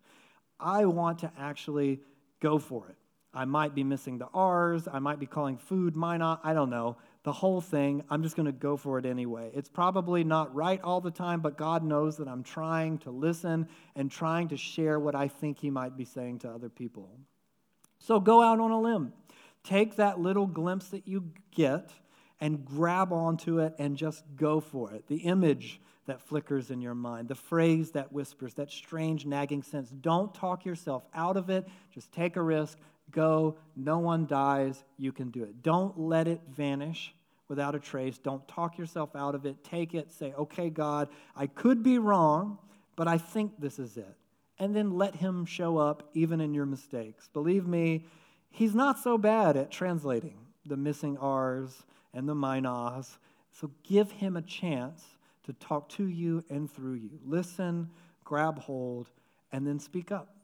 I 0.60 0.86
want 0.86 1.20
to 1.20 1.32
actually 1.38 2.00
go 2.40 2.60
for 2.60 2.88
it. 2.90 2.96
I 3.34 3.46
might 3.46 3.76
be 3.76 3.84
missing 3.84 4.18
the 4.18 4.28
R's. 4.34 4.88
I 4.92 5.00
might 5.00 5.20
be 5.20 5.26
calling 5.26 5.58
food 5.58 5.96
mina. 5.96 6.40
I 6.44 6.54
don't 6.54 6.70
know 6.70 6.98
the 7.28 7.34
whole 7.34 7.60
thing. 7.60 8.06
I'm 8.10 8.24
just 8.24 8.38
going 8.38 8.46
to 8.46 8.54
go 8.54 8.78
for 8.78 8.98
it 8.98 9.06
anyway. 9.06 9.52
It's 9.54 9.68
probably 9.68 10.24
not 10.24 10.56
right 10.56 10.80
all 10.82 11.02
the 11.02 11.12
time, 11.12 11.42
but 11.42 11.58
God 11.58 11.84
knows 11.84 12.16
that 12.18 12.28
I'm 12.30 12.42
trying 12.42 13.00
to 13.00 13.12
listen 13.12 13.68
and 13.98 14.10
trying 14.10 14.48
to 14.48 14.56
share 14.56 14.98
what 14.98 15.14
I 15.14 15.28
think 15.28 15.60
He 15.60 15.70
might 15.70 15.98
be 15.98 16.06
saying 16.06 16.40
to 16.40 16.50
other 16.50 16.70
people. 16.70 17.10
So 18.00 18.22
go 18.22 18.42
out 18.42 18.62
on 18.62 18.72
a 18.72 18.80
limb. 18.80 19.12
Take 19.66 19.98
that 19.98 20.22
little 20.22 20.48
glimpse 20.48 20.88
that 20.92 21.06
you 21.06 21.34
get 21.54 21.92
and 22.40 22.64
grab 22.64 23.12
onto 23.12 23.60
it 23.60 23.76
and 23.78 23.98
just 23.98 24.24
go 24.38 24.62
for 24.62 24.94
it. 24.94 25.08
The 25.08 25.18
image 25.18 25.82
that 26.06 26.22
flickers 26.22 26.72
in 26.72 26.80
your 26.80 26.96
mind, 26.96 27.28
the 27.28 27.36
phrase 27.36 27.92
that 27.92 28.14
whispers, 28.14 28.54
that 28.54 28.72
strange 28.72 29.26
nagging 29.26 29.64
sense. 29.64 29.90
Don't 29.90 30.34
talk 30.34 30.64
yourself 30.64 31.06
out 31.14 31.36
of 31.36 31.50
it. 31.50 31.68
Just 31.94 32.10
take 32.14 32.38
a 32.38 32.42
risk. 32.42 32.78
Go. 33.12 33.58
No 33.76 34.00
one 34.00 34.28
dies. 34.28 34.82
You 34.98 35.12
can 35.12 35.30
do 35.30 35.44
it. 35.44 35.62
Don't 35.62 36.00
let 36.00 36.30
it 36.30 36.40
vanish 36.50 37.14
without 37.48 37.76
a 37.76 37.80
trace. 37.80 38.18
Don't 38.18 38.46
talk 38.48 38.78
yourself 38.78 39.16
out 39.16 39.36
of 39.36 39.46
it. 39.46 39.64
Take 39.64 39.94
it. 39.94 40.12
Say, 40.12 40.34
okay, 40.34 40.70
God, 40.70 41.10
I 41.36 41.48
could 41.48 41.84
be 41.84 41.98
wrong, 41.98 42.58
but 42.96 43.08
I 43.08 43.18
think 43.18 43.54
this 43.60 43.80
is 43.80 43.98
it. 43.98 44.16
And 44.60 44.76
then 44.76 44.98
let 44.98 45.16
Him 45.16 45.46
show 45.46 45.78
up 45.78 46.10
even 46.14 46.42
in 46.42 46.54
your 46.54 46.66
mistakes. 46.66 47.30
Believe 47.32 47.66
me, 47.68 48.06
He's 48.50 48.74
not 48.74 49.00
so 49.00 49.18
bad 49.18 49.56
at 49.56 49.72
translating 49.72 50.38
the 50.66 50.78
missing 50.78 51.18
R's 51.18 51.84
and 52.14 52.28
the 52.28 52.36
minas. 52.36 53.18
So 53.52 53.72
give 53.84 54.12
Him 54.12 54.36
a 54.36 54.42
chance 54.42 55.04
to 55.46 55.54
talk 55.54 55.90
to 55.90 56.08
you 56.08 56.44
and 56.50 56.72
through 56.72 56.96
you. 56.96 57.20
Listen, 57.26 57.90
grab 58.24 58.60
hold, 58.60 59.10
and 59.52 59.66
then 59.66 59.80
speak 59.80 60.12
up. 60.12 60.36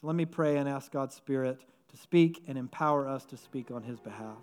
So 0.00 0.06
let 0.08 0.16
me 0.16 0.24
pray 0.24 0.56
and 0.56 0.68
ask 0.68 0.90
God's 0.90 1.14
Spirit 1.14 1.60
to 1.90 1.96
speak 1.96 2.42
and 2.48 2.58
empower 2.58 3.08
us 3.08 3.24
to 3.26 3.36
speak 3.36 3.70
on 3.70 3.82
his 3.82 4.00
behalf. 4.00 4.42